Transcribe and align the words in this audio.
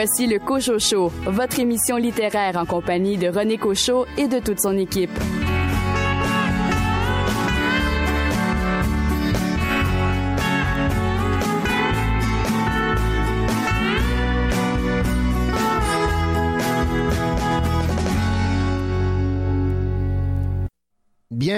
Voici 0.00 0.28
le 0.28 0.38
Cochot 0.38 0.78
Show, 0.78 1.10
votre 1.26 1.58
émission 1.58 1.96
littéraire 1.96 2.56
en 2.56 2.66
compagnie 2.66 3.16
de 3.16 3.26
René 3.26 3.58
Cochot 3.58 4.06
et 4.16 4.28
de 4.28 4.38
toute 4.38 4.60
son 4.60 4.78
équipe. 4.78 5.10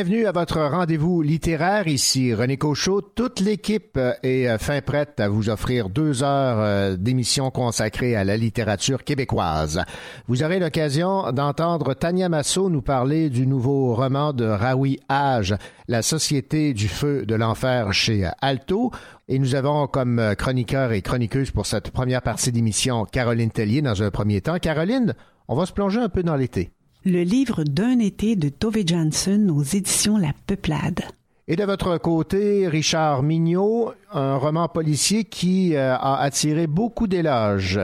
Bienvenue 0.02 0.24
à 0.24 0.32
votre 0.32 0.62
rendez-vous 0.62 1.20
littéraire. 1.20 1.86
Ici 1.86 2.32
René 2.32 2.56
Cochot. 2.56 3.02
Toute 3.02 3.38
l'équipe 3.38 3.98
est 4.23 4.48
euh, 4.48 4.56
fin 4.56 4.80
prête 4.80 5.20
à 5.20 5.28
vous 5.28 5.50
offrir 5.50 5.90
deux 5.90 6.23
heures 6.23 6.59
euh, 6.59 6.96
d'émission 6.96 7.50
consacrée 7.50 8.16
à 8.16 8.24
la 8.24 8.38
littérature 8.38 9.04
québécoise. 9.04 9.84
Vous 10.26 10.42
aurez 10.42 10.59
l'occasion 10.59 11.30
d'entendre 11.32 11.92
Tania 11.92 12.30
Massot 12.30 12.70
nous 12.70 12.80
parler 12.80 13.28
du 13.28 13.46
nouveau 13.46 13.95
roman 13.95 14.32
de 14.32 14.46
Raoui 14.46 15.00
Age, 15.10 15.54
La 15.86 16.01
Société 16.01 16.73
du 16.73 16.88
Feu 16.88 17.26
de 17.26 17.34
l'Enfer 17.34 17.92
chez 17.92 18.26
Alto. 18.40 18.92
Et 19.28 19.38
nous 19.38 19.54
avons 19.54 19.87
comme 19.87 20.34
chroniqueur 20.38 20.92
et 20.92 21.02
chroniqueuse 21.02 21.51
pour 21.51 21.66
cette 21.66 21.90
première 21.90 22.23
partie 22.23 22.52
d'émission 22.52 23.04
Caroline 23.04 23.51
Tellier 23.51 23.82
dans 23.82 24.02
un 24.02 24.10
premier 24.10 24.40
temps. 24.40 24.59
Caroline, 24.60 25.14
on 25.46 25.56
va 25.56 25.66
se 25.66 25.73
plonger 25.74 26.01
un 26.01 26.09
peu 26.09 26.23
dans 26.23 26.37
l'été. 26.37 26.70
Le 27.06 27.22
livre 27.22 27.64
d'un 27.64 27.98
été 27.98 28.36
de 28.36 28.50
Tove 28.50 28.86
Jansson 28.86 29.48
aux 29.48 29.62
éditions 29.62 30.18
La 30.18 30.32
Peuplade. 30.46 31.01
Et 31.48 31.57
de 31.57 31.65
votre 31.65 31.96
côté, 31.96 32.68
Richard 32.68 33.23
Mignot, 33.23 33.95
un 34.12 34.37
roman 34.37 34.68
policier 34.68 35.24
qui 35.24 35.74
euh, 35.74 35.95
a 35.95 36.20
attiré 36.20 36.66
beaucoup 36.66 37.07
d'éloges. 37.07 37.80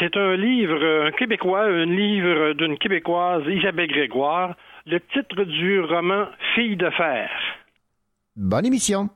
C'est 0.00 0.16
un 0.16 0.34
livre 0.34 1.06
un 1.06 1.12
québécois, 1.12 1.66
un 1.66 1.86
livre 1.86 2.54
d'une 2.54 2.76
québécoise, 2.78 3.44
Isabelle 3.46 3.92
Grégoire. 3.92 4.56
Le 4.86 4.98
titre 5.14 5.44
du 5.44 5.80
roman 5.80 6.26
Fille 6.56 6.76
de 6.76 6.90
fer. 6.90 7.30
Bonne 8.34 8.66
émission. 8.66 9.08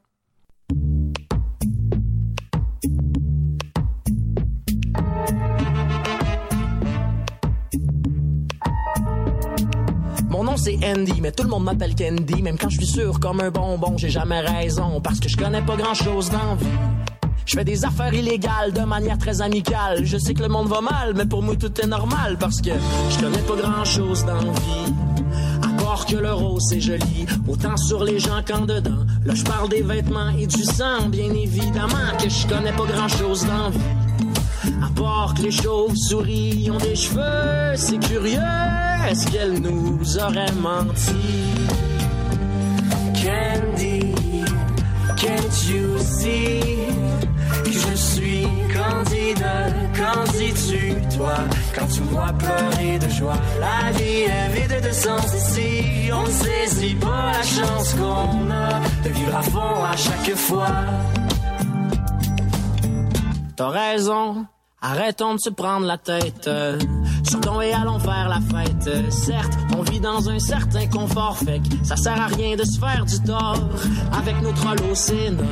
Mon 10.42 10.50
nom 10.50 10.56
c'est 10.56 10.76
Andy, 10.84 11.20
mais 11.20 11.30
tout 11.30 11.44
le 11.44 11.50
monde 11.50 11.62
m'appelle 11.62 11.94
Candy. 11.94 12.42
Même 12.42 12.58
quand 12.58 12.68
je 12.68 12.78
suis 12.78 12.86
sûr 12.86 13.20
comme 13.20 13.40
un 13.40 13.52
bonbon, 13.52 13.96
j'ai 13.96 14.10
jamais 14.10 14.40
raison. 14.40 15.00
Parce 15.00 15.20
que 15.20 15.28
je 15.28 15.36
connais 15.36 15.62
pas 15.62 15.76
grand 15.76 15.94
chose 15.94 16.30
dans 16.30 16.56
vie. 16.56 16.66
Je 17.46 17.54
fais 17.54 17.64
des 17.64 17.84
affaires 17.84 18.12
illégales 18.12 18.72
de 18.72 18.80
manière 18.80 19.18
très 19.18 19.40
amicale. 19.40 20.04
Je 20.04 20.18
sais 20.18 20.34
que 20.34 20.42
le 20.42 20.48
monde 20.48 20.66
va 20.66 20.80
mal, 20.80 21.14
mais 21.14 21.26
pour 21.26 21.44
moi 21.44 21.54
tout 21.54 21.72
est 21.80 21.86
normal. 21.86 22.38
Parce 22.40 22.60
que 22.60 22.70
je 23.10 23.20
connais 23.20 23.38
pas 23.38 23.54
grand 23.54 23.84
chose 23.84 24.24
dans 24.24 24.40
vie. 24.40 24.92
À 25.62 25.80
part 25.80 26.06
que 26.06 26.16
le 26.16 26.32
rose 26.32 26.66
c'est 26.68 26.80
joli, 26.80 27.24
autant 27.46 27.77
sur 27.77 28.02
les 28.02 28.18
gens 28.18 28.42
qu'en 28.44 28.62
dedans. 28.62 29.06
Là 29.24 29.36
je 29.36 29.44
parle 29.44 29.68
des 29.68 29.82
vêtements 29.82 30.30
et 30.30 30.48
du 30.48 30.64
sang, 30.64 31.06
bien 31.06 31.32
évidemment 31.32 32.18
que 32.20 32.28
je 32.28 32.48
connais 32.48 32.72
pas 32.72 32.86
grand 32.86 33.06
chose 33.06 33.46
dans 33.46 33.70
vie. 33.70 33.78
À 34.83 35.34
que 35.34 35.42
les 35.42 35.52
chauves-souris 35.52 36.69
ont 36.72 36.78
des 36.78 36.97
cheveux, 36.97 37.77
c'est 37.77 37.98
curieux, 37.98 38.41
est-ce 39.08 39.27
qu'elle 39.30 39.61
nous 39.61 40.19
aurait 40.19 40.52
menti? 40.52 41.14
Candy, 43.14 44.12
can't 45.16 45.70
you 45.70 45.98
see 45.98 46.61
que 47.64 47.70
je 47.70 47.95
suis 47.95 48.46
candide, 48.74 49.46
qu'en 49.96 50.24
dis-tu, 50.33 51.17
toi, 51.17 51.35
quand 51.74 51.86
tu 51.86 52.01
vois 52.11 52.33
pleurer 52.33 52.98
de 52.98 53.08
joie? 53.08 53.39
La 53.61 53.92
vie 53.92 54.23
est 54.23 54.48
vide 54.48 54.85
de 54.85 54.92
sens 54.92 55.33
ici, 55.35 56.11
on 56.12 56.23
ne 56.23 56.30
saisit 56.30 56.96
pas 56.96 57.33
la 57.33 57.42
chance 57.42 57.95
qu'on 57.95 58.51
a 58.51 58.80
de 59.05 59.08
vivre 59.11 59.36
à 59.36 59.42
fond 59.42 59.85
à 59.85 59.96
chaque 59.96 60.35
fois. 60.35 60.67
T'as 63.55 63.68
raison, 63.68 64.46
arrêtons 64.82 65.34
de 65.34 65.40
se 65.40 65.50
prendre 65.50 65.86
la 65.86 65.96
tête. 65.98 66.46
euh, 66.46 66.78
et 67.60 67.72
allons 67.72 67.98
faire 67.98 68.28
la 68.28 68.40
fête. 68.40 68.86
Euh, 68.88 69.10
Certes, 69.10 69.52
on 69.76 69.82
vit 69.82 70.00
dans 70.00 70.28
un 70.28 70.38
certain 70.38 70.86
confort, 70.88 71.38
fait 71.38 71.60
que 71.60 71.86
ça 71.86 71.96
sert 71.96 72.20
à 72.20 72.26
rien 72.26 72.56
de 72.56 72.64
se 72.64 72.78
faire 72.78 73.04
du 73.04 73.20
tort 73.22 73.60
avec 74.12 74.34
au 74.90 74.94
Sénat. 74.94 75.42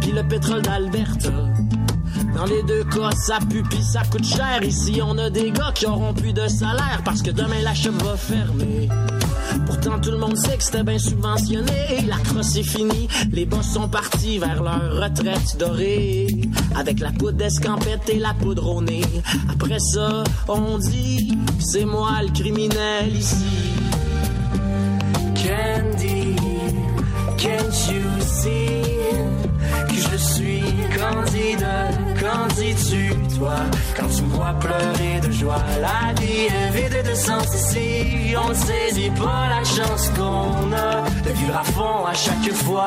Puis 0.00 0.12
le 0.12 0.26
pétrole 0.26 0.62
d'Alberta. 0.62 1.30
Dans 2.36 2.44
les 2.44 2.62
deux 2.64 2.84
cas, 2.84 3.10
ça 3.12 3.38
pue 3.48 3.62
pis 3.62 3.82
ça 3.82 4.02
coûte 4.10 4.26
cher. 4.26 4.62
Ici, 4.62 5.00
on 5.02 5.16
a 5.16 5.30
des 5.30 5.50
gars 5.50 5.72
qui 5.74 5.86
auront 5.86 6.12
plus 6.12 6.34
de 6.34 6.46
salaire 6.48 7.00
parce 7.02 7.22
que 7.22 7.30
demain 7.30 7.62
la 7.62 7.72
shop 7.72 7.92
va 8.04 8.14
fermer. 8.14 8.90
Pourtant, 9.64 9.98
tout 9.98 10.10
le 10.10 10.18
monde 10.18 10.36
sait 10.36 10.58
que 10.58 10.62
c'était 10.62 10.82
bien 10.82 10.98
subventionné. 10.98 12.02
La 12.06 12.18
crosse 12.18 12.56
est 12.56 12.62
finie, 12.62 13.08
les 13.32 13.46
boss 13.46 13.66
sont 13.66 13.88
partis 13.88 14.38
vers 14.38 14.62
leur 14.62 15.02
retraite 15.02 15.56
dorée. 15.58 16.26
Avec 16.74 17.00
la 17.00 17.10
poudre 17.10 17.38
d'escampette 17.38 18.10
et 18.10 18.18
la 18.18 18.34
poudre 18.34 18.68
au 18.68 18.82
nez. 18.82 19.00
Après 19.50 19.78
ça, 19.78 20.22
on 20.46 20.76
dit, 20.76 21.38
c'est 21.58 21.86
moi 21.86 22.20
le 22.20 22.28
criminel 22.32 23.16
ici. 23.16 23.46
Candy, 25.34 26.36
can't 27.38 27.90
you 27.90 28.02
see 28.20 28.76
que 29.88 29.94
je 29.94 30.16
suis 30.16 30.64
candide, 30.98 31.66
qu'en 32.26 32.46
dis-tu, 32.54 33.10
toi, 33.38 33.56
quand 33.96 34.08
tu 34.08 34.22
me 34.22 34.28
vois 34.28 34.54
pleurer 34.60 35.20
de 35.20 35.30
joie? 35.30 35.62
La 35.80 36.12
vie 36.20 36.46
est 36.46 36.70
vide 36.70 37.08
de 37.08 37.14
sens 37.14 37.46
ici, 37.54 38.34
on 38.36 38.48
ne 38.48 38.54
saisit 38.54 39.10
pas 39.10 39.48
la 39.48 39.64
chance 39.64 40.10
qu'on 40.16 40.72
a 40.72 41.02
de 41.24 41.30
vivre 41.32 41.56
à 41.56 41.64
fond 41.64 42.06
à 42.06 42.14
chaque 42.14 42.52
fois. 42.52 42.86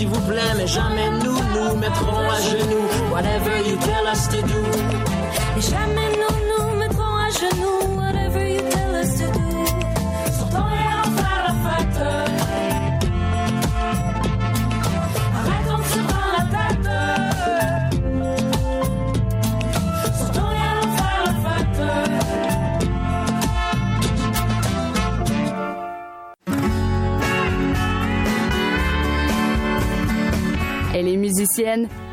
S'il 0.00 0.08
vous 0.08 0.20
plaît 0.26 0.54
Mais 0.56 0.66
jamais 0.66 1.10
nous 1.22 1.38
nous 1.54 1.76
mettrons 1.76 2.30
à 2.30 2.40
genoux. 2.40 2.88
Whatever 3.12 3.56
you 3.68 3.76
tell 3.76 4.06
us 4.10 4.26
to 4.28 4.40
do 4.46 4.59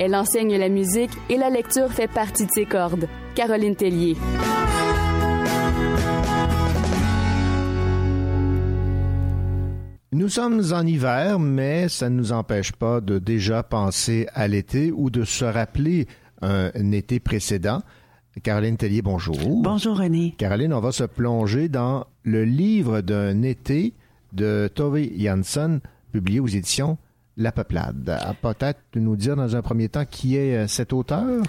elle 0.07 0.15
enseigne 0.15 0.55
la 0.55 0.69
musique 0.69 1.11
et 1.29 1.35
la 1.35 1.49
lecture 1.49 1.91
fait 1.91 2.07
partie 2.07 2.45
de 2.45 2.51
ses 2.51 2.65
cordes. 2.65 3.09
Caroline 3.35 3.75
Tellier. 3.75 4.15
Nous 10.13 10.29
sommes 10.29 10.63
en 10.71 10.85
hiver, 10.85 11.39
mais 11.39 11.89
ça 11.89 12.09
ne 12.09 12.15
nous 12.15 12.31
empêche 12.31 12.71
pas 12.71 13.01
de 13.01 13.19
déjà 13.19 13.63
penser 13.63 14.27
à 14.33 14.47
l'été 14.47 14.93
ou 14.93 15.09
de 15.09 15.25
se 15.25 15.43
rappeler 15.43 16.07
un, 16.41 16.71
été 16.93 17.19
précédent. 17.19 17.81
Caroline 18.43 18.77
Tellier, 18.77 19.01
bonjour. 19.01 19.61
Bonjour 19.61 19.97
René. 19.97 20.35
Caroline, 20.37 20.71
on 20.71 20.79
va 20.79 20.93
se 20.93 21.03
plonger 21.03 21.67
dans 21.67 22.05
le 22.23 22.45
livre 22.45 23.01
d'un 23.01 23.41
été 23.41 23.93
de 24.31 24.71
Tove 24.73 25.01
Jansson, 25.17 25.81
publié 26.13 26.39
aux 26.39 26.47
éditions 26.47 26.97
La 27.37 27.51
Peuplade. 27.51 28.19
Peut-être 28.41 28.79
nous 28.95 29.15
dire 29.15 29.35
dans 29.35 29.55
un 29.55 29.61
premier 29.61 29.89
temps 29.89 30.05
qui 30.09 30.35
est 30.35 30.55
euh, 30.57 30.67
cet 30.67 30.91
auteur? 30.91 31.43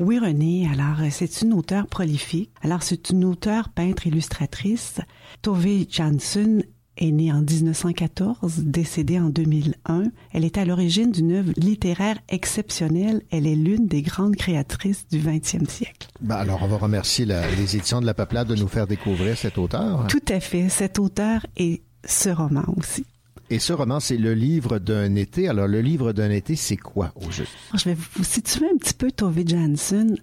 Oui, 0.00 0.18
René. 0.18 0.68
Alors, 0.72 1.00
euh, 1.02 1.08
c'est 1.10 1.42
une 1.42 1.52
auteure 1.52 1.86
prolifique. 1.86 2.50
Alors, 2.62 2.82
c'est 2.82 3.10
une 3.10 3.24
auteure, 3.24 3.68
peintre, 3.68 4.06
illustratrice. 4.06 5.00
Tove 5.42 5.66
Jansson 5.90 6.62
est 6.96 7.10
née 7.10 7.32
en 7.32 7.42
1914, 7.42 8.60
décédée 8.64 9.18
en 9.18 9.28
2001. 9.28 10.04
Elle 10.32 10.44
est 10.44 10.56
à 10.58 10.64
l'origine 10.64 11.10
d'une 11.10 11.32
œuvre 11.32 11.52
littéraire 11.56 12.18
exceptionnelle. 12.28 13.22
Elle 13.30 13.46
est 13.46 13.56
l'une 13.56 13.86
des 13.86 14.00
grandes 14.02 14.36
créatrices 14.36 15.06
du 15.08 15.18
20e 15.18 15.68
siècle. 15.68 16.08
Ben, 16.20 16.36
alors, 16.36 16.62
on 16.62 16.68
va 16.68 16.76
remercier 16.78 17.24
la- 17.26 17.50
les 17.50 17.76
éditions 17.76 18.00
de 18.00 18.06
La 18.06 18.14
Peuplade 18.14 18.48
de 18.48 18.54
nous 18.54 18.68
faire 18.68 18.86
découvrir 18.86 19.36
cet 19.36 19.58
auteur. 19.58 20.06
Tout 20.08 20.22
à 20.28 20.40
fait. 20.40 20.68
Cet 20.68 20.98
auteur 20.98 21.44
et 21.56 21.82
ce 22.04 22.28
roman 22.30 22.64
aussi. 22.76 23.04
Et 23.50 23.58
ce 23.58 23.72
roman, 23.72 24.00
c'est 24.00 24.16
le 24.16 24.34
livre 24.34 24.78
d'un 24.78 25.14
été. 25.16 25.48
Alors, 25.48 25.68
le 25.68 25.80
livre 25.80 26.12
d'un 26.12 26.30
été, 26.30 26.56
c'est 26.56 26.76
quoi 26.76 27.12
au 27.14 27.30
juste? 27.30 27.52
Alors, 27.70 27.78
Je 27.80 27.88
vais 27.90 27.96
vous 28.16 28.24
situer 28.24 28.66
un 28.72 28.76
petit 28.76 28.94
peu 28.94 29.10
Tove 29.10 29.46
Jansson. 29.46 30.16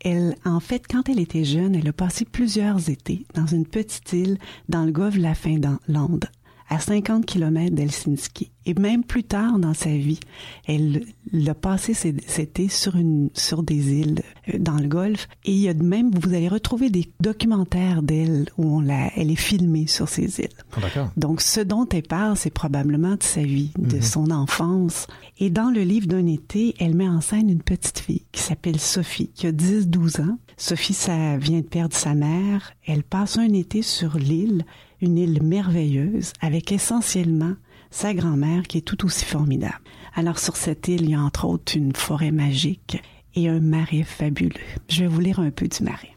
Elle, 0.00 0.36
en 0.44 0.60
fait, 0.60 0.84
quand 0.88 1.08
elle 1.08 1.18
était 1.20 1.44
jeune, 1.44 1.74
elle 1.74 1.88
a 1.88 1.92
passé 1.92 2.24
plusieurs 2.24 2.90
étés 2.90 3.26
dans 3.34 3.46
une 3.46 3.66
petite 3.66 4.12
île 4.12 4.38
dans 4.68 4.84
le 4.84 4.92
golfe 4.92 5.16
de 5.16 5.22
la 5.22 5.34
Finlande, 5.34 6.26
à 6.68 6.78
50 6.78 7.26
km 7.26 7.74
d'Helsinki. 7.74 8.50
Et 8.68 8.74
même 8.74 9.04
plus 9.04 9.22
tard 9.22 9.60
dans 9.60 9.74
sa 9.74 9.90
vie, 9.90 10.18
elle 10.66 11.04
l'a 11.32 11.54
passé 11.54 11.92
été 12.38 12.68
sur 12.68 12.96
une, 12.96 13.30
sur 13.32 13.62
des 13.62 13.92
îles 13.92 14.22
euh, 14.48 14.58
dans 14.58 14.76
le 14.76 14.88
golfe. 14.88 15.28
Et 15.44 15.52
il 15.52 15.58
y 15.58 15.68
a 15.68 15.74
de 15.74 15.84
même, 15.84 16.10
vous 16.10 16.34
allez 16.34 16.48
retrouver 16.48 16.90
des 16.90 17.08
documentaires 17.20 18.02
d'elle 18.02 18.46
où 18.58 18.78
on 18.78 18.80
la, 18.80 19.12
elle 19.16 19.30
est 19.30 19.36
filmée 19.36 19.86
sur 19.86 20.08
ces 20.08 20.40
îles. 20.40 20.48
Ah. 20.96 21.10
Donc, 21.16 21.40
ce 21.40 21.60
dont 21.60 21.88
elle 21.88 22.02
parle, 22.02 22.36
c'est 22.36 22.50
probablement 22.50 23.14
de 23.14 23.22
sa 23.22 23.42
vie, 23.42 23.70
de 23.78 24.00
son 24.00 24.32
enfance. 24.32 25.06
Et 25.38 25.50
dans 25.50 25.70
le 25.70 25.82
livre 25.82 26.08
d'un 26.08 26.26
été, 26.26 26.74
elle 26.80 26.96
met 26.96 27.08
en 27.08 27.20
scène 27.20 27.48
une 27.48 27.62
petite 27.62 28.00
fille 28.00 28.24
qui 28.32 28.42
s'appelle 28.42 28.80
Sophie, 28.80 29.30
qui 29.32 29.46
a 29.46 29.52
10-12 29.52 30.22
ans. 30.22 30.38
Sophie, 30.56 30.94
ça 30.94 31.36
vient 31.36 31.60
de 31.60 31.66
perdre 31.66 31.94
sa 31.94 32.14
mère. 32.14 32.72
Elle 32.84 33.04
passe 33.04 33.38
un 33.38 33.52
été 33.52 33.82
sur 33.82 34.18
l'île, 34.18 34.64
une 35.00 35.18
île 35.18 35.42
merveilleuse, 35.42 36.32
avec 36.40 36.72
essentiellement 36.72 37.54
sa 37.90 38.14
grand-mère 38.14 38.64
qui 38.64 38.78
est 38.78 38.82
tout 38.82 39.04
aussi 39.04 39.24
formidable. 39.24 39.80
Alors, 40.14 40.38
sur 40.38 40.56
cette 40.56 40.88
île, 40.88 41.02
il 41.02 41.10
y 41.10 41.14
a 41.14 41.20
entre 41.20 41.44
autres 41.46 41.76
une 41.76 41.94
forêt 41.94 42.30
magique 42.30 43.02
et 43.34 43.48
un 43.48 43.60
marais 43.60 44.02
fabuleux. 44.02 44.54
Je 44.88 45.02
vais 45.02 45.08
vous 45.08 45.20
lire 45.20 45.40
un 45.40 45.50
peu 45.50 45.68
du 45.68 45.82
marais. 45.82 46.16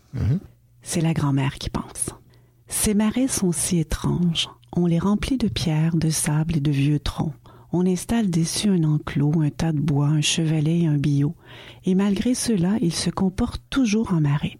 C'est 0.81 1.01
la 1.01 1.13
grand-mère 1.13 1.55
qui 1.55 1.69
pense. 1.69 2.09
Ces 2.67 2.93
marais 2.93 3.27
sont 3.27 3.51
si 3.51 3.79
étranges. 3.79 4.49
On 4.75 4.85
les 4.85 4.99
remplit 4.99 5.37
de 5.37 5.47
pierres, 5.47 5.95
de 5.95 6.09
sable 6.09 6.57
et 6.57 6.61
de 6.61 6.71
vieux 6.71 6.99
troncs. 6.99 7.33
On 7.71 7.85
installe 7.85 8.29
dessus 8.29 8.69
un 8.69 8.83
enclos, 8.83 9.41
un 9.41 9.49
tas 9.49 9.71
de 9.71 9.79
bois, 9.79 10.07
un 10.07 10.21
chevalet 10.21 10.79
et 10.79 10.87
un 10.87 10.97
billot. 10.97 11.35
Et 11.85 11.93
malgré 11.93 12.33
cela, 12.33 12.77
ils 12.81 12.93
se 12.93 13.09
comportent 13.09 13.63
toujours 13.69 14.13
en 14.13 14.21
marais. 14.21 14.57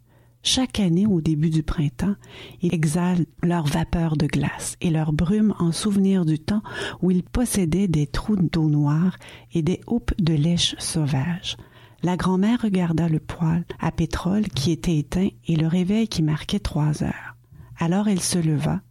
Chaque 0.51 0.79
année, 0.79 1.05
au 1.05 1.21
début 1.21 1.51
du 1.51 1.61
printemps, 1.61 2.15
ils 2.63 2.73
exhalent 2.73 3.27
leur 3.43 3.67
vapeur 3.67 4.17
de 4.17 4.25
glace 4.25 4.77
et 4.81 4.89
leur 4.89 5.13
brume 5.13 5.53
en 5.59 5.71
souvenir 5.71 6.25
du 6.25 6.39
temps 6.39 6.63
où 7.03 7.11
ils 7.11 7.21
possédaient 7.21 7.87
des 7.87 8.07
trous 8.07 8.35
d'eau 8.35 8.67
noire 8.67 9.15
et 9.53 9.61
des 9.61 9.79
houppes 9.85 10.19
de 10.19 10.33
lèche 10.33 10.75
sauvage. 10.79 11.55
La 12.01 12.17
grand-mère 12.17 12.63
regarda 12.63 13.07
le 13.07 13.19
poêle 13.19 13.63
à 13.79 13.91
pétrole 13.91 14.47
qui 14.47 14.71
était 14.71 14.97
éteint 14.97 15.29
et 15.47 15.55
le 15.55 15.67
réveil 15.67 16.07
qui 16.07 16.23
marquait 16.23 16.57
trois 16.57 17.03
heures. 17.03 17.35
Alors 17.77 18.07
elle 18.07 18.19
se 18.19 18.39
leva, 18.39 18.81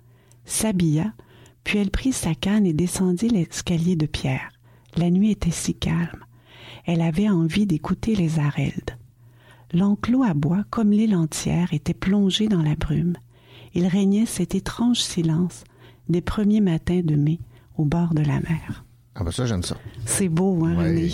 s'habilla, 0.45 1.13
puis 1.65 1.81
elle 1.81 1.91
prit 1.91 2.13
sa 2.13 2.37
canne 2.37 2.67
et 2.67 2.73
descendit 2.73 3.31
l'escalier 3.31 3.97
de 3.97 4.07
pierre. 4.07 4.49
La 4.97 5.11
nuit 5.11 5.33
était 5.33 5.51
si 5.51 5.75
calme. 5.75 6.25
Elle 6.85 7.01
avait 7.01 7.29
envie 7.29 7.67
d'écouter 7.67 8.15
les 8.15 8.39
areldes. 8.39 8.97
L'enclos 9.73 10.23
à 10.23 10.35
bois, 10.35 10.65
comme 10.71 10.91
l'île 10.91 11.15
entière, 11.15 11.73
était 11.73 11.95
plongé 11.95 12.49
dans 12.49 12.63
la 12.63 12.75
brume. 12.75 13.17
Il 13.75 13.87
régnait 13.87 14.27
cet 14.27 14.55
étrange 14.55 15.01
silence 15.01 15.65
des 16.09 16.21
premiers 16.23 16.61
matins 16.61 17.03
de 17.05 17.17
mai 17.17 17.39
au 17.77 17.85
bord 17.85 18.15
de 18.15 18.23
la 18.23 18.41
mer. 18.41 18.85
Ah 19.21 19.25
ben 19.25 19.33
ça, 19.33 19.47
j'aime 19.47 19.65
ça. 19.65 19.77
C'est 20.07 20.29
beau, 20.29 20.65
hein, 20.65 20.77
René? 20.79 21.11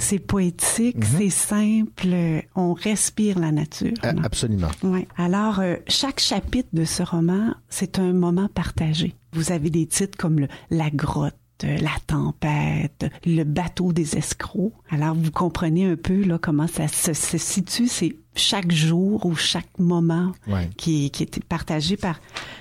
C'est 0.00 0.18
poétique, 0.18 1.04
c'est 1.04 1.30
simple, 1.30 2.08
on 2.56 2.72
respire 2.72 3.38
la 3.38 3.52
nature. 3.52 3.94
Ah. 4.02 4.12
Absolument. 4.24 4.68
Ouais. 4.82 5.06
Alors, 5.16 5.60
euh, 5.60 5.76
chaque 5.86 6.18
chapitre 6.18 6.68
de 6.72 6.84
ce 6.84 7.04
roman, 7.04 7.54
c'est 7.68 8.00
un 8.00 8.12
moment 8.12 8.48
partagé. 8.52 9.14
Vous 9.32 9.52
avez 9.52 9.70
des 9.70 9.86
titres 9.86 10.18
comme 10.18 10.40
le, 10.40 10.48
La 10.70 10.90
grotte, 10.90 11.36
La 11.62 11.92
tempête, 12.06 13.06
Le 13.24 13.44
bateau 13.44 13.92
des 13.92 14.16
escrocs. 14.16 14.72
Alors, 14.90 15.14
vous 15.14 15.30
comprenez 15.30 15.86
un 15.86 15.96
peu 15.96 16.22
là 16.24 16.38
comment 16.38 16.66
ça 16.66 16.86
se, 16.88 17.12
se 17.14 17.38
situe. 17.38 17.88
C'est 17.88 18.16
chaque 18.34 18.70
jour 18.72 19.24
ou 19.24 19.34
chaque 19.34 19.78
moment 19.78 20.32
Ouais. 20.46 20.68
qui, 20.76 21.10
qui 21.10 21.22
est 21.22 21.44
partagé 21.44 21.96
par 21.96 22.20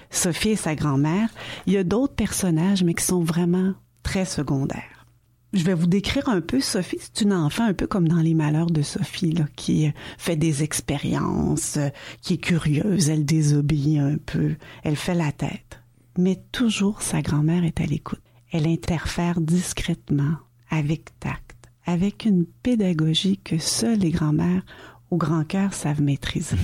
Sophie 0.09 0.49
et 0.51 0.55
sa 0.55 0.75
grand-mère. 0.75 1.29
Il 1.67 1.73
y 1.73 1.77
a 1.77 1.83
d'autres 1.83 2.15
personnages, 2.15 2.83
mais 2.83 2.93
qui 2.93 3.03
sont 3.03 3.21
vraiment 3.21 3.73
très 4.03 4.23
secondaires. 4.25 5.05
Je 5.53 5.63
vais 5.63 5.73
vous 5.73 5.87
décrire 5.87 6.27
un 6.29 6.41
peu 6.41 6.59
Sophie. 6.59 6.97
C'est 6.99 7.21
une 7.21 7.31
enfant 7.33 7.63
un 7.65 7.73
peu 7.73 7.87
comme 7.87 8.07
dans 8.07 8.17
Les 8.21 8.33
Malheurs 8.33 8.71
de 8.71 8.81
Sophie, 8.81 9.31
là, 9.31 9.45
qui 9.55 9.87
euh, 9.87 9.91
fait 10.17 10.35
des 10.35 10.63
expériences, 10.63 11.77
euh, 11.77 11.89
qui 12.21 12.33
est 12.33 12.37
curieuse, 12.37 13.09
elle 13.09 13.25
désobéit 13.25 13.99
un 13.99 14.17
peu, 14.25 14.55
elle 14.83 14.95
fait 14.97 15.15
la 15.15 15.31
tête. 15.31 15.79
Mais 16.17 16.41
toujours 16.51 17.01
sa 17.01 17.21
grand-mère 17.21 17.63
est 17.65 17.79
à 17.81 17.85
l'écoute. 17.85 18.19
Elle 18.57 18.67
interfère 18.67 19.41
discrètement, 19.41 20.37
avec 20.69 21.19
tact, 21.19 21.57
avec 21.85 22.23
une 22.23 22.45
pédagogie 22.45 23.37
que 23.37 23.57
seules 23.57 23.99
les 23.99 24.11
grand-mères 24.11 24.63
au 25.11 25.17
grand 25.17 25.43
cœur 25.43 25.73
savent 25.73 26.01
maîtriser. 26.01 26.55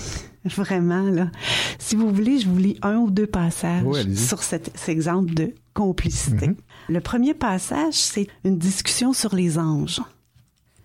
Vraiment, 0.44 1.04
là. 1.04 1.30
Si 1.78 1.96
vous 1.96 2.10
voulez, 2.12 2.38
je 2.38 2.50
vous 2.50 2.58
lis 2.58 2.76
un 2.82 2.98
ou 2.98 3.10
deux 3.10 3.26
passages 3.26 3.82
Oui, 3.86 4.14
sur 4.14 4.42
cet, 4.42 4.76
cet 4.76 4.90
exemple 4.90 5.32
de 5.32 5.54
complicité. 5.72 6.50
Le 6.90 7.00
premier 7.00 7.32
passage, 7.32 7.94
c'est 7.94 8.26
une 8.44 8.58
discussion 8.58 9.14
sur 9.14 9.34
les 9.34 9.58
anges. 9.58 10.02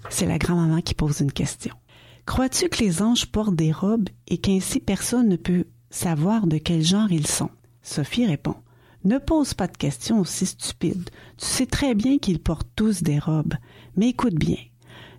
C'est 0.10 0.27
la 0.27 0.38
grand-maman 0.38 0.80
qui 0.80 0.94
pose 0.94 1.19
une 1.19 1.33
question. 1.33 1.75
Crois-tu 2.25 2.69
que 2.69 2.81
les 2.81 3.01
anges 3.01 3.25
portent 3.25 3.57
des 3.57 3.74
robes 3.74 4.07
et 4.30 4.38
qu'ainsi 4.38 4.80
personne 4.80 5.27
ne 5.27 5.36
peut 5.36 5.65
savoir 5.89 6.48
de 6.48 6.57
quel 6.57 6.83
genre 6.83 7.12
ils 7.12 7.27
sont? 7.27 7.50
Sophie 7.81 8.25
répond. 8.25 8.56
Ne 9.06 9.18
pose 9.18 9.54
pas 9.54 9.68
de 9.68 9.75
questions 9.77 10.20
aussi 10.22 10.46
stupides. 10.46 11.10
Tu 11.38 11.46
sais 11.46 11.66
très 11.66 11.94
bien 11.94 12.18
qu'ils 12.20 12.39
portent 12.39 12.70
tous 12.75 13.04
des 13.04 13.20
robes. 13.20 13.56
Mais 13.98 14.10
écoute 14.10 14.36
bien. 14.36 14.58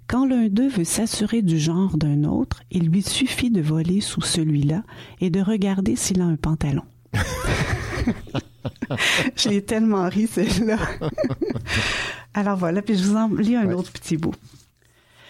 Quand 0.07 0.27
l'un 0.27 0.49
d'eux 0.49 0.69
veut 0.69 0.85
s'assurer 0.85 1.43
du 1.43 1.59
genre 1.59 1.97
d'un 1.97 2.25
autre, 2.25 2.63
il 2.71 2.89
lui 2.89 3.03
suffit 3.03 3.51
de 3.51 3.61
voler 3.63 4.01
sous 4.01 4.21
celui-là 4.23 4.83
et 5.21 5.31
de 5.31 5.41
regarder 5.41 5.97
s'il 5.97 6.21
a 6.21 6.25
un 6.25 6.37
pantalon. 6.37 6.83
J'ai 9.37 9.63
tellement 9.63 10.09
ri, 10.09 10.27
celle-là. 10.27 10.79
Alors 12.35 12.57
voilà, 12.57 12.83
puis 12.83 12.97
je 12.97 13.05
vous 13.05 13.17
en 13.17 13.29
lis 13.29 13.57
un 13.57 13.67
Ouais. 13.67 13.75
autre 13.75 13.93
petit 13.93 14.17
bout. 14.17 14.35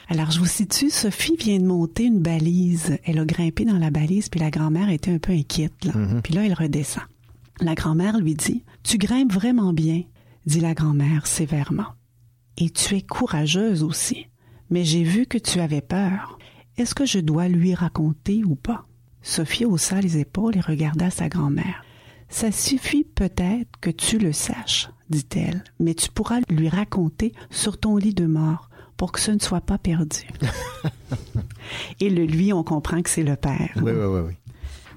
Alors, 0.09 0.31
je 0.31 0.39
vous 0.39 0.47
situe, 0.47 0.91
Sophie 0.91 1.37
vient 1.37 1.59
de 1.59 1.65
monter 1.65 2.05
une 2.05 2.21
balise. 2.21 2.99
Elle 3.05 3.19
a 3.19 3.25
grimpé 3.25 3.65
dans 3.65 3.79
la 3.79 3.91
balise, 3.91 4.29
puis 4.29 4.39
la 4.41 4.51
grand-mère 4.51 4.91
était 4.91 5.11
un 5.11 5.19
peu 5.19 5.33
inquiète. 5.33 5.73
Là. 5.85 5.93
Puis 6.23 6.35
là, 6.35 6.45
elle 6.45 6.53
redescend. 6.53 7.03
La 7.61 7.75
grand-mère 7.75 8.19
lui 8.19 8.35
dit 8.35 8.65
Tu 8.83 8.99
grimpes 8.99 9.33
vraiment 9.33 9.73
bien, 9.73 10.03
dit 10.47 10.61
la 10.61 10.75
grand-mère 10.75 11.27
sévèrement. 11.27 11.95
Et 12.57 12.71
tu 12.71 12.97
es 12.97 13.03
courageuse 13.03 13.83
aussi. 13.83 14.27
Mais 14.71 14.85
j'ai 14.85 15.03
vu 15.03 15.27
que 15.27 15.39
tu 15.39 15.61
avais 15.61 15.81
peur. 15.81 16.39
Est-ce 16.77 16.95
que 16.95 17.07
je 17.07 17.21
dois 17.21 17.49
lui 17.49 17.75
raconter 17.75 18.43
ou 18.45 18.55
pas? 18.57 18.87
Sophie 19.23 19.65
haussa 19.65 20.01
les 20.01 20.19
épaules 20.19 20.57
et 20.57 20.61
regarda 20.61 21.11
sa 21.11 21.29
grand-mère. 21.29 21.85
Ça 22.29 22.51
suffit 22.51 23.05
peut-être 23.05 23.79
que 23.81 23.91
tu 23.91 24.19
le 24.19 24.33
saches, 24.33 24.91
dit-elle, 25.09 25.63
mais 25.79 25.95
tu 25.95 26.11
pourras 26.11 26.41
lui 26.49 26.69
raconter 26.69 27.33
sur 27.51 27.79
ton 27.79 27.97
lit 27.97 28.15
de 28.15 28.27
mort 28.27 28.69
pour 28.97 29.13
que 29.13 29.21
ce 29.21 29.31
ne 29.31 29.39
soit 29.39 29.61
pas 29.61 29.79
perdu. 29.79 30.27
et 32.01 32.11
le 32.11 32.25
lui, 32.25 32.53
on 32.53 32.65
comprend 32.65 33.03
que 33.03 33.11
c'est 33.11 33.23
le 33.23 33.37
père. 33.37 33.71
Oui, 33.77 33.93
oui, 33.93 34.05
oui, 34.05 34.21
oui. 34.29 34.44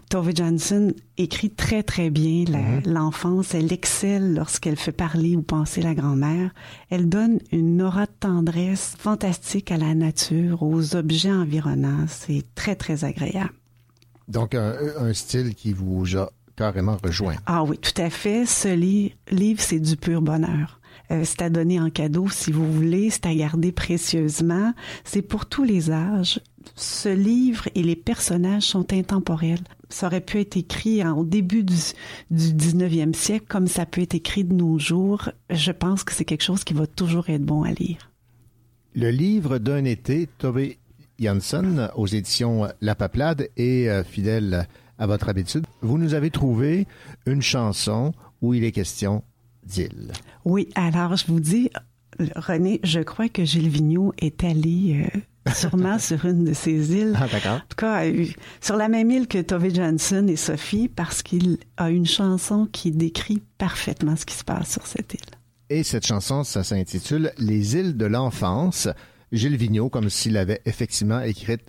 Tove 0.09 0.31
Jansson 0.33 0.93
écrit 1.17 1.49
très 1.49 1.83
très 1.83 2.09
bien 2.09 2.45
la- 2.47 2.79
l'enfance. 2.89 3.53
Elle 3.53 3.73
excelle 3.73 4.33
lorsqu'elle 4.35 4.77
fait 4.77 4.93
parler 4.93 5.35
ou 5.35 5.41
penser 5.41 5.81
la 5.81 5.93
grand-mère. 5.93 6.51
Elle 6.89 7.09
donne 7.09 7.39
une 7.51 7.81
aura 7.81 8.05
de 8.05 8.11
tendresse 8.19 8.95
fantastique 8.97 9.69
à 9.69 9.77
la 9.77 9.93
nature, 9.95 10.63
aux 10.63 10.95
objets 10.95 11.31
environnants. 11.31 12.05
C'est 12.07 12.43
très 12.55 12.75
très 12.75 13.03
agréable. 13.03 13.51
Donc, 14.29 14.55
un, 14.55 14.73
un 14.97 15.13
style 15.13 15.55
qui 15.55 15.73
vous 15.73 16.15
a 16.17 16.31
carrément 16.55 16.97
rejoint. 17.03 17.35
Ah 17.45 17.63
oui, 17.63 17.77
tout 17.77 18.01
à 18.01 18.09
fait. 18.09 18.45
Ce 18.45 18.69
li- 18.73 19.13
livre, 19.29 19.61
c'est 19.61 19.79
du 19.79 19.97
pur 19.97 20.21
bonheur. 20.21 20.79
Euh, 21.11 21.21
c'est 21.25 21.41
à 21.41 21.49
donner 21.49 21.79
en 21.79 21.89
cadeau 21.89 22.27
si 22.29 22.51
vous 22.51 22.69
voulez, 22.71 23.09
c'est 23.09 23.25
à 23.25 23.35
garder 23.35 23.71
précieusement. 23.73 24.73
C'est 25.03 25.21
pour 25.21 25.45
tous 25.45 25.63
les 25.63 25.91
âges. 25.91 26.39
Ce 26.75 27.07
livre 27.09 27.67
et 27.75 27.83
les 27.83 27.95
personnages 27.95 28.63
sont 28.63 28.91
intemporels. 28.91 29.63
Ça 29.89 30.07
aurait 30.07 30.21
pu 30.21 30.39
être 30.39 30.57
écrit 30.57 31.03
au 31.05 31.23
début 31.23 31.63
du, 31.63 31.75
du 32.31 32.53
19e 32.53 33.13
siècle, 33.13 33.45
comme 33.47 33.67
ça 33.67 33.85
peut 33.85 34.01
être 34.01 34.15
écrit 34.15 34.43
de 34.43 34.53
nos 34.53 34.77
jours, 34.79 35.29
je 35.49 35.71
pense 35.71 36.03
que 36.03 36.13
c'est 36.13 36.25
quelque 36.25 36.43
chose 36.43 36.63
qui 36.63 36.73
va 36.73 36.87
toujours 36.87 37.29
être 37.29 37.43
bon 37.43 37.63
à 37.63 37.71
lire. 37.71 38.11
Le 38.95 39.11
livre 39.11 39.57
d'un 39.59 39.85
été, 39.85 40.27
Tove 40.37 40.73
Jansson, 41.19 41.89
aux 41.95 42.07
éditions 42.07 42.67
La 42.81 42.95
Paplade, 42.95 43.49
et 43.57 43.89
euh, 43.89 44.03
fidèle 44.03 44.67
à 44.97 45.07
votre 45.07 45.29
habitude, 45.29 45.65
vous 45.81 45.97
nous 45.97 46.13
avez 46.13 46.31
trouvé 46.31 46.87
une 47.25 47.41
chanson 47.41 48.13
où 48.41 48.53
il 48.53 48.63
est 48.63 48.71
question 48.71 49.23
d'île. 49.63 50.11
Oui, 50.45 50.69
alors 50.75 51.15
je 51.15 51.27
vous 51.27 51.39
dis, 51.39 51.69
René, 52.35 52.79
je 52.83 52.99
crois 52.99 53.29
que 53.29 53.45
Gilles 53.45 53.69
Vigneault 53.69 54.13
est 54.17 54.43
allé 54.43 55.07
euh, 55.15 55.51
sûrement 55.53 55.99
sur 55.99 56.25
une 56.25 56.45
de 56.45 56.53
ces 56.53 56.93
îles. 56.93 57.13
Ah, 57.15 57.27
d'accord. 57.31 57.57
En 57.57 57.59
tout 57.59 57.75
cas, 57.77 58.05
euh, 58.05 58.25
sur 58.61 58.75
la 58.75 58.87
même 58.87 59.11
île 59.11 59.27
que 59.27 59.39
Tove 59.39 59.73
Jansson 59.73 60.27
et 60.27 60.35
Sophie, 60.35 60.87
parce 60.87 61.23
qu'il 61.23 61.57
a 61.77 61.89
une 61.89 62.05
chanson 62.05 62.67
qui 62.71 62.91
décrit 62.91 63.41
parfaitement 63.57 64.15
ce 64.15 64.25
qui 64.25 64.35
se 64.35 64.43
passe 64.43 64.71
sur 64.71 64.85
cette 64.85 65.13
île. 65.13 65.19
Et 65.69 65.83
cette 65.83 66.05
chanson, 66.05 66.43
ça 66.43 66.63
s'intitule 66.63 67.31
Les 67.37 67.75
îles 67.75 67.97
de 67.97 68.05
l'enfance. 68.05 68.87
Gilles 69.31 69.57
Vigneault, 69.57 69.89
comme 69.89 70.09
s'il 70.09 70.33
l'avait 70.33 70.61
effectivement 70.65 71.19
écrite 71.19 71.61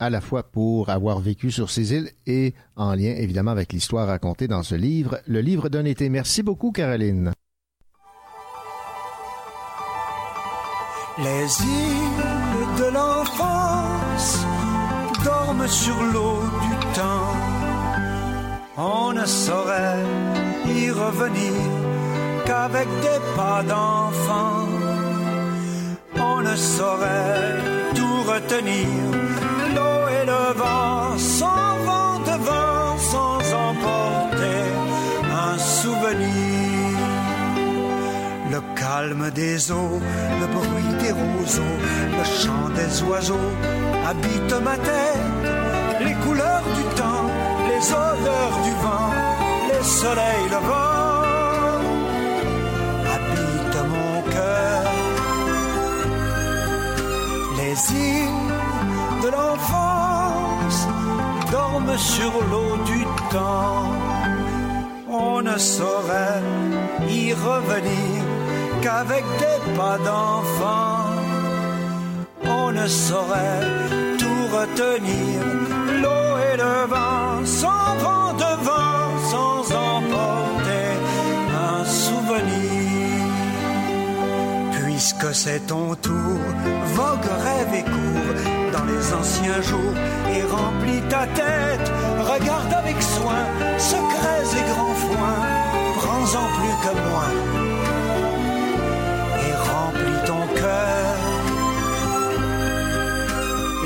à 0.00 0.10
la 0.10 0.20
fois 0.20 0.42
pour 0.42 0.90
avoir 0.90 1.20
vécu 1.20 1.52
sur 1.52 1.70
ces 1.70 1.92
îles 1.92 2.10
et 2.26 2.54
en 2.74 2.94
lien 2.94 3.14
évidemment 3.16 3.52
avec 3.52 3.72
l'histoire 3.72 4.08
racontée 4.08 4.48
dans 4.48 4.64
ce 4.64 4.74
livre, 4.74 5.20
le 5.26 5.40
livre 5.40 5.68
d'un 5.68 5.84
été. 5.84 6.08
Merci 6.08 6.42
beaucoup, 6.42 6.72
Caroline. 6.72 7.32
Les 11.16 11.62
îles 11.62 12.76
de 12.76 12.86
l'enfance 12.86 14.44
dorment 15.22 15.68
sur 15.68 15.94
l'eau 16.12 16.40
du 16.60 16.74
temps. 16.92 17.36
On 18.76 19.12
ne 19.12 19.24
saurait 19.24 20.02
y 20.66 20.90
revenir 20.90 21.54
qu'avec 22.46 22.88
des 23.00 23.20
pas 23.36 23.62
d'enfant. 23.62 24.66
On 26.16 26.40
ne 26.40 26.56
saurait 26.56 27.58
tout 27.94 28.22
retenir. 28.32 28.88
L'eau 29.76 30.08
et 30.18 30.26
le 30.26 30.44
vent 30.58 31.16
s'en 31.16 31.76
vont 31.86 32.18
devant 32.26 32.98
sans 32.98 33.38
emporter 33.68 34.62
un 35.46 35.58
souvenir. 35.58 36.43
Le 38.54 38.60
calme 38.76 39.30
des 39.34 39.72
eaux, 39.72 40.00
le 40.40 40.46
bruit 40.46 40.94
des 41.02 41.10
roseaux, 41.10 41.76
le 42.18 42.24
chant 42.38 42.68
des 42.78 43.02
oiseaux 43.02 43.50
habitent 44.08 44.60
ma 44.62 44.76
tête. 44.76 46.04
Les 46.04 46.14
couleurs 46.24 46.68
du 46.78 46.84
temps, 47.00 47.26
les 47.68 47.84
odeurs 48.04 48.56
du 48.66 48.70
vent, 48.84 49.12
les 49.72 49.84
soleils 50.00 50.48
levants 50.54 51.80
habitent 53.14 53.84
mon 53.94 54.14
cœur. 54.34 54.84
Les 57.58 57.76
îles 58.06 58.52
de 59.24 59.28
l'enfance 59.36 60.80
dorment 61.50 61.98
sur 61.98 62.32
l'eau 62.50 62.76
du 62.86 63.02
temps. 63.32 63.90
On 65.08 65.42
ne 65.42 65.58
saurait 65.58 66.42
y 67.08 67.32
revenir 67.32 68.13
qu'avec 68.84 69.24
des 69.42 69.60
pas 69.78 69.98
d'enfant. 70.08 71.06
On 72.60 72.70
ne 72.70 72.86
saurait 72.86 73.64
tout 74.20 74.44
retenir. 74.58 75.34
L'eau 76.02 76.28
et 76.48 76.56
le 76.64 76.76
vent 76.94 77.32
s'en 77.60 77.86
vont 78.04 78.30
devant 78.46 79.02
sans 79.32 79.60
emporter 79.92 80.88
un 81.68 81.82
souvenir. 82.04 83.08
Puisque 84.78 85.30
c'est 85.40 85.62
ton 85.72 85.94
tour, 85.94 86.38
vogue, 86.98 87.30
rêve 87.46 87.72
et 87.80 87.86
cours 87.94 88.40
dans 88.74 88.86
les 88.92 89.04
anciens 89.20 89.62
jours 89.70 89.96
et 90.34 90.42
remplis 90.56 91.04
ta 91.08 91.24
tête. 91.40 91.88
Regarde 92.32 92.72
avec 92.82 92.98
soin, 93.14 93.42
secrets 93.78 94.48
et 94.58 94.64
grands 94.72 94.98
foins, 95.06 95.42
prends-en 96.00 96.46
plus 96.56 96.76
que 96.84 96.92
moi 97.08 97.53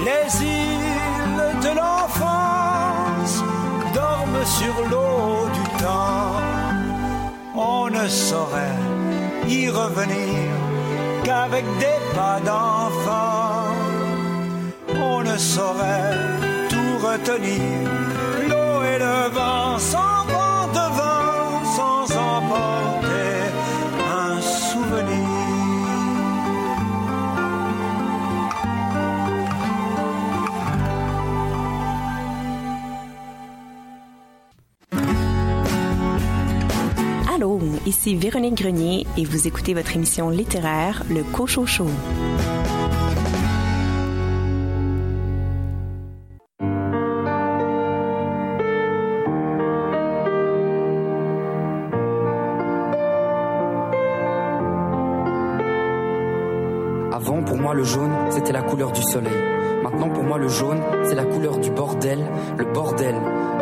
Les 0.06 0.26
îles 0.42 1.46
de 1.64 1.70
l'enfance 1.80 3.36
dorment 3.94 4.46
sur 4.58 4.74
l'eau 4.90 5.48
du 5.58 5.64
temps. 5.82 6.32
On 7.54 7.90
ne 7.90 8.06
saurait 8.08 8.80
y 9.48 9.68
revenir 9.68 10.50
qu'avec 11.24 11.64
des 11.78 11.98
pas 12.14 12.40
d'enfant. 12.48 13.64
On 15.10 15.22
ne 15.22 15.36
saurait 15.36 16.14
tout 16.70 16.94
retenir. 17.06 17.88
L'eau 18.48 18.82
et 18.92 18.98
le 18.98 19.18
vent 19.36 19.78
ici 37.88 38.14
Véronique 38.14 38.56
Grenier 38.56 39.06
et 39.16 39.24
vous 39.24 39.46
écoutez 39.46 39.72
votre 39.72 39.96
émission 39.96 40.28
littéraire 40.28 41.04
Le 41.08 41.22
Cochon 41.24 41.64
Show. 41.64 41.86
Avant, 57.10 57.42
pour 57.42 57.56
moi, 57.56 57.72
le 57.72 57.84
jaune, 57.84 58.12
c'était 58.28 58.52
la 58.52 58.60
couleur 58.60 58.92
du 58.92 59.02
soleil. 59.02 59.32
Maintenant, 59.82 60.10
pour 60.10 60.24
moi, 60.24 60.36
le 60.36 60.48
jaune, 60.48 60.82
c'est 61.04 61.14
la 61.14 61.24
couleur 61.24 61.56
du 61.56 61.70
bordel, 61.70 62.18
le 62.58 62.66
bordel. 62.66 63.14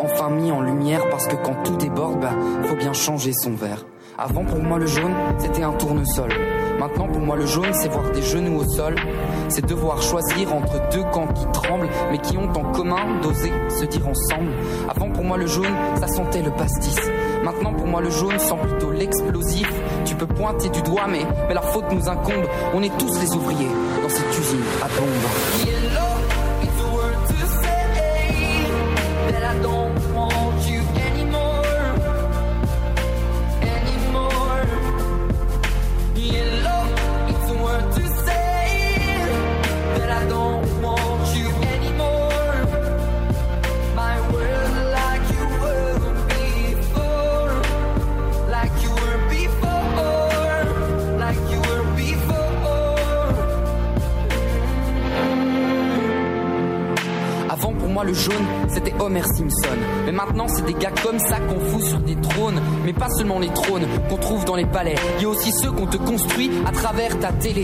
Enfin 0.02 0.30
mis 0.30 0.50
en 0.50 0.60
lumière 0.60 1.08
parce 1.10 1.28
que 1.28 1.36
quand 1.36 1.62
tout 1.62 1.76
déborde, 1.76 2.20
bah, 2.20 2.34
faut 2.64 2.74
bien 2.76 2.92
changer 2.92 3.32
son 3.32 3.54
verre. 3.54 3.84
Avant, 4.18 4.44
pour 4.44 4.62
moi, 4.62 4.78
le 4.78 4.86
jaune, 4.86 5.12
c'était 5.36 5.62
un 5.62 5.72
tournesol. 5.72 6.30
Maintenant, 6.78 7.06
pour 7.06 7.20
moi, 7.20 7.36
le 7.36 7.44
jaune, 7.44 7.72
c'est 7.72 7.88
voir 7.88 8.10
des 8.12 8.22
genoux 8.22 8.60
au 8.60 8.64
sol. 8.64 8.94
C'est 9.50 9.66
devoir 9.66 10.00
choisir 10.00 10.54
entre 10.54 10.88
deux 10.90 11.02
camps 11.12 11.26
qui 11.26 11.44
tremblent, 11.52 11.88
mais 12.10 12.18
qui 12.18 12.38
ont 12.38 12.48
en 12.48 12.72
commun 12.72 13.20
d'oser 13.20 13.52
se 13.68 13.84
dire 13.84 14.08
ensemble. 14.08 14.52
Avant, 14.88 15.10
pour 15.10 15.22
moi, 15.22 15.36
le 15.36 15.46
jaune, 15.46 15.74
ça 16.00 16.08
sentait 16.08 16.42
le 16.42 16.50
pastis. 16.50 16.98
Maintenant, 17.44 17.74
pour 17.74 17.86
moi, 17.86 18.00
le 18.00 18.08
jaune 18.08 18.38
sent 18.38 18.56
plutôt 18.62 18.90
l'explosif. 18.90 19.70
Tu 20.06 20.14
peux 20.14 20.26
pointer 20.26 20.70
du 20.70 20.80
doigt, 20.80 21.06
mais, 21.08 21.26
la 21.52 21.60
faute 21.60 21.92
nous 21.92 22.08
incombe. 22.08 22.46
On 22.74 22.82
est 22.82 22.96
tous 22.96 23.20
les 23.20 23.34
ouvriers 23.34 23.68
dans 24.02 24.08
cette 24.08 24.38
usine 24.38 24.62
à 24.82 24.88
bombe. 24.98 25.75
Moi 57.96 58.04
le 58.04 58.12
jaune 58.12 58.44
c'était 58.68 58.92
Homer 59.00 59.22
Simpson. 59.22 59.78
Mais 60.04 60.12
maintenant 60.12 60.46
c'est 60.48 60.66
des 60.66 60.74
gars 60.74 60.92
comme 61.02 61.18
ça 61.18 61.38
qu'on 61.40 61.58
fout 61.70 61.82
sur 61.82 61.98
des 62.00 62.16
trônes. 62.16 62.60
Mais 62.84 62.92
pas 62.92 63.08
seulement 63.08 63.38
les 63.38 63.48
trônes 63.48 63.86
qu'on 64.10 64.18
trouve 64.18 64.44
dans 64.44 64.54
les 64.54 64.66
palais. 64.66 64.96
Il 65.16 65.22
y 65.22 65.24
a 65.24 65.30
aussi 65.30 65.50
ceux 65.50 65.72
qu'on 65.72 65.86
te 65.86 65.96
construit 65.96 66.50
à 66.66 66.72
travers 66.72 67.18
ta 67.18 67.32
télé. 67.32 67.62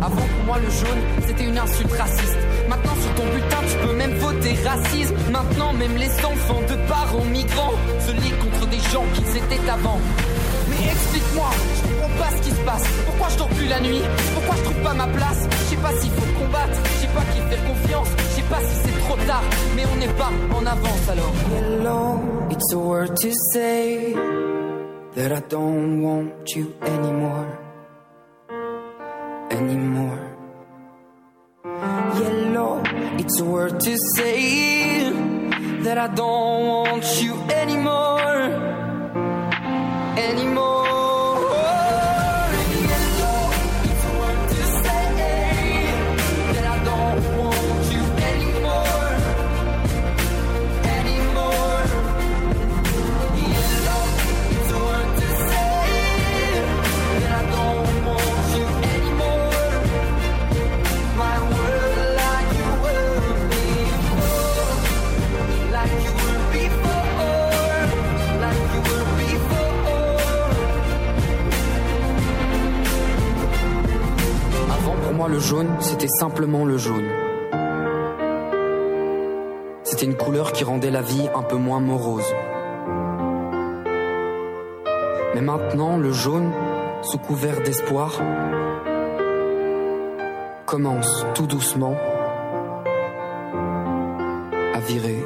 Avant 0.00 0.14
pour 0.16 0.44
moi 0.46 0.56
le 0.58 0.70
jaune 0.70 1.02
c'était 1.26 1.44
une 1.44 1.58
insulte 1.58 1.92
raciste. 1.92 2.38
Maintenant 2.66 2.94
sur 3.02 3.14
ton 3.14 3.26
bulletin 3.30 3.58
tu 3.68 3.86
peux 3.86 3.94
même 3.94 4.14
voter 4.14 4.54
racisme 4.64 5.14
Maintenant 5.30 5.74
même 5.74 5.96
les 5.98 6.24
enfants 6.24 6.62
de 6.66 6.76
parents 6.88 7.24
migrants 7.26 7.74
Se 8.06 8.12
lient 8.12 8.38
contre 8.40 8.66
des 8.70 8.80
gens 8.90 9.04
qu'ils 9.12 9.36
étaient 9.36 9.68
avant. 9.68 10.00
Mais 10.70 10.90
explique-moi, 10.92 11.50
je 11.76 11.88
comprends 11.88 12.24
pas 12.24 12.36
ce 12.36 12.42
qui 12.42 12.50
se 12.50 12.64
passe. 12.64 12.84
Pourquoi 13.04 13.28
je 13.28 13.36
dors 13.36 13.48
plus 13.48 13.66
la 13.66 13.80
nuit? 13.80 14.00
Pourquoi 14.32 14.56
je 14.56 14.62
trouve 14.62 14.82
pas 14.82 14.94
ma 14.94 15.06
place? 15.08 15.46
Pas 15.84 15.92
s'il 16.00 16.10
faut 16.10 16.38
combattre, 16.38 16.78
je 16.84 17.00
sais 17.00 17.12
pas 17.16 17.24
qui 17.32 17.40
faire 17.50 17.64
confiance, 17.66 18.08
je 18.16 18.36
sais 18.36 18.48
pas 18.48 18.60
si 18.60 18.74
c'est 18.84 18.98
trop 19.04 19.16
tard, 19.26 19.44
mais 19.76 19.84
on 19.92 19.96
n'est 19.96 20.14
pas 20.14 20.30
en 20.58 20.66
avance 20.66 21.08
alors. 21.10 21.32
Yellow, 21.52 22.20
it's 22.50 22.72
a 22.72 22.78
word 22.78 23.16
to 23.16 23.30
say 23.52 24.14
that 25.14 25.30
I 25.30 25.42
don't 25.48 26.02
want 26.02 26.56
you 26.56 26.72
anymore. 26.82 27.48
Anymore. 29.50 30.22
Yellow, 32.20 32.82
it's 33.18 33.40
a 33.40 33.44
word 33.44 33.78
to 33.80 33.96
say 34.16 35.12
that 35.82 35.98
I 35.98 36.08
don't 36.14 36.66
want 36.66 37.22
you. 37.22 37.34
Anymore. 37.50 38.23
Le 75.28 75.38
jaune, 75.38 75.68
c'était 75.80 76.08
simplement 76.08 76.64
le 76.64 76.76
jaune. 76.76 77.08
C'était 79.82 80.06
une 80.06 80.16
couleur 80.16 80.52
qui 80.52 80.64
rendait 80.64 80.90
la 80.90 81.02
vie 81.02 81.28
un 81.34 81.42
peu 81.42 81.56
moins 81.56 81.80
morose. 81.80 82.34
Mais 85.34 85.40
maintenant, 85.40 85.96
le 85.96 86.12
jaune, 86.12 86.50
sous 87.02 87.18
couvert 87.18 87.60
d'espoir, 87.62 88.20
commence 90.66 91.24
tout 91.34 91.46
doucement 91.46 91.96
à 94.74 94.80
virer 94.80 95.23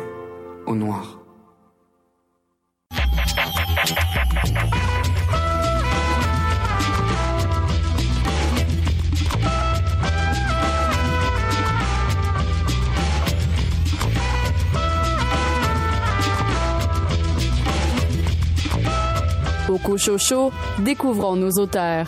Découvrons 20.78 21.36
nos 21.36 21.50
auteurs. 21.58 22.06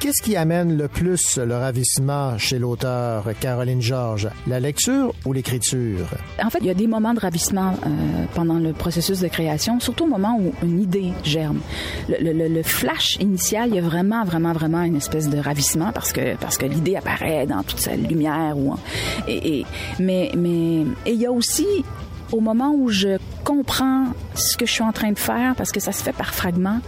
Qu'est-ce 0.00 0.22
qui 0.22 0.36
amène 0.36 0.76
le 0.76 0.86
plus 0.86 1.38
le 1.38 1.56
ravissement 1.56 2.38
chez 2.38 2.58
l'auteur 2.60 3.24
Caroline 3.40 3.80
Georges? 3.82 4.28
La 4.46 4.60
lecture 4.60 5.12
ou 5.24 5.32
l'écriture? 5.32 6.06
En 6.40 6.50
fait, 6.50 6.58
il 6.60 6.66
y 6.66 6.70
a 6.70 6.74
des 6.74 6.86
moments 6.86 7.14
de 7.14 7.18
ravissement 7.20 7.72
euh, 7.84 7.88
pendant 8.34 8.58
le 8.60 8.72
processus 8.74 9.18
de 9.20 9.26
création, 9.26 9.80
surtout 9.80 10.04
au 10.04 10.08
moment 10.08 10.38
où 10.40 10.52
une 10.64 10.82
idée 10.82 11.12
germe. 11.24 11.58
Le, 12.08 12.32
le- 12.32 12.48
le 12.48 12.62
flash 12.62 13.16
initial, 13.18 13.70
il 13.70 13.74
y 13.76 13.78
a 13.78 13.82
vraiment, 13.82 14.24
vraiment, 14.24 14.52
vraiment 14.52 14.82
une 14.82 14.94
espèce 14.96 15.28
de 15.28 15.38
ravissement 15.38 15.90
parce 15.92 16.12
que 16.12 16.36
parce 16.36 16.58
que 16.58 16.66
l'idée 16.66 16.94
apparaît 16.94 17.46
dans 17.46 17.62
toute 17.64 17.80
sa 17.80 17.96
lumière. 17.96 18.56
Ou, 18.56 18.76
et, 19.26 19.60
et- 19.60 19.66
mais 19.98 20.30
mais 20.36 20.82
et 21.06 21.12
il 21.12 21.20
y 21.20 21.26
a 21.26 21.32
aussi 21.32 21.66
au 22.32 22.40
moment 22.40 22.72
où 22.74 22.88
je 22.90 23.18
comprends 23.44 24.06
ce 24.34 24.56
que 24.56 24.66
je 24.66 24.72
suis 24.72 24.82
en 24.82 24.92
train 24.92 25.10
de 25.12 25.18
faire, 25.18 25.54
parce 25.56 25.72
que 25.72 25.80
ça 25.80 25.92
se 25.92 26.02
fait 26.02 26.12
par 26.12 26.34
fragments, 26.34 26.80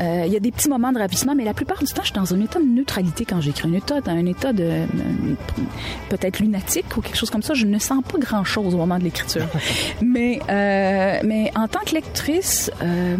euh, 0.00 0.24
il 0.26 0.32
y 0.32 0.36
a 0.36 0.40
des 0.40 0.50
petits 0.50 0.68
moments 0.68 0.92
de 0.92 0.98
ravissement, 0.98 1.34
mais 1.34 1.44
la 1.44 1.54
plupart 1.54 1.78
du 1.78 1.86
temps, 1.92 2.02
je 2.02 2.06
suis 2.08 2.14
dans 2.14 2.32
un 2.34 2.40
état 2.40 2.58
de 2.58 2.64
neutralité 2.64 3.24
quand 3.24 3.40
j'écris. 3.40 3.68
Un 3.68 3.74
état, 3.74 3.96
un 4.06 4.26
état 4.26 4.52
de 4.52 4.62
euh, 4.64 4.86
peut-être 6.08 6.40
lunatique 6.40 6.96
ou 6.96 7.00
quelque 7.00 7.16
chose 7.16 7.30
comme 7.30 7.42
ça. 7.42 7.54
Je 7.54 7.66
ne 7.66 7.78
sens 7.78 8.02
pas 8.10 8.18
grand-chose 8.18 8.74
au 8.74 8.78
moment 8.78 8.98
de 8.98 9.04
l'écriture. 9.04 9.46
mais, 10.02 10.40
euh, 10.48 11.20
mais 11.24 11.52
en 11.56 11.68
tant 11.68 11.80
que 11.80 11.94
lectrice, 11.94 12.70
euh, 12.82 13.16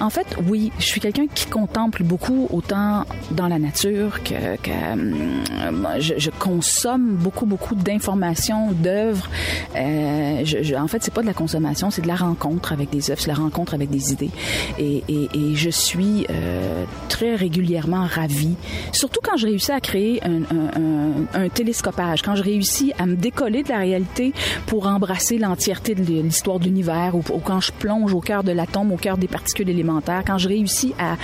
en 0.00 0.10
fait, 0.10 0.26
oui, 0.48 0.72
je 0.78 0.84
suis 0.84 1.00
quelqu'un 1.00 1.26
qui 1.32 1.46
contemple 1.46 2.02
beaucoup, 2.04 2.46
autant 2.52 3.04
dans 3.30 3.48
la 3.48 3.58
nature 3.58 4.22
que, 4.22 4.56
que 4.62 4.70
euh, 4.70 6.00
je, 6.00 6.14
je 6.18 6.30
consomme 6.30 7.14
beaucoup, 7.16 7.46
beaucoup 7.46 7.74
d'informations, 7.74 8.72
d'œuvres. 8.72 9.28
Euh, 9.74 10.40
je- 10.44 10.62
je- 10.62 10.75
en 10.82 10.88
fait, 10.88 11.02
c'est 11.02 11.12
pas 11.12 11.22
de 11.22 11.26
la 11.26 11.34
consommation, 11.34 11.90
c'est 11.90 12.02
de 12.02 12.08
la 12.08 12.16
rencontre 12.16 12.72
avec 12.72 12.90
des 12.90 13.10
œuvres, 13.10 13.20
c'est 13.20 13.28
la 13.28 13.34
rencontre 13.34 13.74
avec 13.74 13.90
des 13.90 14.12
idées. 14.12 14.30
Et, 14.78 15.02
je 15.54 15.70
suis 15.70 16.26
euh, 16.28 16.84
très 17.08 17.34
régulièrement 17.34 18.06
ravie, 18.06 18.56
surtout 18.92 19.20
quand 19.22 19.36
je 19.36 19.46
réussis 19.46 19.72
à 19.72 19.80
créer 19.80 20.20
un, 20.24 21.48
télescopage, 21.48 22.22
quand 22.22 22.34
je 22.34 22.42
réussis 22.42 22.92
à 22.98 23.06
me 23.06 23.14
décoller 23.14 23.62
de 23.62 23.68
la 23.68 23.78
réalité 23.78 24.32
pour 24.66 24.86
embrasser 24.86 25.38
l'entièreté 25.38 25.94
de 25.94 26.02
l'histoire 26.02 26.58
de 26.58 26.64
l'univers, 26.64 27.14
ou, 27.14 27.22
quand 27.22 27.60
je 27.60 27.72
plonge 27.72 28.12
au 28.12 28.20
cœur 28.20 28.44
de 28.44 28.52
l'atome, 28.52 28.92
au 28.92 28.96
cœur 28.96 29.16
des 29.16 29.28
particules 29.28 29.70
élémentaires, 29.70 30.22
quand 30.26 30.38
je 30.38 30.48
réussis 30.48 30.94
à, 30.98 31.16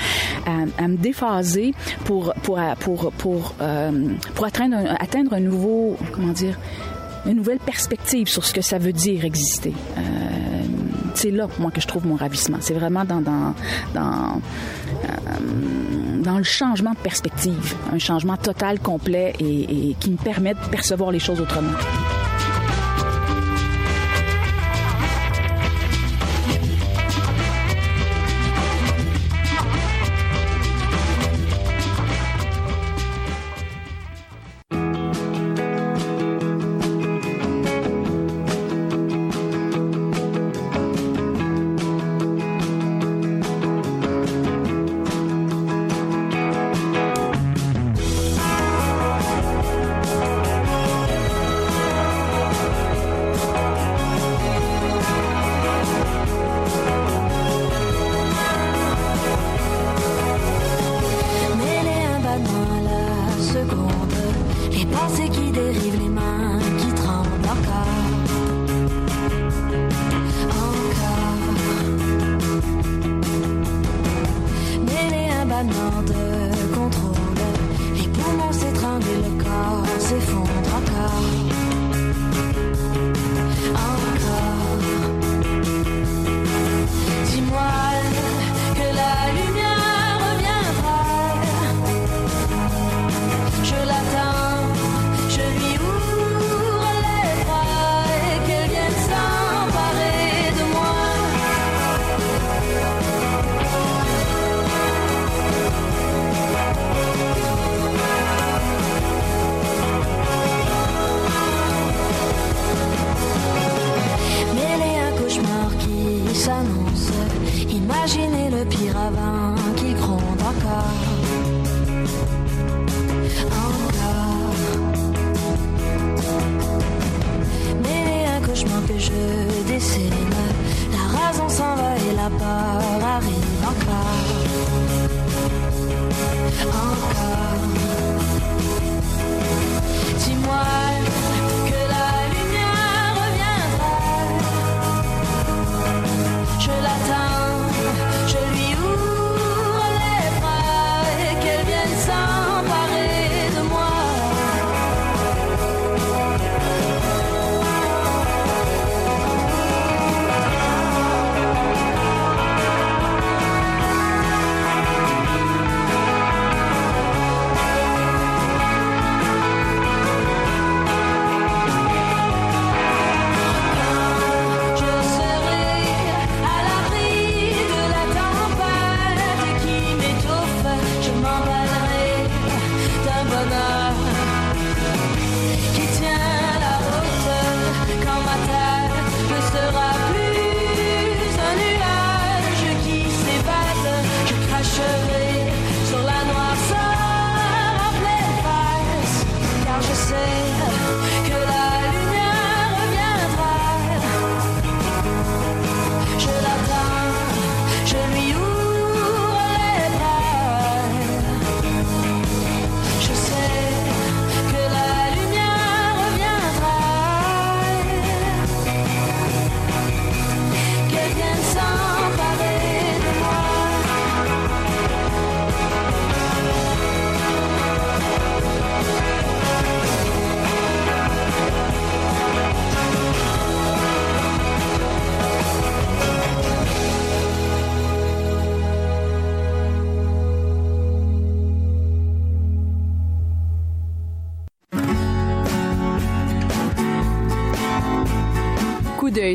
me 0.83 0.97
déphaser 0.97 1.75
pour 2.05 2.33
pour 2.43 2.59
pour 2.81 3.13
pour, 3.13 3.55
euh, 3.61 4.09
atteindre 4.43 4.77
atteindre 4.99 5.35
un 5.35 5.41
nouveau 5.41 5.97
comment 6.13 6.33
dire 6.33 6.59
une 7.27 7.37
nouvelle 7.37 7.59
perspective 7.59 8.29
sur 8.29 8.45
ce 8.45 8.53
que 8.53 8.63
ça 8.63 8.79
veut 8.79 8.93
dire 8.93 9.25
exister. 9.25 9.73
Euh, 9.97 10.01
c'est 11.15 11.31
là, 11.31 11.47
moi, 11.59 11.71
que 11.71 11.81
je 11.81 11.87
trouve 11.87 12.07
mon 12.07 12.17
ravissement. 12.17 12.59
C'est 12.61 12.75
vraiment 12.75 13.05
dans, 13.05 13.21
dans, 13.21 13.55
dans, 13.95 14.41
euh, 15.05 16.23
dans 16.23 16.39
le 16.39 16.45
changement 16.45 16.93
de 16.93 16.99
perspective, 16.99 17.75
un 17.93 17.99
changement 17.99 18.37
total, 18.37 18.81
complet 18.81 19.35
et, 19.39 19.91
et 19.91 19.97
qui 20.01 20.11
me 20.11 20.17
permet 20.17 20.55
de 20.55 20.71
percevoir 20.71 21.11
les 21.11 21.21
choses 21.21 21.41
autrement. 21.41 21.73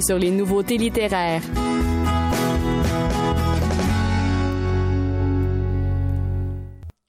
Sur 0.01 0.19
les 0.19 0.29
nouveautés 0.29 0.77
littéraires. 0.77 1.41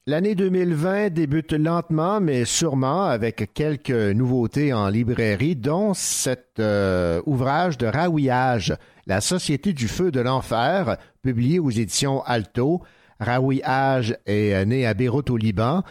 L'année 0.06 0.34
2020 0.34 1.10
débute 1.10 1.52
lentement, 1.52 2.18
mais 2.18 2.46
sûrement 2.46 3.04
avec 3.04 3.52
quelques 3.52 3.90
nouveautés 3.90 4.72
en 4.72 4.88
librairie, 4.88 5.54
dont 5.54 5.92
cet 5.92 6.60
euh, 6.60 7.20
ouvrage 7.26 7.76
de 7.76 7.86
Raouillage, 7.86 8.74
La 9.06 9.20
Société 9.20 9.74
du 9.74 9.86
Feu 9.86 10.10
de 10.10 10.20
l'Enfer, 10.20 10.96
publié 11.22 11.58
aux 11.58 11.70
éditions 11.70 12.22
Alto. 12.22 12.80
Raouillage 13.20 14.16
est 14.24 14.64
né 14.64 14.86
à 14.86 14.94
Beyrouth 14.94 15.28
au 15.28 15.36
Liban. 15.36 15.82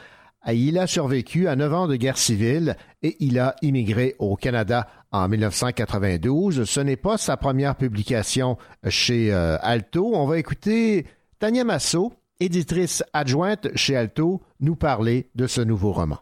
Il 0.53 0.77
a 0.77 0.87
survécu 0.87 1.47
à 1.47 1.55
neuf 1.55 1.73
ans 1.73 1.87
de 1.87 1.95
guerre 1.97 2.17
civile 2.17 2.77
et 3.03 3.17
il 3.19 3.37
a 3.37 3.55
immigré 3.61 4.15
au 4.19 4.35
Canada 4.35 4.87
en 5.11 5.27
1992. 5.27 6.63
Ce 6.63 6.79
n'est 6.79 6.95
pas 6.95 7.17
sa 7.17 7.35
première 7.35 7.75
publication 7.75 8.57
chez 8.87 9.33
euh, 9.33 9.57
Alto. 9.61 10.11
On 10.15 10.25
va 10.25 10.39
écouter 10.39 11.05
Tania 11.39 11.63
Massot, 11.63 12.13
éditrice 12.39 13.03
adjointe 13.13 13.67
chez 13.75 13.95
Alto, 13.95 14.41
nous 14.61 14.75
parler 14.75 15.29
de 15.35 15.47
ce 15.47 15.61
nouveau 15.61 15.91
roman. 15.91 16.19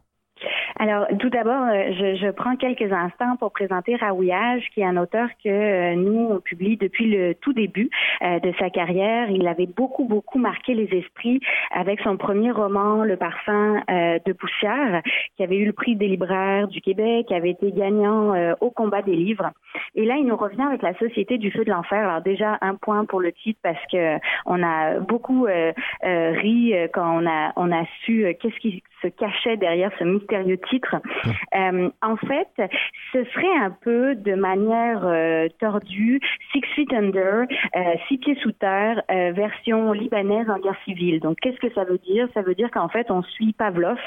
Alors, 0.77 1.07
tout 1.19 1.29
d'abord, 1.29 1.67
euh, 1.67 1.93
je, 1.93 2.15
je 2.15 2.31
prends 2.31 2.57
quelques 2.57 2.91
instants 2.91 3.38
pour 3.39 3.53
présenter 3.53 3.95
Raouillage, 3.95 4.61
qui 4.73 4.81
est 4.81 4.85
un 4.85 4.97
auteur 4.97 5.29
que 5.41 5.47
euh, 5.47 5.95
nous, 5.95 6.27
on 6.31 6.41
publie 6.41 6.75
depuis 6.75 7.09
le 7.09 7.33
tout 7.33 7.53
début 7.53 7.89
euh, 8.21 8.39
de 8.41 8.53
sa 8.59 8.69
carrière. 8.69 9.29
Il 9.29 9.47
avait 9.47 9.67
beaucoup, 9.67 10.03
beaucoup 10.03 10.38
marqué 10.38 10.73
les 10.73 10.93
esprits 10.97 11.39
avec 11.71 12.01
son 12.01 12.17
premier 12.17 12.51
roman, 12.51 13.05
Le 13.05 13.15
parfum 13.15 13.81
de 13.88 14.33
poussière, 14.33 15.01
qui 15.38 15.43
avait 15.43 15.57
eu 15.57 15.65
le 15.65 15.73
prix 15.73 15.95
des 15.95 16.07
libraires 16.07 16.67
du 16.67 16.81
Québec, 16.81 17.27
qui 17.27 17.33
avait 17.33 17.51
été 17.51 17.71
gagnant 17.71 18.33
au 18.59 18.69
combat 18.69 19.01
des 19.01 19.15
livres. 19.15 19.51
Et 19.95 20.05
là, 20.05 20.15
il 20.17 20.25
nous 20.25 20.35
revient 20.35 20.61
avec 20.61 20.81
La 20.81 20.93
Société 20.97 21.38
du 21.38 21.51
Feu 21.51 21.63
de 21.63 21.69
l'Enfer. 21.69 22.07
Alors 22.07 22.21
déjà, 22.21 22.57
un 22.61 22.75
point 22.75 23.05
pour 23.05 23.19
le 23.19 23.31
titre, 23.31 23.59
parce 23.63 23.81
que 23.91 24.17
on 24.45 24.61
a 24.63 24.99
beaucoup 24.99 25.47
ri 26.03 26.73
quand 26.93 27.21
on 27.21 27.27
a, 27.27 27.53
on 27.55 27.71
a 27.71 27.85
su 28.03 28.25
qu'est-ce 28.39 28.59
qui 28.59 28.83
se 29.01 29.07
cachait 29.07 29.57
derrière 29.57 29.91
ce 29.99 30.03
mystérieux 30.03 30.57
titre. 30.69 30.95
Euh, 31.56 31.89
en 32.01 32.15
fait, 32.17 32.49
ce 33.13 33.23
serait 33.25 33.58
un 33.62 33.71
peu 33.71 34.15
de 34.15 34.36
manière 34.36 35.06
euh, 35.06 35.47
tordue 35.60 36.19
Six 36.51 36.62
Feet 36.75 36.93
Under, 36.93 37.45
euh, 37.75 37.80
Six 38.08 38.17
pieds 38.17 38.36
sous 38.41 38.51
terre, 38.51 39.01
version 39.10 39.91
libanaise 39.91 40.49
en 40.49 40.60
guerre 40.60 40.78
civile. 40.86 41.19
Donc, 41.19 41.38
qu'est-ce 41.41 41.60
que 41.60 41.73
ça 41.73 41.84
veut 41.84 41.97
dire? 41.99 42.28
Ça 42.34 42.41
veut 42.41 42.56
dire 42.56 42.69
qu'en 42.71 42.89
fait, 42.89 43.10
on 43.12 43.21
suit 43.23 43.54
Pavlov, 43.54 43.99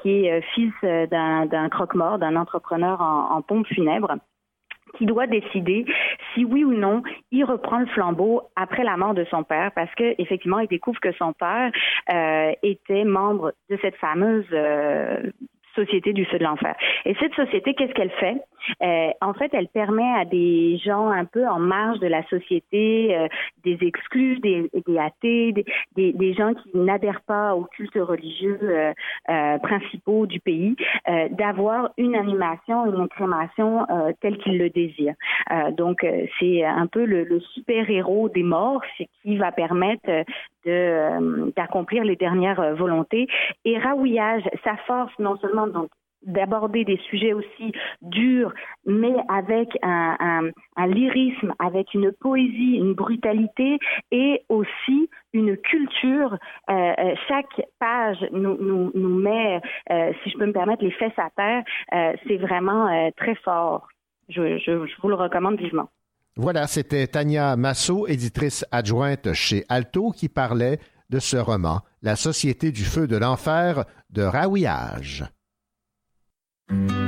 qui 0.00 0.26
est 0.26 0.42
fils 0.54 0.72
d'un 0.82 1.46
d'un 1.46 1.68
croque-mort, 1.68 2.18
d'un 2.18 2.36
entrepreneur 2.36 3.00
en, 3.00 3.36
en 3.36 3.42
pompe 3.42 3.66
funèbre 3.68 4.16
qui 4.98 5.06
doit 5.06 5.26
décider 5.26 5.84
si 6.34 6.44
oui 6.44 6.64
ou 6.64 6.72
non 6.72 7.02
il 7.30 7.44
reprend 7.44 7.78
le 7.78 7.86
flambeau 7.86 8.42
après 8.56 8.84
la 8.84 8.96
mort 8.96 9.14
de 9.14 9.24
son 9.30 9.42
père 9.42 9.72
parce 9.74 9.92
que 9.94 10.14
effectivement 10.18 10.60
il 10.60 10.68
découvre 10.68 11.00
que 11.00 11.12
son 11.12 11.32
père 11.32 11.70
euh, 12.12 12.52
était 12.62 13.04
membre 13.04 13.52
de 13.70 13.78
cette 13.82 13.96
fameuse 13.96 14.46
euh, 14.52 15.30
société 15.74 16.12
du 16.12 16.24
feu 16.24 16.38
de 16.38 16.44
l'enfer. 16.44 16.74
Et 17.04 17.14
cette 17.20 17.34
société, 17.34 17.74
qu'est-ce 17.74 17.92
qu'elle 17.92 18.10
fait? 18.10 18.36
Euh, 18.82 19.10
En 19.20 19.34
fait, 19.34 19.50
elle 19.52 19.68
permet 19.68 20.10
à 20.16 20.24
des 20.24 20.78
gens 20.78 21.08
un 21.08 21.24
peu 21.24 21.46
en 21.46 21.58
marge 21.58 21.98
de 22.00 22.06
la 22.06 22.22
société, 22.28 23.14
euh, 23.16 23.28
des 23.64 23.78
exclus, 23.82 24.38
des, 24.40 24.70
des 24.86 24.98
athées, 24.98 25.52
des, 25.52 26.12
des, 26.12 26.34
gens 26.34 26.54
qui 26.54 26.76
n'adhèrent 26.76 27.22
pas 27.26 27.54
aux 27.54 27.64
cultes 27.64 27.94
religieux 27.96 28.58
euh, 28.62 28.92
euh, 29.30 29.58
principaux 29.58 30.26
du 30.26 30.40
pays, 30.40 30.76
euh, 31.08 31.28
d'avoir 31.30 31.90
une 31.98 32.14
animation, 32.14 32.86
une 32.86 33.08
crémation 33.08 33.86
euh, 33.90 34.12
telle 34.20 34.38
qu'ils 34.38 34.58
le 34.58 34.70
désirent. 34.70 35.14
Donc, 35.72 36.06
c'est 36.38 36.64
un 36.64 36.86
peu 36.86 37.04
le, 37.04 37.24
le 37.24 37.40
super-héros 37.40 38.28
des 38.28 38.42
morts, 38.42 38.80
c'est 38.96 39.08
qui 39.22 39.36
va 39.36 39.52
permettre 39.52 40.24
de 40.64 41.52
d'accomplir 41.54 42.04
les 42.04 42.16
dernières 42.16 42.74
volontés. 42.74 43.26
Et 43.64 43.78
Raouillage, 43.78 44.42
sa 44.64 44.76
force 44.86 45.12
non 45.18 45.36
seulement 45.38 45.63
donc 45.66 45.90
d'aborder 46.26 46.84
des 46.84 46.98
sujets 47.10 47.32
aussi 47.32 47.72
durs, 48.02 48.52
mais 48.86 49.14
avec 49.28 49.68
un, 49.82 50.50
lyrisme, 50.86 51.54
avec 51.58 51.94
une 51.94 52.12
poésie, 52.12 52.76
une 52.76 52.94
brutalité 52.94 53.78
et 54.10 54.42
aussi 54.48 55.10
une 55.32 55.56
culture. 55.56 56.36
Euh, 56.70 56.72
euh, 56.98 57.14
chaque 57.28 57.66
page 57.78 58.18
nous, 58.32 58.90
met, 58.94 59.60
euh, 59.90 60.12
si 60.22 60.30
je 60.30 60.38
peux 60.38 60.46
me 60.46 60.52
permettre, 60.52 60.82
les 60.82 60.92
fesses 60.92 61.18
à 61.18 61.30
terre. 61.36 61.62
C'est 62.26 62.36
vraiment 62.36 63.12
très 63.16 63.34
fort. 63.36 63.88
Je, 64.28 64.58
je, 64.58 64.86
je 64.86 65.00
vous 65.02 65.08
le 65.08 65.14
recommande 65.14 65.58
vivement. 65.58 65.88
Voilà, 66.36 66.66
c'était 66.66 67.06
Tania 67.06 67.56
Massot, 67.56 68.06
éditrice 68.08 68.64
adjointe 68.72 69.32
chez 69.34 69.64
Alto, 69.68 70.10
qui 70.10 70.28
parlait 70.28 70.78
de 71.10 71.18
ce 71.20 71.36
roman, 71.36 71.80
La 72.02 72.16
Société 72.16 72.72
du 72.72 72.82
Feu 72.82 73.06
de 73.06 73.16
l'Enfer 73.16 73.84
de 74.10 74.22
Raouillage. 74.22 75.24
Mm-hmm. 76.70 77.03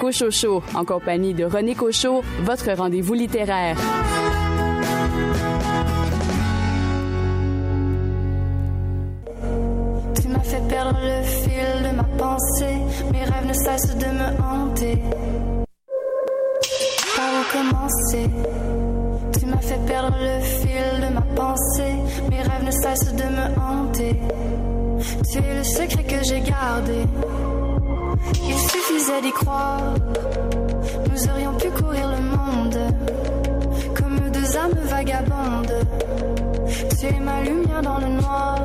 Couche 0.00 0.22
en 0.74 0.84
compagnie 0.86 1.34
de 1.34 1.44
René 1.44 1.74
Cochot, 1.74 2.22
votre 2.42 2.72
rendez-vous 2.72 3.12
littéraire. 3.12 3.76
Tu 10.18 10.28
m'as 10.28 10.40
fait 10.40 10.66
perdre 10.68 10.98
le 11.02 11.22
fil 11.22 11.82
de 11.84 11.94
ma 11.94 12.04
pensée, 12.04 12.78
mes 13.12 13.24
rêves 13.24 13.46
ne 13.46 13.52
cessent 13.52 13.96
de 13.98 14.06
me 14.06 14.42
hanter. 14.42 15.02
Par 17.14 17.30
où 17.34 17.44
commencer? 17.52 18.30
Tu 19.38 19.44
m'as 19.44 19.58
fait 19.58 19.86
perdre 19.86 20.16
le 20.18 20.42
fil 20.42 21.08
de 21.08 21.12
ma 21.12 21.20
pensée, 21.20 21.94
mes 22.30 22.40
rêves 22.40 22.64
ne 22.64 22.70
cessent 22.70 23.14
de 23.14 23.24
me 23.24 23.60
hanter. 23.60 24.18
Tu 25.30 25.38
es 25.38 25.58
le 25.58 25.64
secret 25.64 26.04
que 26.04 26.24
j'ai 26.24 26.40
gardé 26.40 27.04
d'y 29.00 29.32
croire. 29.32 29.94
Nous 31.10 31.30
aurions 31.30 31.54
pu 31.54 31.70
courir 31.70 32.06
le 32.16 32.22
monde 32.36 32.78
comme 33.96 34.18
deux 34.30 34.56
âmes 34.56 34.78
vagabondes. 34.84 35.72
Tu 36.98 37.06
es 37.06 37.20
ma 37.20 37.40
lumière 37.42 37.80
dans 37.82 37.98
le 37.98 38.08
noir. 38.08 38.58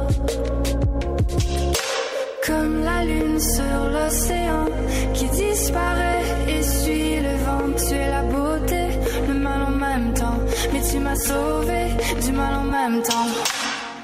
Comme 2.45 2.83
la 2.83 3.05
lune 3.05 3.39
sur 3.39 3.79
l'océan 3.93 4.65
qui 5.13 5.25
disparaît 5.29 6.23
et 6.49 6.63
suit 6.63 7.21
le 7.21 7.35
vent. 7.45 7.87
Tu 7.87 7.95
es 7.95 8.09
la 8.09 8.23
beauté, 8.23 8.83
le 9.29 9.33
mal 9.35 9.61
en 9.67 9.71
même 9.71 10.13
temps. 10.13 10.39
Mais 10.73 10.81
tu 10.81 10.99
m'as 10.99 11.15
sauvé 11.15 11.81
du 12.23 12.31
mal 12.33 12.55
en 12.55 12.63
même 12.63 13.01
temps. 13.03 13.29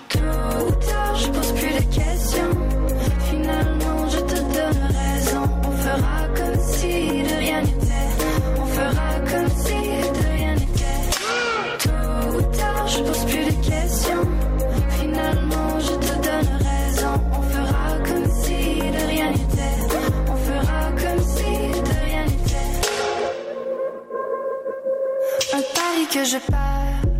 Tôt 0.07 0.67
ou 0.67 0.71
tard, 0.71 1.15
je 1.17 1.27
pose 1.27 1.51
plus 1.53 1.73
de 1.73 1.93
questions. 1.93 2.70
Que 26.21 26.27
je 26.27 26.37
perds. 26.37 27.10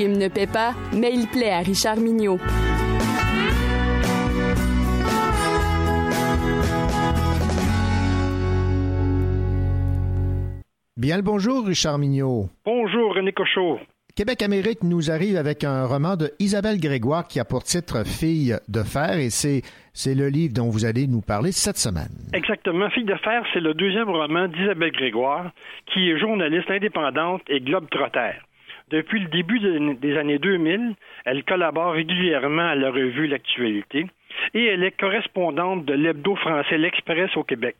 Crime 0.00 0.16
ne 0.16 0.28
paie 0.28 0.46
pas, 0.46 0.72
mais 0.96 1.12
il 1.12 1.26
plaît 1.26 1.50
à 1.50 1.58
Richard 1.58 1.98
Mignot. 1.98 2.38
Bien 10.96 11.16
le 11.16 11.22
bonjour, 11.22 11.66
Richard 11.66 11.98
Mignot. 11.98 12.48
Bonjour, 12.64 13.14
René 13.14 13.32
Cochot. 13.32 13.78
Québec-Amérique 14.16 14.82
nous 14.84 15.10
arrive 15.10 15.36
avec 15.36 15.64
un 15.64 15.84
roman 15.84 16.16
de 16.16 16.30
Isabelle 16.38 16.80
Grégoire 16.80 17.28
qui 17.28 17.38
a 17.38 17.44
pour 17.44 17.62
titre 17.62 18.04
Fille 18.06 18.56
de 18.68 18.82
fer 18.82 19.18
et 19.18 19.28
c'est, 19.28 19.60
c'est 19.92 20.14
le 20.14 20.28
livre 20.28 20.54
dont 20.54 20.70
vous 20.70 20.86
allez 20.86 21.06
nous 21.08 21.20
parler 21.20 21.52
cette 21.52 21.76
semaine. 21.76 22.16
Exactement. 22.32 22.88
Fille 22.90 23.04
de 23.04 23.16
fer, 23.16 23.44
c'est 23.52 23.60
le 23.60 23.74
deuxième 23.74 24.08
roman 24.08 24.48
d'Isabelle 24.48 24.92
Grégoire, 24.92 25.52
qui 25.92 26.10
est 26.10 26.18
journaliste 26.18 26.70
indépendante 26.70 27.42
et 27.48 27.60
globe-trotter. 27.60 28.32
Depuis 28.90 29.20
le 29.20 29.28
début 29.28 29.60
de- 29.60 29.92
des 29.94 30.16
années 30.18 30.38
2000, 30.38 30.94
elle 31.24 31.44
collabore 31.44 31.92
régulièrement 31.92 32.68
à 32.70 32.74
la 32.74 32.90
revue 32.90 33.28
L'Actualité 33.28 34.06
et 34.54 34.64
elle 34.64 34.82
est 34.82 34.98
correspondante 34.98 35.84
de 35.84 35.94
l'hebdo 35.94 36.34
français 36.34 36.76
L'Express 36.76 37.36
au 37.36 37.44
Québec. 37.44 37.76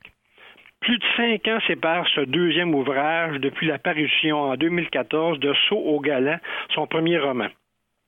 Plus 0.81 0.99
de 0.99 1.05
cinq 1.17 1.49
ans 1.49 1.59
séparent 1.67 2.09
ce 2.15 2.21
deuxième 2.21 2.75
ouvrage 2.75 3.39
depuis 3.41 3.67
la 3.67 3.79
parution 3.79 4.41
en 4.41 4.57
2014 4.57 5.41
de 5.41 5.53
Saut 5.69 5.77
au 5.77 6.01
galant, 6.01 6.39
son 6.75 6.87
premier 6.87 7.19
roman. 7.19 7.49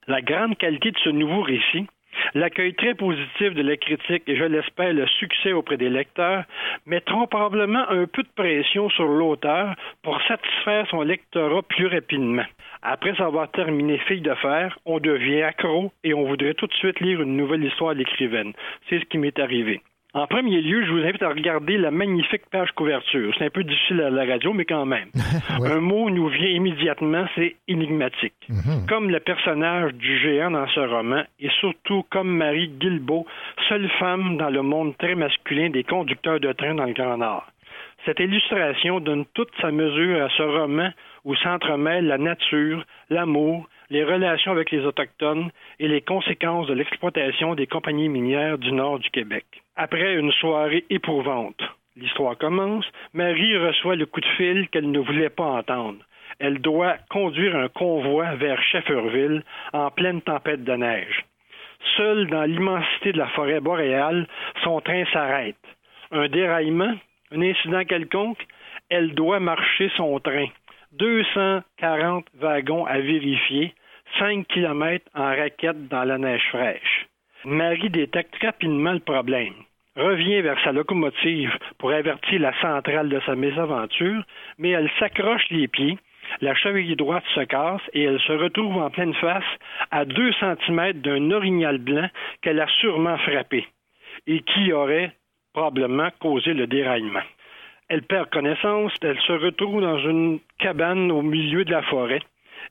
La 0.07 0.23
grande 0.23 0.57
qualité 0.57 0.93
de 0.93 0.99
ce 0.99 1.11
nouveau 1.11 1.43
récit, 1.43 1.87
l'accueil 2.35 2.75
très 2.75 2.95
positif 2.95 3.53
de 3.55 3.63
la 3.63 3.77
critique 3.77 4.23
et 4.27 4.37
je 4.37 4.45
l'espère 4.45 4.93
le 4.93 5.07
succès 5.07 5.53
auprès 5.53 5.77
des 5.77 5.91
lecteurs 5.91 6.45
mettront 6.87 7.27
probablement 7.27 7.89
un 7.91 8.07
peu 8.07 8.23
de 8.23 8.29
pression 8.35 8.89
sur 8.91 9.07
l'auteur 9.07 9.75
pour 10.03 10.21
satisfaire 10.23 10.87
son 10.89 11.03
lectorat 11.03 11.63
plus 11.63 11.87
rapidement. 11.89 12.45
Après 12.83 13.21
avoir 13.21 13.49
terminé 13.51 13.99
Fille 14.09 14.23
de 14.23 14.35
fer, 14.35 14.77
on 14.85 14.99
devient 14.99 15.43
accro 15.43 15.93
et 16.03 16.15
on 16.15 16.25
voudrait 16.25 16.55
tout 16.55 16.67
de 16.67 16.75
suite 16.75 16.99
lire 16.99 17.23
une 17.23 17.37
nouvelle 17.37 17.65
histoire 17.65 17.95
de 17.95 18.01
l'écrivaine. 18.01 18.53
C'est 18.89 18.99
ce 18.99 19.05
qui 19.05 19.19
m'est 19.19 19.39
arrivé. 19.39 19.81
En 20.15 20.27
premier 20.27 20.61
lieu, 20.61 20.85
je 20.85 20.91
vous 20.91 20.99
invite 20.99 21.23
à 21.23 21.31
regarder 21.31 21.79
la 21.79 21.91
magnifique 21.91 22.43
page 22.51 22.71
couverture. 22.73 23.33
C'est 23.39 23.47
un 23.47 23.51
peu 23.51 23.65
difficile 23.65 24.03
à 24.03 24.11
la 24.11 24.27
radio, 24.27 24.53
mais 24.53 24.67
quand 24.67 24.85
même. 24.85 25.09
Un 25.65 25.81
mot 25.81 26.11
nous 26.11 26.29
vient 26.29 26.49
immédiatement, 26.49 27.25
c'est 27.35 27.57
énigmatique. 27.67 28.35
Comme 28.89 29.09
le 29.09 29.21
personnage 29.21 29.95
du 29.95 30.19
géant 30.19 30.51
dans 30.51 30.67
ce 30.69 30.81
roman, 30.81 31.23
et 31.41 31.49
surtout 31.61 32.05
comme 32.11 32.37
Marie 32.37 32.69
Guilbeault, 32.69 33.27
seule 33.71 33.89
femme 33.99 34.37
dans 34.37 34.51
le 34.51 34.61
monde 34.61 34.95
très 34.99 35.15
masculin 35.15 35.71
des 35.71 35.85
conducteurs 35.85 36.41
de 36.41 36.53
train 36.53 36.75
dans 36.75 36.85
le 36.85 36.93
Grand 36.93 37.17
Nord. 37.17 37.47
Cette 38.05 38.19
illustration 38.21 39.01
donne 39.01 39.25
toute 39.33 39.53
sa 39.63 39.71
mesure 39.71 40.25
à 40.25 40.29
ce 40.37 40.43
roman 40.43 40.91
où 41.25 41.35
s'entremêlent 41.37 42.07
la 42.07 42.19
nature, 42.19 42.85
l'amour, 43.11 43.69
les 43.91 44.05
relations 44.05 44.53
avec 44.53 44.71
les 44.71 44.85
Autochtones 44.85 45.51
et 45.79 45.89
les 45.89 46.01
conséquences 46.01 46.67
de 46.67 46.75
l'exploitation 46.75 47.55
des 47.55 47.67
compagnies 47.67 48.09
minières 48.09 48.59
du 48.59 48.73
nord 48.73 48.99
du 48.99 49.11
Québec. 49.11 49.45
Après 49.77 50.15
une 50.15 50.33
soirée 50.33 50.85
éprouvante, 50.91 51.61
l'histoire 51.97 52.39
commence, 52.39 52.87
Marie 53.13 53.57
reçoit 53.57 53.97
le 53.97 54.07
coup 54.07 54.21
de 54.21 54.35
fil 54.37 54.69
qu'elle 54.69 54.91
ne 54.91 54.99
voulait 54.99 55.31
pas 55.31 55.45
entendre. 55.45 55.99
Elle 56.39 56.61
doit 56.61 56.97
conduire 57.11 57.55
un 57.57 57.69
convoi 57.69 58.35
vers 58.37 58.61
Shefferville 58.63 59.43
en 59.73 59.91
pleine 59.91 60.23
tempête 60.23 60.65
de 60.65 60.73
neige. 60.73 61.25
Seule 61.97 62.29
dans 62.29 62.45
l'immensité 62.45 63.13
de 63.13 63.19
la 63.19 63.29
forêt 63.29 63.61
boréale, 63.61 64.27
son 64.65 64.81
train 64.81 65.05
s'arrête. 65.13 65.57
Un 66.11 66.29
déraillement, 66.29 66.95
un 67.31 67.43
incident 67.43 67.85
quelconque, 67.85 68.45
elle 68.89 69.15
doit 69.15 69.41
marcher 69.41 69.91
son 69.97 70.19
train. 70.21 70.47
240 70.93 72.27
wagons 72.41 72.85
à 72.85 72.99
vérifier, 72.99 73.75
5 74.19 74.47
kilomètres 74.47 75.09
en 75.15 75.25
raquette 75.25 75.89
dans 75.89 76.05
la 76.05 76.19
neige 76.19 76.47
fraîche. 76.51 77.07
Marie 77.45 77.91
détecte 77.91 78.35
rapidement 78.43 78.93
le 78.93 79.01
problème, 79.01 79.55
revient 79.97 80.43
vers 80.43 80.63
sa 80.63 80.73
locomotive 80.73 81.51
pour 81.79 81.93
avertir 81.93 82.41
la 82.41 82.53
centrale 82.61 83.09
de 83.09 83.21
sa 83.27 83.35
mésaventure, 83.35 84.23
mais 84.59 84.71
elle 84.71 84.91
s'accroche 84.99 85.49
les 85.51 85.67
pieds, 85.67 85.99
la 86.41 86.55
cheville 86.55 86.97
droite 86.97 87.25
se 87.35 87.41
casse 87.41 87.83
et 87.95 88.05
elle 88.05 88.21
se 88.21 88.33
retrouve 88.33 88.77
en 88.77 88.91
pleine 88.91 89.15
face 89.15 89.45
à 89.91 90.05
2 90.05 90.33
cm 90.41 90.93
d'un 91.01 91.31
orignal 91.31 91.79
blanc 91.79 92.09
qu'elle 92.43 92.61
a 92.61 92.69
sûrement 92.81 93.19
frappé 93.19 93.67
et 94.27 94.41
qui 94.41 94.73
aurait 94.73 95.13
probablement 95.53 96.11
causé 96.21 96.55
le 96.55 96.67
déraillement. 96.67 97.23
Elle 97.93 98.05
perd 98.05 98.31
connaissance, 98.31 98.91
elle 99.03 99.21
se 99.21 99.33
retrouve 99.33 99.83
dans 99.83 99.99
une 99.99 100.41
cabane 100.59 101.11
au 101.11 101.21
milieu 101.21 101.63
de 101.67 101.71
la 101.71 101.83
forêt. 101.83 102.23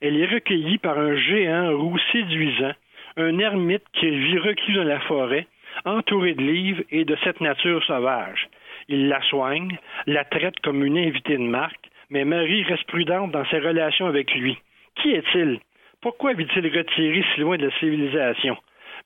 Elle 0.01 0.19
est 0.19 0.25
recueillie 0.25 0.79
par 0.79 0.97
un 0.97 1.15
géant 1.15 1.77
roux 1.77 1.99
séduisant, 2.11 2.71
un 3.17 3.37
ermite 3.37 3.83
qui 3.93 4.09
vit 4.09 4.39
reclus 4.39 4.73
dans 4.73 4.83
la 4.83 4.99
forêt, 5.01 5.45
entouré 5.85 6.33
de 6.33 6.41
livres 6.41 6.81
et 6.89 7.05
de 7.05 7.15
cette 7.23 7.39
nature 7.39 7.83
sauvage. 7.83 8.49
Il 8.87 9.09
la 9.09 9.21
soigne, 9.21 9.77
la 10.07 10.25
traite 10.25 10.59
comme 10.63 10.83
une 10.83 10.97
invitée 10.97 11.37
de 11.37 11.43
marque, 11.43 11.91
mais 12.09 12.25
Marie 12.25 12.63
reste 12.63 12.87
prudente 12.87 13.29
dans 13.29 13.45
ses 13.45 13.59
relations 13.59 14.07
avec 14.07 14.33
lui. 14.33 14.57
Qui 14.95 15.11
est-il? 15.11 15.59
Pourquoi 16.01 16.33
vit-il 16.33 16.65
retiré 16.75 17.23
si 17.35 17.41
loin 17.41 17.59
de 17.59 17.67
la 17.67 17.77
civilisation? 17.77 18.57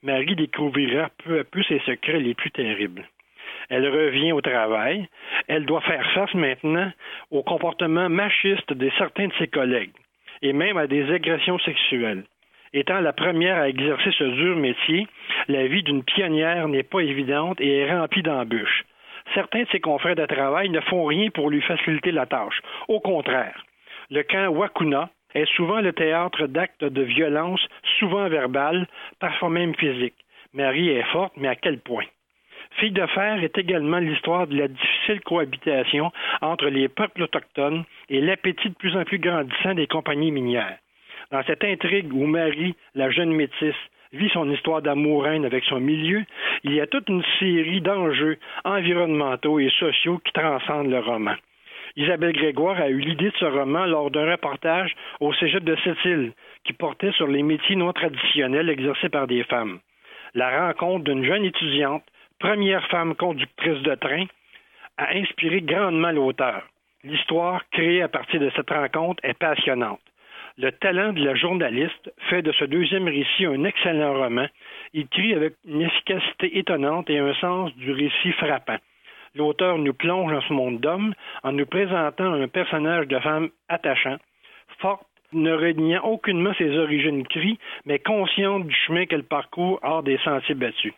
Marie 0.02 0.38
découvrira 0.38 1.10
peu 1.26 1.40
à 1.40 1.44
peu 1.44 1.62
ses 1.64 1.80
secrets 1.80 2.22
les 2.22 2.36
plus 2.36 2.52
terribles. 2.52 3.04
Elle 3.70 3.88
revient 3.88 4.32
au 4.32 4.42
travail. 4.42 5.08
Elle 5.48 5.66
doit 5.66 5.82
faire 5.82 6.06
face 6.12 6.34
maintenant 6.34 6.92
au 7.32 7.44
comportement 7.44 8.10
machiste 8.10 8.74
de 8.74 8.90
certains 8.98 9.28
de 9.28 9.34
ses 9.40 9.48
collègues 9.48 9.94
et 10.42 10.54
même 10.54 10.78
à 10.78 10.88
des 10.88 11.12
agressions 11.12 11.60
sexuelles. 11.60 12.24
Étant 12.74 13.00
la 13.00 13.14
première 13.14 13.58
à 13.58 13.70
exercer 13.70 14.12
ce 14.18 14.24
dur 14.24 14.56
métier, 14.58 15.08
la 15.48 15.66
vie 15.68 15.84
d'une 15.84 16.04
pionnière 16.04 16.68
n'est 16.68 16.84
pas 16.84 17.00
évidente 17.00 17.62
et 17.62 17.80
est 17.80 17.92
remplie 17.92 18.22
d'embûches. 18.22 18.84
Certains 19.34 19.64
de 19.64 19.68
ses 19.72 19.80
confrères 19.80 20.16
de 20.16 20.26
travail 20.26 20.70
ne 20.70 20.82
font 20.82 21.06
rien 21.06 21.30
pour 21.30 21.50
lui 21.50 21.62
faciliter 21.62 22.12
la 22.12 22.26
tâche. 22.26 22.62
Au 22.88 23.00
contraire, 23.00 23.66
le 24.12 24.24
camp 24.24 24.50
Wakuna 24.50 25.10
est 25.34 25.50
souvent 25.56 25.82
le 25.82 25.94
théâtre 25.94 26.48
d'actes 26.48 26.84
de 26.84 27.02
violence, 27.02 27.66
souvent 28.00 28.28
verbales, 28.30 28.88
parfois 29.20 29.50
même 29.50 29.76
physiques. 29.76 30.26
Marie 30.54 30.90
est 30.90 31.12
forte, 31.12 31.34
mais 31.38 31.48
à 31.48 31.56
quel 31.56 31.80
point? 31.80 32.06
Fille 32.78 32.92
de 32.92 33.06
fer 33.06 33.42
est 33.42 33.58
également 33.58 34.00
l'histoire 34.00 34.48
de 34.48 34.58
la 34.58 34.68
difficile 34.68 35.22
cohabitation 35.22 36.12
entre 36.42 36.68
les 36.68 36.90
peuples 36.90 37.24
autochtones 37.24 37.86
et 38.10 38.20
l'appétit 38.20 38.70
de 38.70 38.76
plus 38.76 38.98
en 38.98 39.06
plus 39.06 39.20
grandissant 39.20 39.74
des 39.74 39.88
compagnies 39.88 40.32
minières. 40.32 40.78
Dans 41.32 41.42
cette 41.44 41.64
intrigue 41.64 42.14
où 42.14 42.26
Marie, 42.26 42.76
la 42.94 43.10
jeune 43.12 43.32
métisse, 43.32 43.76
vit 44.12 44.30
son 44.30 44.50
histoire 44.52 44.82
d'amouraine 44.82 45.46
avec 45.46 45.64
son 45.66 45.80
milieu, 45.80 46.24
il 46.64 46.74
y 46.74 46.82
a 46.82 46.88
toute 46.88 47.08
une 47.08 47.24
série 47.40 47.82
d'enjeux 47.82 48.38
environnementaux 48.66 49.60
et 49.60 49.70
sociaux 49.80 50.20
qui 50.24 50.34
transcendent 50.34 50.92
le 50.92 51.00
roman. 51.00 51.36
Isabelle 51.96 52.34
Grégoire 52.34 52.80
a 52.82 52.90
eu 52.90 53.00
l'idée 53.00 53.30
de 53.30 53.38
ce 53.40 53.46
roman 53.46 53.86
lors 53.86 54.12
d'un 54.12 54.30
reportage 54.30 54.94
au 55.22 55.34
cégep 55.34 55.64
de 55.64 55.78
Sept-Îles 55.78 56.34
qui 56.66 56.74
portait 56.74 57.14
sur 57.14 57.28
les 57.28 57.42
métiers 57.42 57.78
non 57.78 57.94
traditionnels 57.94 58.70
exercés 58.70 59.08
par 59.08 59.28
des 59.28 59.44
femmes. 59.44 59.80
La 60.34 60.68
rencontre 60.68 61.06
d'une 61.06 61.24
jeune 61.24 61.46
étudiante, 61.46 62.04
première 62.40 62.86
femme 62.88 63.16
conductrice 63.16 63.82
de 63.82 63.96
train, 63.96 64.26
a 64.98 65.16
inspiré 65.16 65.62
grandement 65.62 66.12
l'auteur. 66.12 66.64
L'histoire 67.04 67.62
créée 67.72 68.02
à 68.02 68.08
partir 68.08 68.40
de 68.40 68.50
cette 68.56 68.70
rencontre 68.70 69.24
est 69.24 69.38
passionnante. 69.38 70.02
Le 70.58 70.72
talent 70.72 71.12
de 71.12 71.24
la 71.24 71.36
journaliste 71.36 72.14
fait 72.30 72.42
de 72.42 72.52
ce 72.54 72.64
deuxième 72.64 73.08
récit 73.08 73.46
un 73.46 73.66
excellent 73.66 74.14
roman, 74.14 74.48
écrit 74.94 75.34
avec 75.34 75.56
une 75.66 75.82
efficacité 75.82 76.58
étonnante 76.58 77.10
et 77.10 77.20
un 77.20 77.34
sens 77.36 77.76
du 77.76 77.92
récit 77.92 78.32
frappant. 78.34 78.78
L'auteur 79.36 79.78
nous 79.78 79.94
plonge 79.94 80.32
dans 80.32 80.42
ce 80.42 80.54
monde 80.54 80.80
d'hommes 80.80 81.14
en 81.44 81.52
nous 81.52 81.66
présentant 81.66 82.32
un 82.32 82.48
personnage 82.48 83.08
de 83.08 83.20
femme 83.20 83.50
attachant, 83.68 84.16
forte, 84.80 85.06
ne 85.34 85.52
reniant 85.52 86.04
aucunement 86.06 86.54
ses 86.58 86.78
origines 86.78 87.28
cries, 87.28 87.60
mais 87.86 88.00
consciente 88.00 88.66
du 88.66 88.76
chemin 88.88 89.06
qu'elle 89.06 89.26
parcourt 89.26 89.80
hors 89.84 90.04
des 90.04 90.18
sentiers 90.20 90.56
battus. 90.56 90.94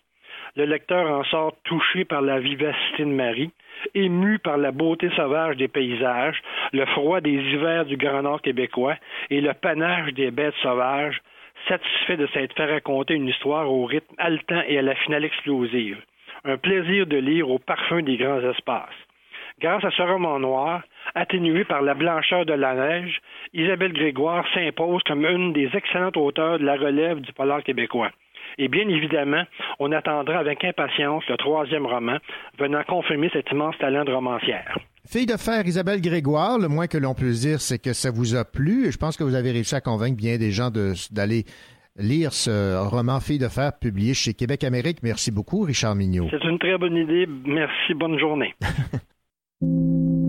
Le 0.55 0.65
lecteur 0.65 1.11
en 1.11 1.23
sort 1.25 1.53
touché 1.63 2.05
par 2.05 2.21
la 2.21 2.39
vivacité 2.39 3.03
de 3.03 3.09
Marie, 3.09 3.51
ému 3.93 4.39
par 4.39 4.57
la 4.57 4.71
beauté 4.71 5.09
sauvage 5.15 5.57
des 5.57 5.67
paysages, 5.67 6.41
le 6.73 6.85
froid 6.85 7.21
des 7.21 7.33
hivers 7.33 7.85
du 7.85 7.97
Grand 7.97 8.23
Nord 8.23 8.41
québécois 8.41 8.95
et 9.29 9.41
le 9.41 9.53
panache 9.53 10.13
des 10.13 10.31
bêtes 10.31 10.55
sauvages, 10.61 11.21
satisfait 11.67 12.17
de 12.17 12.27
s'être 12.27 12.55
fait 12.55 12.71
raconter 12.71 13.15
une 13.15 13.27
histoire 13.27 13.71
au 13.71 13.85
rythme 13.85 14.15
haletant 14.17 14.61
et 14.67 14.79
à 14.79 14.81
la 14.81 14.95
finale 14.95 15.25
explosive. 15.25 15.97
Un 16.45 16.57
plaisir 16.57 17.05
de 17.07 17.17
lire 17.17 17.49
au 17.49 17.59
parfum 17.59 18.01
des 18.01 18.17
grands 18.17 18.41
espaces. 18.41 18.95
Grâce 19.59 19.83
à 19.83 19.91
ce 19.91 20.03
roman 20.03 20.39
noir, 20.39 20.83
atténué 21.15 21.63
par 21.63 21.81
la 21.81 21.95
blancheur 21.95 22.45
de 22.45 22.53
la 22.53 22.75
neige, 22.75 23.19
Isabelle 23.53 23.93
Grégoire 23.93 24.45
s'impose 24.53 25.01
comme 25.03 25.25
une 25.25 25.51
des 25.51 25.69
excellentes 25.73 26.15
auteurs 26.15 26.59
de 26.59 26.65
la 26.65 26.75
relève 26.75 27.21
du 27.21 27.33
polar 27.33 27.63
québécois. 27.63 28.11
Et 28.57 28.67
bien 28.69 28.87
évidemment, 28.89 29.43
on 29.79 29.91
attendra 29.91 30.37
avec 30.39 30.63
impatience 30.63 31.23
le 31.29 31.37
troisième 31.37 31.85
roman 31.85 32.17
venant 32.59 32.83
confirmer 32.87 33.29
cet 33.33 33.49
immense 33.51 33.77
talent 33.77 34.03
de 34.03 34.11
romancière. 34.11 34.77
Fille 35.07 35.25
de 35.25 35.37
fer, 35.37 35.65
Isabelle 35.65 36.01
Grégoire, 36.01 36.57
le 36.59 36.67
moins 36.67 36.87
que 36.87 36.97
l'on 36.97 37.13
puisse 37.13 37.41
dire, 37.41 37.61
c'est 37.61 37.79
que 37.81 37.93
ça 37.93 38.11
vous 38.11 38.35
a 38.35 38.43
plu. 38.43 38.87
Et 38.87 38.91
je 38.91 38.97
pense 38.97 39.15
que 39.15 39.23
vous 39.23 39.35
avez 39.35 39.51
réussi 39.51 39.75
à 39.75 39.81
convaincre 39.81 40.17
bien 40.17 40.37
des 40.37 40.51
gens 40.51 40.69
de- 40.69 40.93
d'aller 41.13 41.45
lire 41.97 42.33
ce 42.33 42.75
roman 42.89 43.19
Fille 43.19 43.39
de 43.39 43.47
fer 43.47 43.71
publié 43.79 44.13
chez 44.13 44.33
Québec 44.33 44.63
Amérique. 44.63 44.97
Merci 45.03 45.31
beaucoup, 45.31 45.61
Richard 45.61 45.95
Mignot. 45.95 46.27
C'est 46.29 46.43
une 46.43 46.59
très 46.59 46.77
bonne 46.77 46.95
idée. 46.97 47.25
Merci. 47.45 47.93
Bonne 47.93 48.19
journée. 48.19 48.53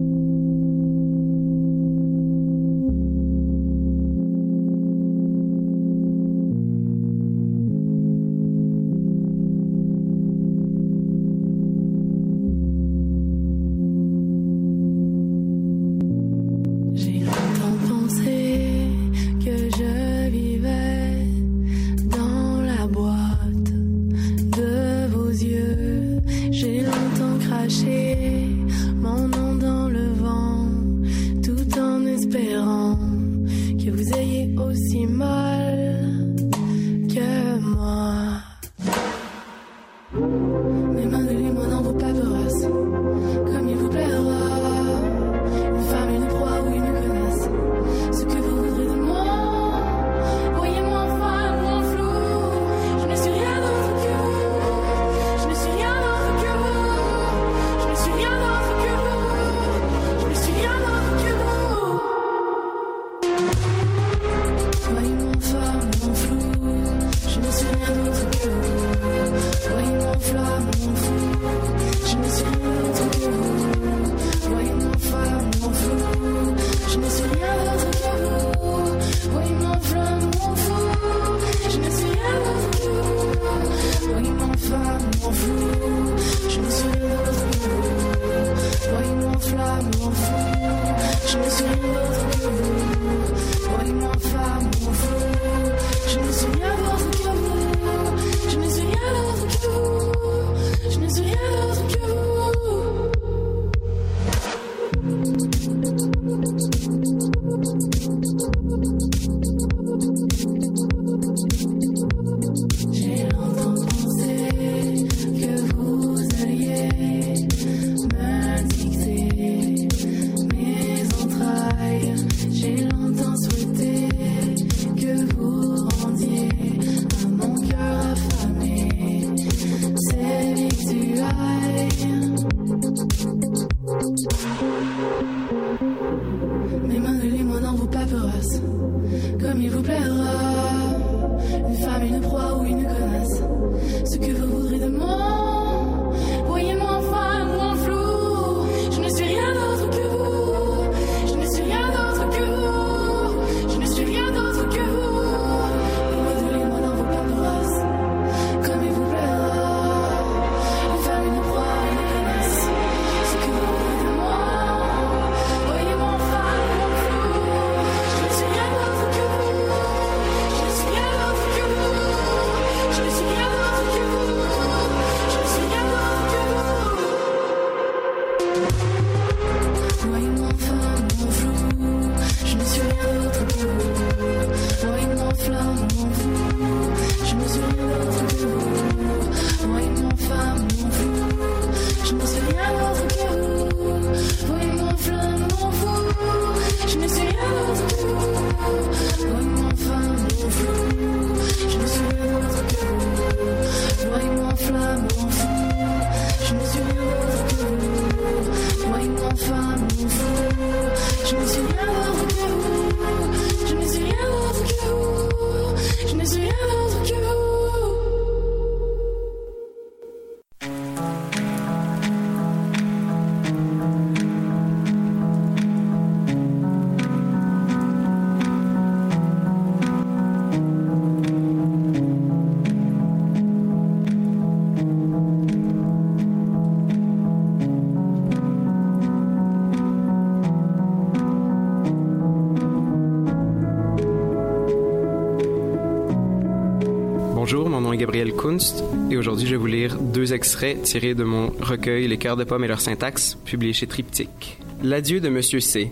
deux 250.29 250.35
extraits 250.35 250.83
tirés 250.83 251.14
de 251.14 251.24
mon 251.24 251.53
recueil 251.59 252.07
Les 252.07 252.18
cœurs 252.18 252.37
de 252.37 252.45
pommes 252.45 252.64
et 252.64 252.68
leur 252.68 252.83
syntaxe, 252.83 253.39
publié 253.47 253.72
chez 253.72 253.87
Triptyque. 253.87 254.59
L'adieu 254.83 255.20
de 255.20 255.31
Monsieur 255.31 255.61
C. 255.61 255.91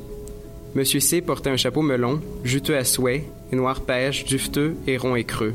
Monsieur 0.74 1.00
C 1.00 1.22
portait 1.22 1.48
un 1.48 1.56
chapeau 1.56 1.80
melon, 1.80 2.20
juteux 2.44 2.76
à 2.76 2.84
souhait, 2.84 3.24
et 3.50 3.56
noir 3.56 3.80
pêche, 3.80 4.26
dufteux 4.26 4.74
et 4.86 4.98
rond 4.98 5.16
et 5.16 5.24
creux. 5.24 5.54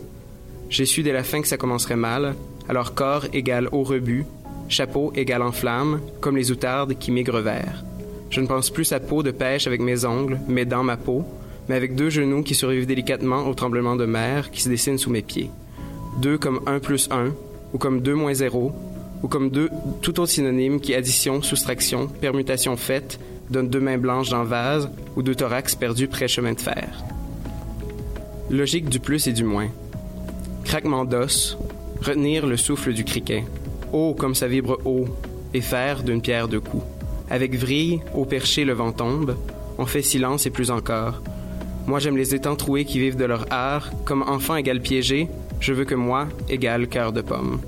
J'ai 0.72 0.86
su 0.86 1.04
dès 1.04 1.12
la 1.12 1.24
fin 1.24 1.42
que 1.42 1.48
ça 1.48 1.58
commencerait 1.58 1.96
mal, 1.96 2.34
alors 2.68 2.96
corps 2.96 3.28
égale 3.34 3.70
au 3.72 3.84
rebut, 3.84 4.26
chapeau 4.68 5.14
égale 5.16 5.44
en 5.44 5.52
flamme, 5.52 6.02
comme 6.20 6.38
les 6.38 6.50
outardes 6.50 6.98
qui 6.98 7.12
migrent 7.12 7.42
vers. 7.42 7.84
Je 8.32 8.42
ne 8.42 8.48
pense 8.48 8.72
plus 8.72 8.92
à 8.94 9.00
peau 9.00 9.22
de 9.22 9.30
pêche 9.30 9.68
avec 9.68 9.82
mes 9.82 10.06
ongles, 10.06 10.40
mes 10.48 10.66
dents, 10.66 10.84
ma 10.84 10.98
peau, 10.98 11.24
mais 11.70 11.76
avec 11.76 11.94
deux 11.94 12.10
genoux 12.10 12.42
qui 12.42 12.56
survivent 12.56 12.88
délicatement 12.88 13.48
au 13.48 13.54
tremblement 13.54 13.96
de 13.96 14.06
mer 14.06 14.50
qui 14.50 14.62
se 14.62 14.70
dessine 14.70 14.98
sous 14.98 15.12
mes 15.12 15.22
pieds. 15.22 15.52
Deux 16.18 16.40
comme 16.40 16.62
un 16.66 16.80
plus 16.80 17.10
un, 17.12 17.32
ou 17.74 17.78
comme 17.78 18.02
deux 18.02 18.16
moins 18.16 18.34
zéro, 18.34 18.74
ou 19.24 19.28
comme 19.28 19.50
deux 19.50 19.70
tout 20.02 20.20
autre 20.20 20.32
synonyme 20.32 20.80
qui 20.80 20.94
addition, 20.96 21.42
soustraction, 21.42 22.08
permutation 22.08 22.76
faite, 22.78 23.20
donne 23.50 23.70
deux 23.70 23.80
mains 23.80 23.98
blanches 23.98 24.30
dans 24.30 24.44
vase 24.44 24.90
ou 25.16 25.22
deux 25.22 25.36
thorax 25.36 25.76
perdus 25.76 26.08
près 26.08 26.28
chemin 26.28 26.54
de 26.54 26.62
fer. 26.62 27.04
Logique 28.50 28.90
du 28.90 29.00
plus 29.00 29.28
et 29.28 29.34
du 29.34 29.44
moins. 29.44 29.70
Craquement 30.66 31.06
d'os, 31.06 31.58
retenir 32.02 32.46
le 32.48 32.58
souffle 32.58 32.94
du 32.94 33.04
criquet. 33.04 33.44
Haut 33.94 34.14
comme 34.14 34.36
ça 34.36 34.48
vibre 34.48 34.80
haut, 34.86 35.08
et 35.54 35.62
faire 35.62 36.04
d'une 36.04 36.22
pierre 36.22 36.48
deux 36.48 36.62
coups. 36.62 36.84
Avec 37.30 37.56
vrille, 37.56 38.02
au 38.14 38.26
perché 38.26 38.66
le 38.66 38.74
vent 38.74 38.92
tombe, 38.92 39.36
on 39.78 39.86
fait 39.86 40.02
silence 40.02 40.46
et 40.46 40.50
plus 40.50 40.72
encore. 40.72 41.22
Moi 41.88 42.00
j'aime 42.00 42.18
les 42.18 42.36
étangs 42.36 42.56
troués 42.56 42.86
qui 42.86 43.00
vivent 43.00 43.18
de 43.18 43.26
leur 43.26 43.46
art, 43.52 43.92
comme 44.06 44.22
enfant 44.22 44.56
égal 44.56 44.82
piégé, 44.82 45.28
je 45.62 45.74
veux 45.74 45.86
que 45.86 45.96
moi 45.96 46.28
égale 46.50 46.88
cœur 46.88 47.14
de 47.14 47.22
pomme. 47.22 47.62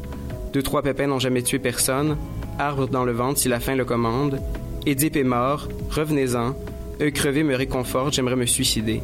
Deux, 0.51 0.63
trois 0.63 0.81
pépins 0.81 1.07
n'ont 1.07 1.19
jamais 1.19 1.43
tué 1.43 1.59
personne, 1.59 2.17
arbre 2.59 2.87
dans 2.87 3.05
le 3.05 3.11
ventre 3.11 3.39
si 3.39 3.47
la 3.47 3.59
faim 3.59 3.75
le 3.75 3.85
commande. 3.85 4.41
Édipe 4.85 5.15
est 5.15 5.23
mort, 5.23 5.69
revenez-en, 5.91 6.55
œil 6.99 7.13
crevé 7.13 7.43
me 7.43 7.55
réconforte, 7.55 8.13
j'aimerais 8.13 8.35
me 8.35 8.45
suicider. 8.45 9.01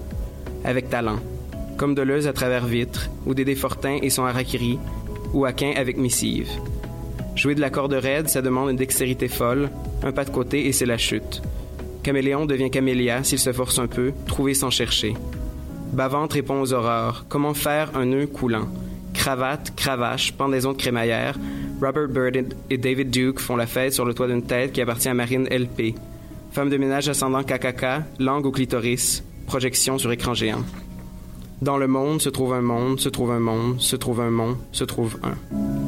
Avec 0.66 0.90
talent. 0.90 1.20
Comme 1.78 1.96
Deleuze 1.96 2.28
à 2.28 2.34
travers 2.34 2.66
vitres, 2.66 3.10
ou 3.26 3.34
Dédé 3.34 3.56
Fortin 3.56 4.00
et 4.02 4.10
son 4.10 4.26
harakiri, 4.26 4.78
ou 5.34 5.46
Aquin 5.46 5.72
avec 5.78 5.98
missive. 5.98 6.50
Jouer 7.36 7.56
de 7.56 7.62
la 7.62 7.70
corde 7.70 7.94
raide, 7.94 8.28
ça 8.28 8.42
demande 8.42 8.72
une 8.72 8.76
dextérité 8.76 9.28
folle, 9.28 9.70
un 10.04 10.12
pas 10.12 10.26
de 10.26 10.32
côté 10.32 10.68
et 10.68 10.74
c'est 10.74 10.86
la 10.86 10.98
chute. 10.98 11.42
Caméléon 12.04 12.46
devient 12.46 12.70
camélia 12.70 13.24
s'il 13.24 13.40
se 13.40 13.54
force 13.54 13.80
un 13.80 13.88
peu, 13.88 14.12
trouver 14.26 14.54
sans 14.54 14.72
chercher. 14.72 15.14
Bavante 15.94 16.34
répond 16.34 16.62
aux 16.62 16.74
aurores. 16.74 17.26
Comment 17.30 17.54
faire 17.54 17.96
un 17.96 18.06
nœud 18.06 18.28
coulant? 18.28 18.68
Cravate, 19.14 19.74
cravache, 19.76 20.34
pendaison 20.34 20.74
de 20.74 20.78
crémaillère. 20.78 21.36
Robert 21.82 22.08
Bird 22.08 22.54
et 22.70 22.78
David 22.78 23.10
Duke 23.10 23.40
font 23.40 23.56
la 23.56 23.66
fête 23.66 23.94
sur 23.94 24.06
le 24.06 24.14
toit 24.14 24.28
d'une 24.28 24.44
tête 24.44 24.74
qui 24.74 24.82
appartient 24.82 25.10
à 25.10 25.14
Marine 25.14 25.48
LP. 25.50 25.96
Femme 26.52 26.70
de 26.70 26.78
ménage 26.78 27.10
ascendant 27.10 27.44
KKK, 27.44 28.20
langue 28.20 28.46
au 28.46 28.52
clitoris, 28.52 29.24
projection 29.46 29.98
sur 29.98 30.12
écran 30.12 30.34
géant. 30.34 30.64
Dans 31.62 31.78
le 31.78 31.88
monde 31.88 32.22
se 32.22 32.30
trouve 32.30 32.54
un 32.54 32.62
monde, 32.62 33.00
se 33.00 33.10
trouve 33.10 33.32
un 33.32 33.40
monde, 33.40 33.82
se 33.82 33.96
trouve 33.96 34.22
un 34.22 34.32
monde, 34.32 34.58
se 34.72 34.84
trouve 34.84 35.20
un. 35.24 35.79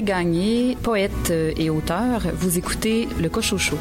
Gagné, 0.00 0.76
poète 0.82 1.30
et 1.30 1.68
auteur. 1.68 2.22
Vous 2.34 2.56
écoutez 2.56 3.08
Le 3.20 3.28
Cochocho. 3.28 3.76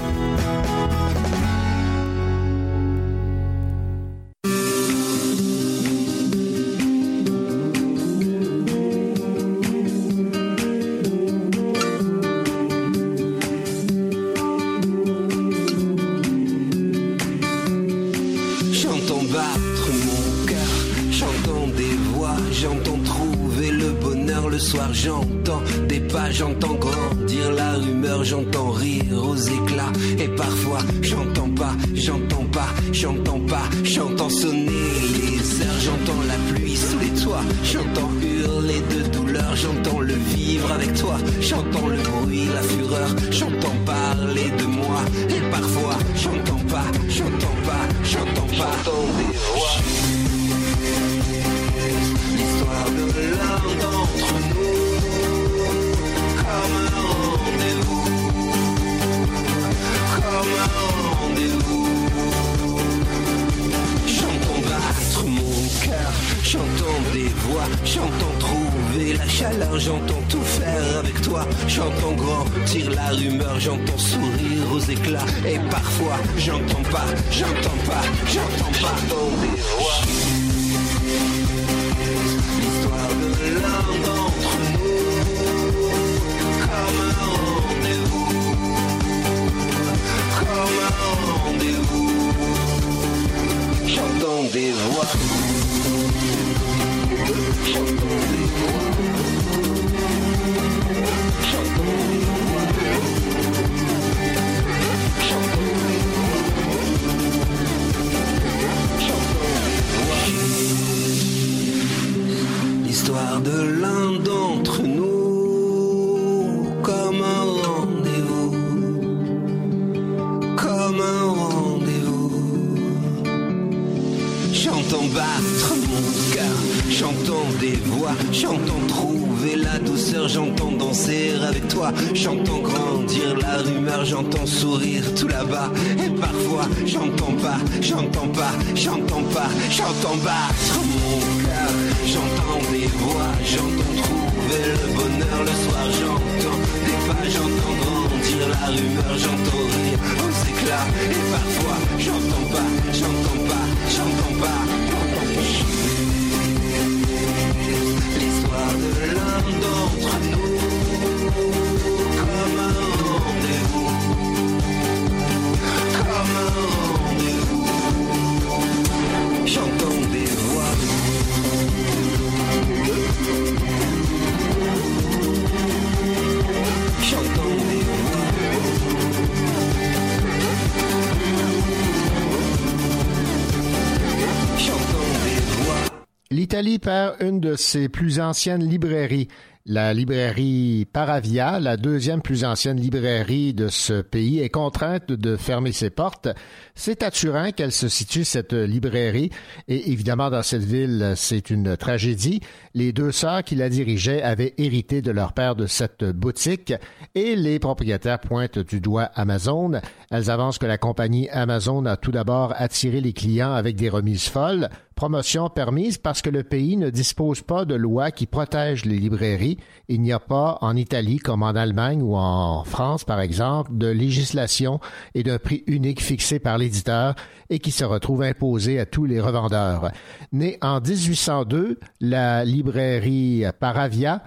L'Italie 186.52 186.80
perd 186.80 187.16
une 187.22 187.39
de 187.39 187.56
ses 187.56 187.88
plus 187.88 188.20
anciennes 188.20 188.68
librairies. 188.68 189.30
La 189.66 189.93
librairie 189.93 190.86
Paravia, 190.91 191.62
la 191.62 191.78
deuxième 191.78 192.22
plus 192.22 192.43
ancienne 192.43 192.78
librairie 192.78 193.54
de 193.54 193.70
ce 193.70 194.02
pays, 194.02 194.39
est 194.39 194.49
contrainte 194.49 195.14
de 195.14 195.38
fermer 195.38 195.72
ses 195.72 195.89
portes. 195.91 196.28
C'est 196.76 197.04
à 197.04 197.12
Turin 197.12 197.52
qu'elle 197.52 197.72
se 197.72 197.88
situe, 197.88 198.26
cette 198.26 198.52
librairie, 198.52 199.30
et 199.70 199.91
évidemment 199.91 200.30
dans 200.30 200.43
cette 200.43 200.66
ville, 200.66 201.14
c'est 201.16 201.52
une 201.52 201.78
tragédie. 201.78 202.41
Les 202.74 202.91
deux 202.91 203.14
sœurs 203.14 203.43
qui 203.43 203.56
la 203.56 203.70
dirigeaient 203.70 204.22
avaient 204.22 204.54
hérité 204.58 205.02
de 205.02 205.12
leur 205.12 205.32
père 205.32 205.56
de 205.56 205.68
cette 205.68 206.04
boutique, 206.04 206.74
et 207.16 207.38
les 207.38 207.60
propriétaires 207.60 208.20
pointent 208.20 208.60
du 208.60 208.82
doigt 208.82 209.10
Amazon. 209.16 209.80
Elles 210.10 210.30
avancent 210.30 210.58
que 210.58 210.66
la 210.66 210.78
compagnie 210.78 211.30
Amazon 211.30 211.86
a 211.86 211.95
tout 211.95 212.12
d'abord 212.12 212.54
attiré 212.58 212.99
les 212.99 213.14
clients 213.14 213.54
avec 213.54 213.78
des 213.78 213.89
remises 213.89 214.28
folles, 214.28 214.70
promotion 215.02 215.49
permise 215.49 215.97
parce 215.97 216.22
que 216.22 216.30
le 216.30 216.43
pays 216.43 216.78
ne 216.78 216.91
dispose 216.91 217.41
pas 217.41 217.66
de 217.66 217.74
loi 217.74 218.12
qui 218.12 218.28
protège 218.28 218.86
les 218.86 218.99
librairies. 218.99 219.58
Il 219.88 219.99
n'y 219.99 220.12
a 220.12 220.20
pas 220.20 220.60
en 220.62 220.76
Italie 220.76 221.18
comme 221.18 221.41
en 221.41 221.56
Allemagne 221.56 222.04
ou 222.04 222.16
en 222.16 222.64
France, 222.66 223.04
par 223.04 223.20
exemple, 223.20 223.72
de 223.74 223.88
législation 223.88 224.80
et 225.16 225.24
d'un 225.24 225.39
prix 225.39 225.64
unique 225.66 226.04
fixé 226.04 226.38
par 226.38 226.60
l'éditeur 226.60 227.16
et 227.49 227.58
qui 227.58 227.72
se 227.72 227.84
retrouve 227.84 228.22
imposé 228.22 228.80
à 228.80 228.86
tous 228.86 229.06
les 229.06 229.20
revendeurs. 229.20 229.89
Née 230.34 230.60
en 230.62 230.80
1802, 230.80 231.80
la 231.99 232.45
librairie 232.45 233.45
Paravia 233.60 234.22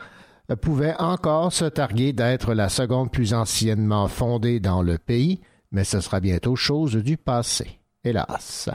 pouvait 0.60 0.96
encore 0.98 1.52
se 1.52 1.66
targuer 1.66 2.12
d'être 2.12 2.52
la 2.52 2.68
seconde 2.68 3.12
plus 3.12 3.32
anciennement 3.32 4.08
fondée 4.08 4.58
dans 4.58 4.82
le 4.82 4.98
pays, 4.98 5.40
mais 5.70 5.84
ce 5.84 6.00
sera 6.00 6.18
bientôt 6.18 6.56
chose 6.56 6.96
du 6.96 7.16
passé, 7.16 7.78
hélas. 8.02 8.70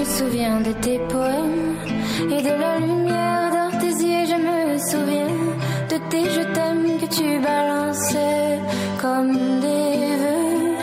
Me 0.00 0.04
souviens 0.04 0.60
de 0.60 0.72
tes 0.72 0.98
poèmes 0.98 1.76
et 2.30 2.42
de 2.42 2.54
la 2.64 2.78
lumière 2.78 3.50
dans 3.52 3.78
tes 3.78 3.94
yeux. 4.04 4.24
Je 4.32 4.38
me 4.48 4.78
souviens 4.78 5.36
de 5.90 5.96
tes 6.10 6.24
je 6.36 6.42
t'aime 6.54 6.98
que 7.00 7.06
tu 7.16 7.38
balançais 7.40 8.58
comme 9.00 9.32
des 9.60 9.94
vœux. 10.22 10.76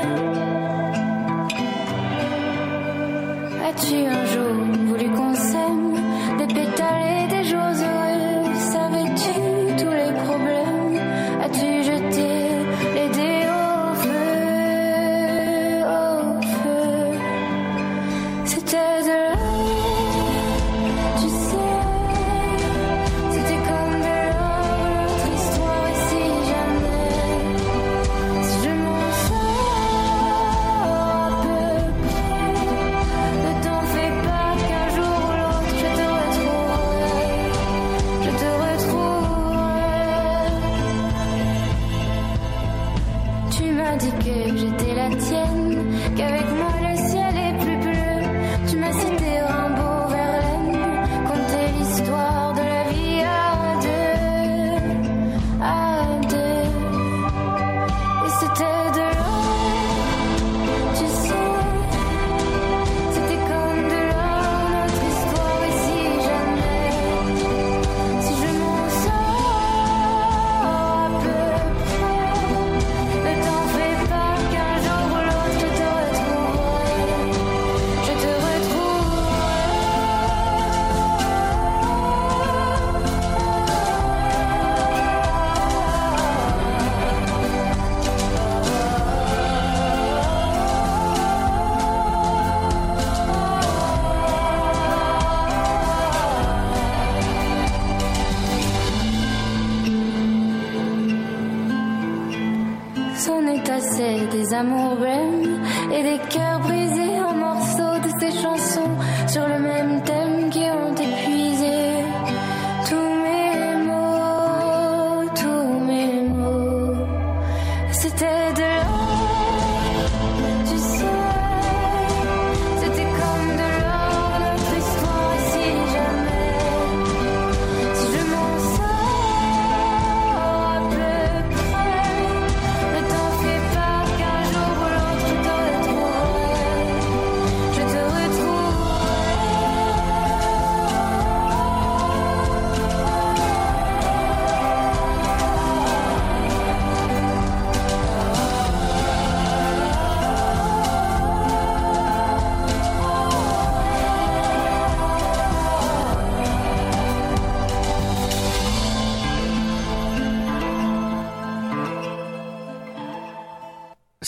As-tu 3.68 3.96
un 4.06 4.26
jour 4.34 4.67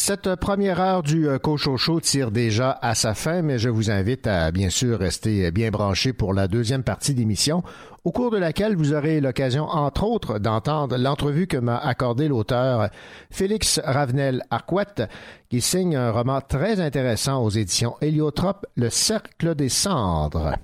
Cette 0.09 0.33
première 0.37 0.81
heure 0.81 1.03
du 1.03 1.27
euh, 1.27 1.37
Cochocho 1.37 1.99
tire 1.99 2.31
déjà 2.31 2.79
à 2.81 2.95
sa 2.95 3.13
fin, 3.13 3.43
mais 3.43 3.59
je 3.59 3.69
vous 3.69 3.91
invite 3.91 4.25
à 4.25 4.49
bien 4.49 4.71
sûr 4.71 4.97
rester 4.97 5.51
bien 5.51 5.69
branché 5.69 6.13
pour 6.13 6.33
la 6.33 6.47
deuxième 6.47 6.81
partie 6.81 7.13
d'émission, 7.13 7.61
au 8.03 8.11
cours 8.11 8.31
de 8.31 8.39
laquelle 8.39 8.75
vous 8.75 8.93
aurez 8.93 9.21
l'occasion, 9.21 9.65
entre 9.65 10.05
autres, 10.05 10.39
d'entendre 10.39 10.97
l'entrevue 10.97 11.45
que 11.45 11.57
m'a 11.57 11.77
accordé 11.77 12.27
l'auteur 12.27 12.89
Félix 13.29 13.79
Ravenel 13.83 14.41
Arquette, 14.49 15.03
qui 15.47 15.61
signe 15.61 15.95
un 15.95 16.09
roman 16.09 16.41
très 16.41 16.79
intéressant 16.79 17.43
aux 17.43 17.51
éditions 17.51 17.95
Héliotrope, 18.01 18.65
Le 18.75 18.89
Cercle 18.89 19.53
des 19.53 19.69
Cendres. 19.69 20.55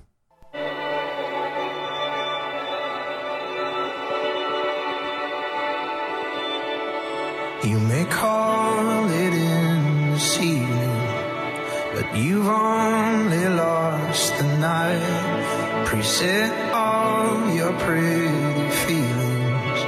You've 12.16 12.48
only 12.48 13.48
lost 13.48 14.36
the 14.38 14.44
night. 14.58 15.86
Preset 15.86 16.72
all 16.72 17.50
your 17.54 17.72
pretty 17.78 18.68
feelings. 18.84 19.80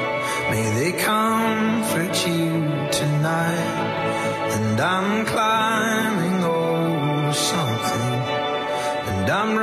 May 0.50 0.66
they 0.78 0.92
comfort 0.92 2.14
you 2.26 2.48
tonight. 2.90 3.98
And 4.54 4.80
I'm 4.80 5.26
climbing 5.26 6.42
over 6.44 7.32
something, 7.32 8.12
and 9.10 9.30
I'm 9.30 9.56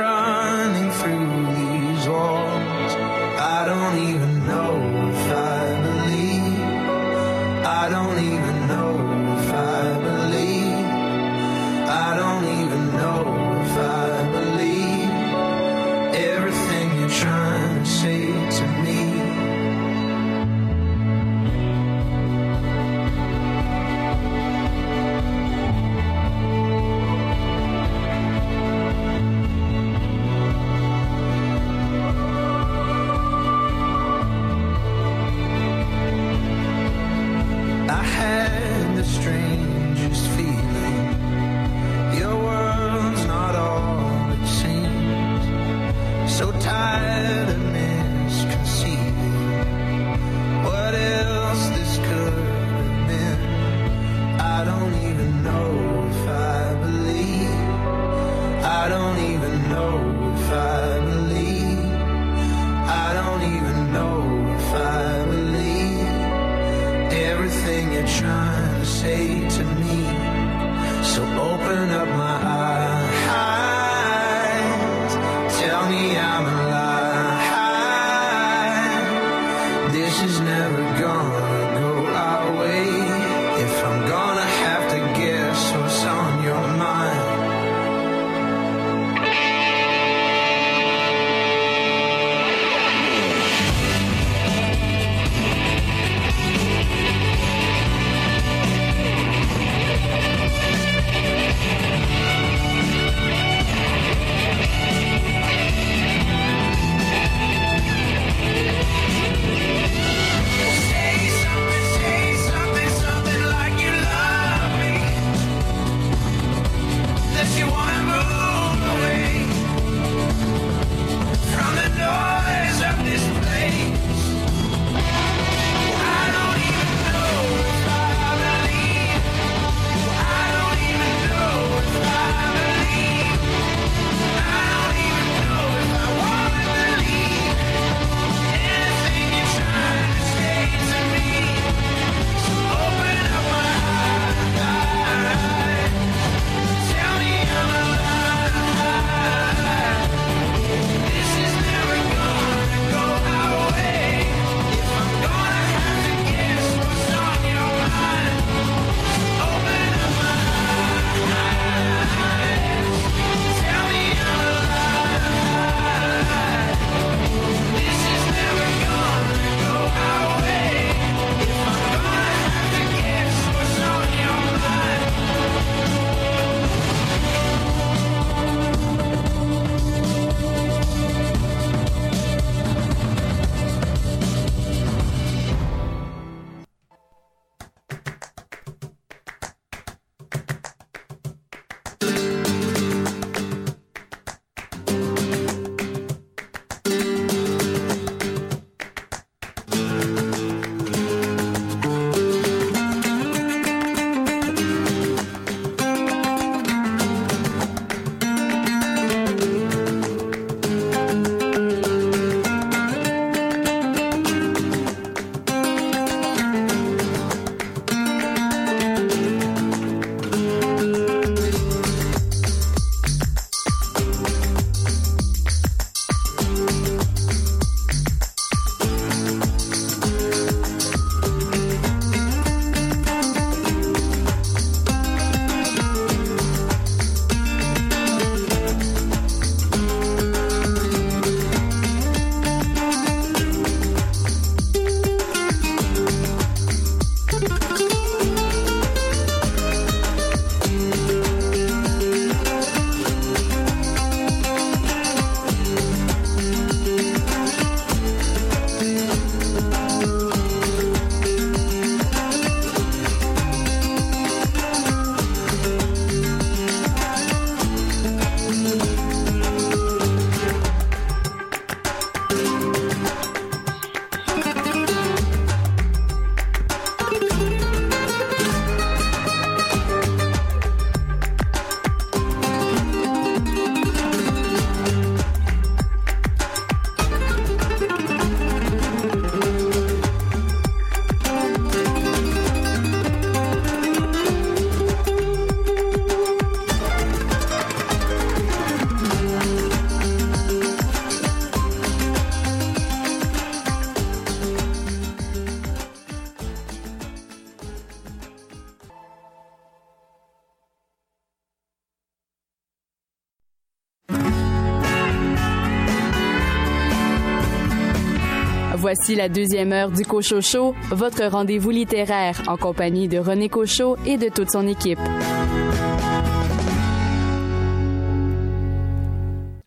Voici 318.98 319.14
la 319.14 319.28
deuxième 319.28 319.72
heure 319.72 319.90
du 319.90 320.06
Cochocho, 320.06 320.74
votre 320.88 321.26
rendez-vous 321.26 321.68
littéraire 321.68 322.40
en 322.46 322.56
compagnie 322.56 323.08
de 323.08 323.18
René 323.18 323.50
Cochot 323.50 323.98
et 324.06 324.16
de 324.16 324.30
toute 324.30 324.50
son 324.50 324.66
équipe. 324.66 324.98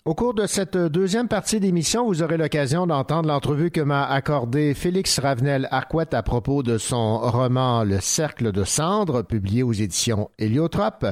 Au 0.03 0.15
cours 0.15 0.33
de 0.33 0.47
cette 0.47 0.77
deuxième 0.77 1.27
partie 1.27 1.59
d'émission, 1.59 2.07
vous 2.07 2.23
aurez 2.23 2.37
l'occasion 2.37 2.87
d'entendre 2.87 3.29
l'entrevue 3.29 3.69
que 3.69 3.81
m'a 3.81 4.03
accordé 4.03 4.73
Félix 4.73 5.19
Ravenel 5.19 5.67
Arquette 5.69 6.15
à 6.15 6.23
propos 6.23 6.63
de 6.63 6.79
son 6.79 7.19
roman 7.19 7.83
Le 7.83 7.99
Cercle 7.99 8.51
de 8.51 8.63
cendres, 8.63 9.21
publié 9.21 9.61
aux 9.61 9.73
éditions 9.73 10.31
Héliotrope. 10.39 11.05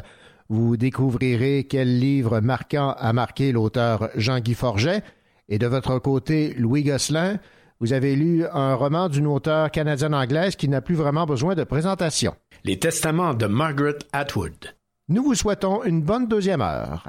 Vous 0.49 0.76
découvrirez 0.76 1.68
quel 1.70 1.99
livre 1.99 2.39
marquant 2.39 2.95
a 2.97 3.13
marqué 3.13 3.51
l'auteur 3.51 4.09
Jean-Guy 4.15 4.55
Forget. 4.55 5.03
Et 5.49 5.59
de 5.59 5.68
votre 5.68 5.99
côté, 5.99 6.55
Louis 6.57 6.84
Gosselin, 6.84 7.38
vous 7.80 7.93
avez 7.93 8.15
lu 8.15 8.45
un 8.51 8.73
roman 8.73 9.07
d'une 9.07 9.28
auteure 9.28 9.69
canadienne-anglaise 9.69 10.55
qui 10.55 10.67
n'a 10.67 10.82
plus 10.82 10.95
vraiment 10.95 11.25
besoin 11.25 11.53
de 11.53 11.63
présentation. 11.63 12.34
Les 12.63 12.80
Testaments 12.80 13.34
de 13.34 13.45
Margaret 13.45 13.99
Atwood. 14.13 14.75
Nous 15.09 15.23
vous 15.23 15.36
souhaitons 15.36 15.84
une 15.84 16.01
bonne 16.01 16.28
deuxième 16.28 16.61
heure. 16.61 17.07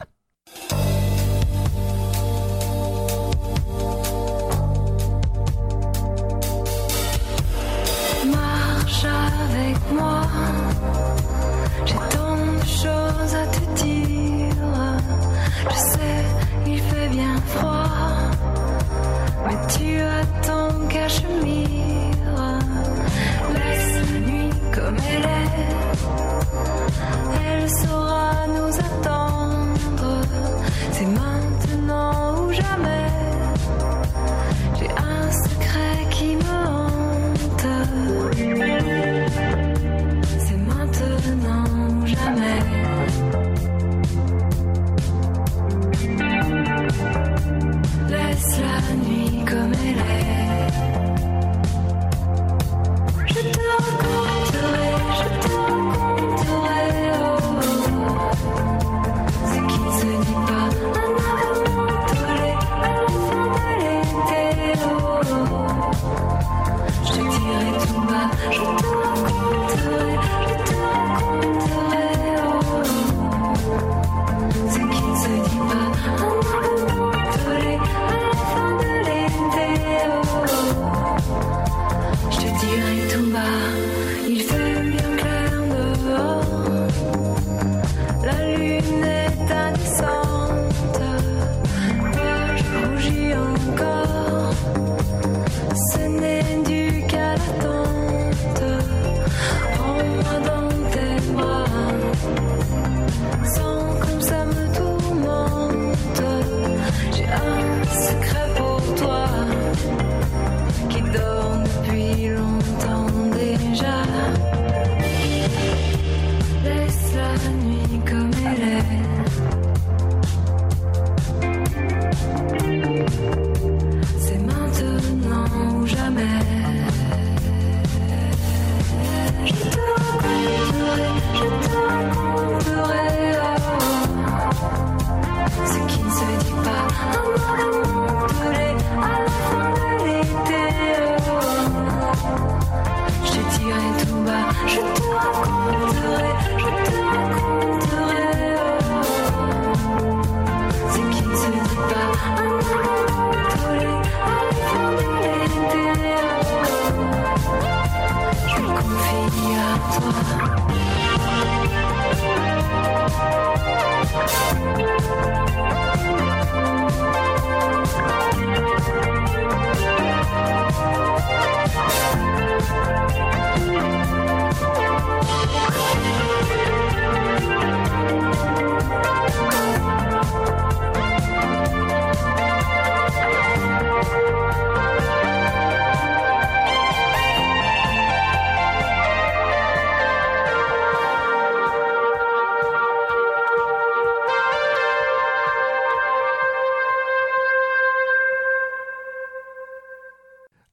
Marche 8.30 9.04
avec 9.04 9.76
moi, 9.92 10.22
j'ai 11.86 11.94
tant 11.94 12.36
de 12.36 12.66
choses 12.66 13.34
à 13.34 13.46
te 13.46 13.82
dire. 13.82 14.54
Je 15.70 15.76
sais, 15.76 16.24
il 16.66 16.80
fait 16.80 17.08
bien 17.08 17.36
froid, 17.46 17.87
mais 19.48 19.58
tu 19.74 20.00
as 20.00 20.24
ton 20.46 20.86
cachemire. 20.88 21.68
Laisse 23.54 23.94
la 24.12 24.20
nuit 24.20 24.50
comme 24.74 24.96
elle 25.12 25.28
est, 25.40 25.52
elle 27.46 27.70
saura 27.70 28.32
nous 28.56 28.74
attendre. 28.88 30.22
C'est 30.92 31.06
maintenant 31.06 31.37
Laisse 48.38 48.60
la 48.60 48.94
nuit 48.94 49.44
comme 49.44 49.72
elle 49.74 49.98
est. 49.98 50.47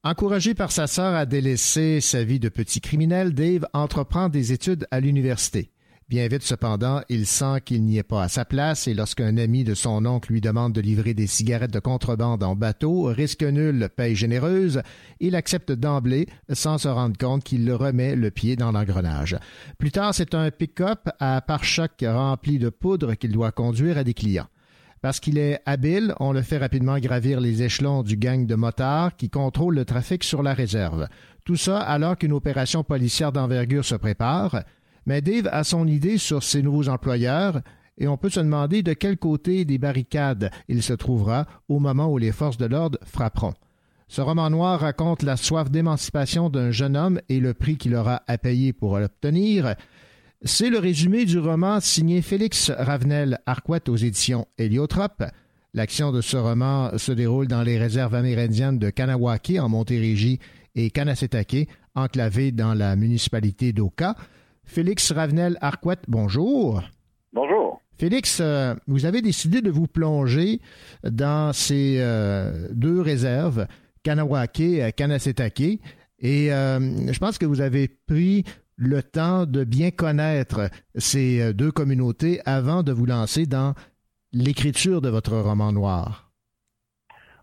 Encouragé 0.08 0.54
par 0.54 0.70
sa 0.70 0.86
sœur 0.86 1.16
à 1.16 1.26
délaisser 1.26 2.00
sa 2.00 2.22
vie 2.22 2.38
de 2.38 2.48
petit 2.48 2.80
criminel, 2.80 3.34
Dave 3.34 3.66
entreprend 3.72 4.28
des 4.28 4.52
études 4.52 4.86
à 4.92 5.00
l'université. 5.00 5.72
Bien 6.08 6.28
vite 6.28 6.44
cependant, 6.44 7.00
il 7.08 7.26
sent 7.26 7.60
qu'il 7.64 7.82
n'y 7.82 7.98
est 7.98 8.04
pas 8.04 8.22
à 8.22 8.28
sa 8.28 8.44
place 8.44 8.86
et 8.86 8.94
lorsqu'un 8.94 9.36
ami 9.36 9.64
de 9.64 9.74
son 9.74 10.06
oncle 10.06 10.32
lui 10.32 10.40
demande 10.40 10.72
de 10.72 10.80
livrer 10.80 11.12
des 11.12 11.26
cigarettes 11.26 11.72
de 11.72 11.80
contrebande 11.80 12.44
en 12.44 12.54
bateau, 12.54 13.06
risque 13.06 13.42
nul, 13.42 13.88
paye 13.96 14.14
généreuse, 14.14 14.80
il 15.18 15.34
accepte 15.34 15.72
d'emblée 15.72 16.28
sans 16.52 16.78
se 16.78 16.86
rendre 16.86 17.18
compte 17.18 17.42
qu'il 17.42 17.68
remet 17.72 18.14
le 18.14 18.30
pied 18.30 18.54
dans 18.54 18.70
l'engrenage. 18.70 19.36
Plus 19.76 19.90
tard, 19.90 20.14
c'est 20.14 20.36
un 20.36 20.52
pick-up 20.52 21.08
à 21.18 21.40
pare-choc 21.40 21.90
rempli 22.06 22.60
de 22.60 22.68
poudre 22.68 23.14
qu'il 23.16 23.32
doit 23.32 23.50
conduire 23.50 23.98
à 23.98 24.04
des 24.04 24.14
clients. 24.14 24.46
Parce 25.06 25.20
qu'il 25.20 25.38
est 25.38 25.60
habile, 25.66 26.16
on 26.18 26.32
le 26.32 26.42
fait 26.42 26.58
rapidement 26.58 26.98
gravir 26.98 27.38
les 27.38 27.62
échelons 27.62 28.02
du 28.02 28.16
gang 28.16 28.44
de 28.44 28.56
motards 28.56 29.14
qui 29.14 29.30
contrôle 29.30 29.76
le 29.76 29.84
trafic 29.84 30.24
sur 30.24 30.42
la 30.42 30.52
réserve. 30.52 31.06
Tout 31.44 31.54
ça 31.54 31.78
alors 31.78 32.16
qu'une 32.16 32.32
opération 32.32 32.82
policière 32.82 33.30
d'envergure 33.30 33.84
se 33.84 33.94
prépare. 33.94 34.64
Mais 35.06 35.20
Dave 35.20 35.48
a 35.52 35.62
son 35.62 35.86
idée 35.86 36.18
sur 36.18 36.42
ses 36.42 36.60
nouveaux 36.60 36.88
employeurs 36.88 37.60
et 37.98 38.08
on 38.08 38.16
peut 38.16 38.30
se 38.30 38.40
demander 38.40 38.82
de 38.82 38.94
quel 38.94 39.16
côté 39.16 39.64
des 39.64 39.78
barricades 39.78 40.50
il 40.66 40.82
se 40.82 40.94
trouvera 40.94 41.46
au 41.68 41.78
moment 41.78 42.08
où 42.08 42.18
les 42.18 42.32
forces 42.32 42.58
de 42.58 42.66
l'ordre 42.66 42.98
frapperont. 43.04 43.54
Ce 44.08 44.20
roman 44.20 44.50
noir 44.50 44.80
raconte 44.80 45.22
la 45.22 45.36
soif 45.36 45.70
d'émancipation 45.70 46.50
d'un 46.50 46.72
jeune 46.72 46.96
homme 46.96 47.20
et 47.28 47.38
le 47.38 47.54
prix 47.54 47.76
qu'il 47.76 47.94
aura 47.94 48.22
à 48.26 48.38
payer 48.38 48.72
pour 48.72 48.98
l'obtenir. 48.98 49.76
C'est 50.42 50.68
le 50.68 50.78
résumé 50.78 51.24
du 51.24 51.38
roman 51.38 51.80
signé 51.80 52.20
Félix 52.20 52.70
Ravenel 52.70 53.38
Arquette 53.46 53.88
aux 53.88 53.96
éditions 53.96 54.46
Héliotrope. 54.58 55.24
L'action 55.72 56.12
de 56.12 56.20
ce 56.20 56.36
roman 56.36 56.96
se 56.98 57.10
déroule 57.10 57.48
dans 57.48 57.62
les 57.62 57.78
réserves 57.78 58.14
amérindiennes 58.14 58.78
de 58.78 58.90
Kanawake 58.90 59.54
en 59.58 59.70
Montérégie 59.70 60.38
et 60.74 60.90
Kanasetake, 60.90 61.68
enclavées 61.94 62.52
dans 62.52 62.74
la 62.74 62.96
municipalité 62.96 63.72
d'Oka. 63.72 64.14
Félix 64.64 65.10
Ravenel 65.10 65.56
Arquette, 65.62 66.04
bonjour. 66.06 66.82
Bonjour. 67.32 67.80
Félix, 67.98 68.38
euh, 68.40 68.74
vous 68.86 69.06
avez 69.06 69.22
décidé 69.22 69.62
de 69.62 69.70
vous 69.70 69.86
plonger 69.86 70.60
dans 71.02 71.54
ces 71.54 71.96
euh, 71.98 72.68
deux 72.72 73.00
réserves, 73.00 73.66
Kanawake 74.02 74.60
et 74.60 74.92
Kanasetake. 74.92 75.80
Et 76.18 76.52
euh, 76.52 77.12
je 77.12 77.18
pense 77.18 77.38
que 77.38 77.46
vous 77.46 77.62
avez 77.62 77.88
pris 77.88 78.44
le 78.76 79.02
temps 79.02 79.46
de 79.46 79.64
bien 79.64 79.90
connaître 79.90 80.68
ces 80.94 81.40
euh, 81.40 81.52
deux 81.52 81.70
communautés 81.70 82.40
avant 82.44 82.82
de 82.82 82.92
vous 82.92 83.06
lancer 83.06 83.46
dans 83.46 83.74
l'écriture 84.32 85.00
de 85.00 85.08
votre 85.08 85.36
roman 85.36 85.72
noir? 85.72 86.30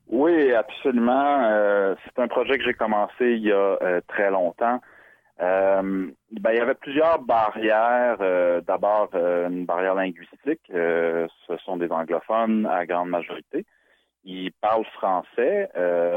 Oui, 0.07 0.53
absolument. 0.53 1.43
Euh, 1.45 1.95
c'est 2.03 2.21
un 2.21 2.27
projet 2.27 2.57
que 2.57 2.63
j'ai 2.63 2.73
commencé 2.73 3.31
il 3.31 3.43
y 3.43 3.51
a 3.51 3.77
euh, 3.81 4.01
très 4.07 4.29
longtemps. 4.29 4.79
Ben, 5.39 6.13
il 6.31 6.55
y 6.55 6.59
avait 6.61 6.75
plusieurs 6.75 7.19
barrières. 7.19 8.17
D'abord, 8.65 9.09
une 9.13 9.65
barrière 9.65 9.95
linguistique. 9.95 10.61
Ce 10.69 11.57
sont 11.65 11.75
des 11.75 11.91
anglophones 11.91 12.65
à 12.65 12.85
grande 12.85 13.09
majorité. 13.09 13.65
Ils 14.23 14.53
parlent 14.61 14.85
français, 14.93 15.69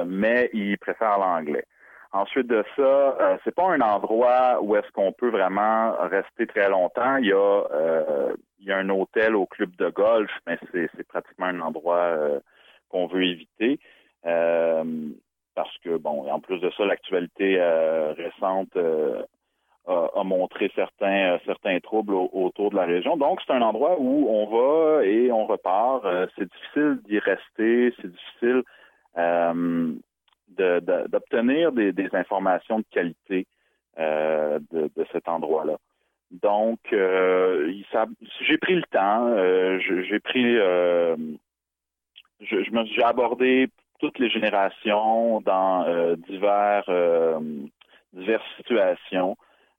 mais 0.07 0.49
ils 0.53 0.79
préfèrent 0.79 1.19
l'anglais. 1.19 1.64
Ensuite 2.17 2.47
de 2.47 2.64
ça, 2.77 2.83
euh, 2.83 3.37
c'est 3.45 3.55
pas 3.55 3.64
un 3.71 3.81
endroit 3.83 4.59
où 4.62 4.75
est-ce 4.75 4.91
qu'on 4.93 5.12
peut 5.12 5.29
vraiment 5.29 5.95
rester 6.09 6.47
très 6.47 6.71
longtemps. 6.71 7.17
Il 7.19 7.27
y 7.27 7.33
a, 7.33 7.37
euh, 7.71 8.35
un 8.69 8.89
hôtel 8.89 9.37
au 9.37 9.45
club 9.45 9.77
de 9.77 9.91
golf, 9.91 10.31
mais 10.47 10.59
c'est 10.73 11.07
pratiquement 11.07 11.47
un 11.47 11.61
endroit 11.61 11.99
euh, 11.99 12.41
qu'on 12.89 13.07
veut 13.07 13.25
éviter. 13.25 13.79
Euh, 14.25 14.83
parce 15.55 15.77
que, 15.85 15.99
bon, 15.99 16.27
en 16.31 16.41
plus 16.41 16.59
de 16.59 16.71
ça, 16.71 16.87
l'actualité 16.87 17.61
récente 18.17 18.77
a, 19.87 20.25
montré 20.25 20.71
certains, 20.75 21.39
certains 21.45 21.79
troubles 21.81 22.14
au- 22.14 22.31
autour 22.33 22.71
de 22.71 22.77
la 22.77 22.85
région. 22.87 23.17
Donc, 23.19 23.41
c'est 23.47 23.53
un 23.53 23.62
endroit 23.62 23.97
où 23.99 24.27
on 24.29 24.47
va 24.47 25.05
et 25.05 25.31
on 25.31 25.47
repart. 25.47 26.03
C'est 26.37 26.51
difficile 26.51 26.99
d'y 27.05 27.19
rester, 27.19 27.95
c'est 28.01 28.11
difficile 28.11 28.62
d'obtenir 30.49 31.72
des, 31.72 31.92
des 31.92 32.09
informations 32.14 32.78
de 32.78 32.84
qualité 32.90 33.47
euh, 33.99 34.59
de, 34.72 34.90
de 34.94 35.07
cet 35.12 35.28
endroit-là. 35.28 35.76
Donc, 36.30 36.80
euh, 36.92 37.72
j'ai 38.40 38.59
pris 38.59 38.74
le 38.74 38.82
temps, 38.90 39.28
euh, 39.28 39.78
j'ai 39.78 40.18
pris, 40.20 40.57
euh, 40.59 41.16
je, 42.40 42.62
je 42.62 42.70
j'ai 42.94 43.03
abordé 43.05 43.68
toutes 44.01 44.18
les 44.18 44.28
générations 44.28 45.40
dans 45.40 45.86
euh, 45.86 46.16
divers, 46.28 46.84
euh, 46.88 47.38
diverses 48.12 48.44
situations 48.57 49.36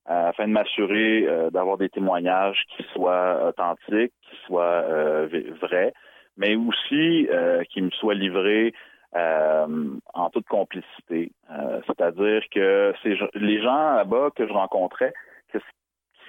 afin 0.09 0.47
de 0.47 0.53
m'assurer 0.53 1.27
d'avoir 1.51 1.77
des 1.77 1.89
témoignages 1.89 2.63
qui 2.77 2.83
soient 2.93 3.49
authentiques, 3.49 4.13
qui 4.21 4.37
soient 4.45 5.25
vrais, 5.59 5.93
mais 6.37 6.55
aussi 6.55 7.27
qui 7.73 7.81
me 7.81 7.89
soient 7.89 8.13
livrés 8.13 8.73
en 9.13 10.29
toute 10.31 10.47
complicité. 10.47 11.31
Euh, 11.51 11.81
C'est-à-dire 11.87 12.43
que 12.51 12.93
les 13.35 13.61
gens 13.61 13.95
là-bas 13.95 14.29
que 14.35 14.47
je 14.47 14.53
rencontrais, 14.53 15.13
qu'ils 15.51 15.61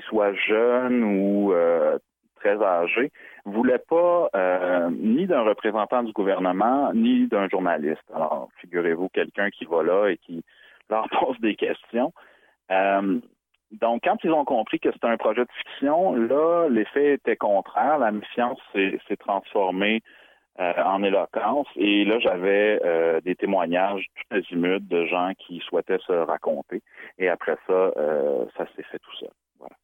soient 0.06 0.34
jeunes 0.34 1.02
ou 1.02 1.52
euh, 1.52 1.98
très 2.36 2.62
âgés, 2.62 3.10
voulaient 3.44 3.82
pas 3.88 4.28
euh, 4.34 4.90
ni 4.90 5.26
d'un 5.26 5.42
représentant 5.42 6.02
du 6.02 6.12
gouvernement, 6.12 6.92
ni 6.94 7.26
d'un 7.26 7.48
journaliste. 7.48 8.04
Alors, 8.14 8.48
figurez-vous 8.60 9.08
quelqu'un 9.08 9.50
qui 9.50 9.64
va 9.64 9.82
là 9.82 10.08
et 10.08 10.16
qui 10.18 10.44
leur 10.88 11.08
pose 11.20 11.38
des 11.40 11.56
questions. 11.56 12.12
Euh, 12.70 13.20
donc, 13.72 14.02
quand 14.04 14.16
ils 14.24 14.32
ont 14.32 14.44
compris 14.44 14.80
que 14.80 14.90
c'était 14.92 15.08
un 15.08 15.18
projet 15.18 15.42
de 15.42 15.50
fiction, 15.52 16.14
là, 16.14 16.68
l'effet 16.70 17.14
était 17.14 17.36
contraire. 17.36 17.98
La 17.98 18.12
méfiance 18.12 18.58
s'est 18.72 19.16
transformée 19.18 20.02
euh, 20.60 20.72
en 20.84 21.02
éloquence. 21.02 21.66
Et 21.76 22.04
là, 22.04 22.18
j'avais 22.20 22.80
euh, 22.84 23.20
des 23.20 23.34
témoignages 23.36 24.06
tout 24.14 24.36
azimuts 24.36 24.80
de 24.80 25.06
gens 25.06 25.32
qui 25.38 25.60
souhaitaient 25.68 25.98
se 26.06 26.12
raconter. 26.12 26.82
Et 27.18 27.28
après 27.28 27.56
ça, 27.66 27.72
euh, 27.72 28.44
ça 28.56 28.66
s'est 28.74 28.82
fait 28.90 28.98
tout 28.98 29.16
seul. 29.20 29.30
Voilà. 29.58 29.76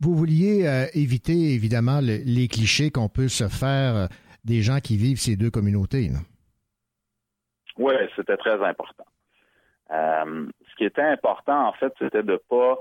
Vous 0.00 0.14
vouliez 0.14 0.64
éviter, 0.94 1.54
évidemment, 1.54 2.00
le- 2.00 2.22
les 2.24 2.48
clichés 2.48 2.90
qu'on 2.90 3.08
peut 3.08 3.28
se 3.28 3.48
faire 3.48 4.08
des 4.44 4.60
gens 4.62 4.78
qui 4.78 4.96
vivent 4.96 5.18
ces 5.18 5.36
deux 5.36 5.50
communautés. 5.50 6.08
là. 6.08 6.18
Oui, 7.78 7.94
c'était 8.14 8.36
très 8.36 8.62
important. 8.64 9.04
Ce 9.90 10.74
qui 10.78 10.84
était 10.84 11.02
important, 11.02 11.68
en 11.68 11.72
fait, 11.74 11.92
c'était 11.98 12.22
de 12.22 12.40
pas 12.48 12.78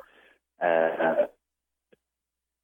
euh, 0.63 1.15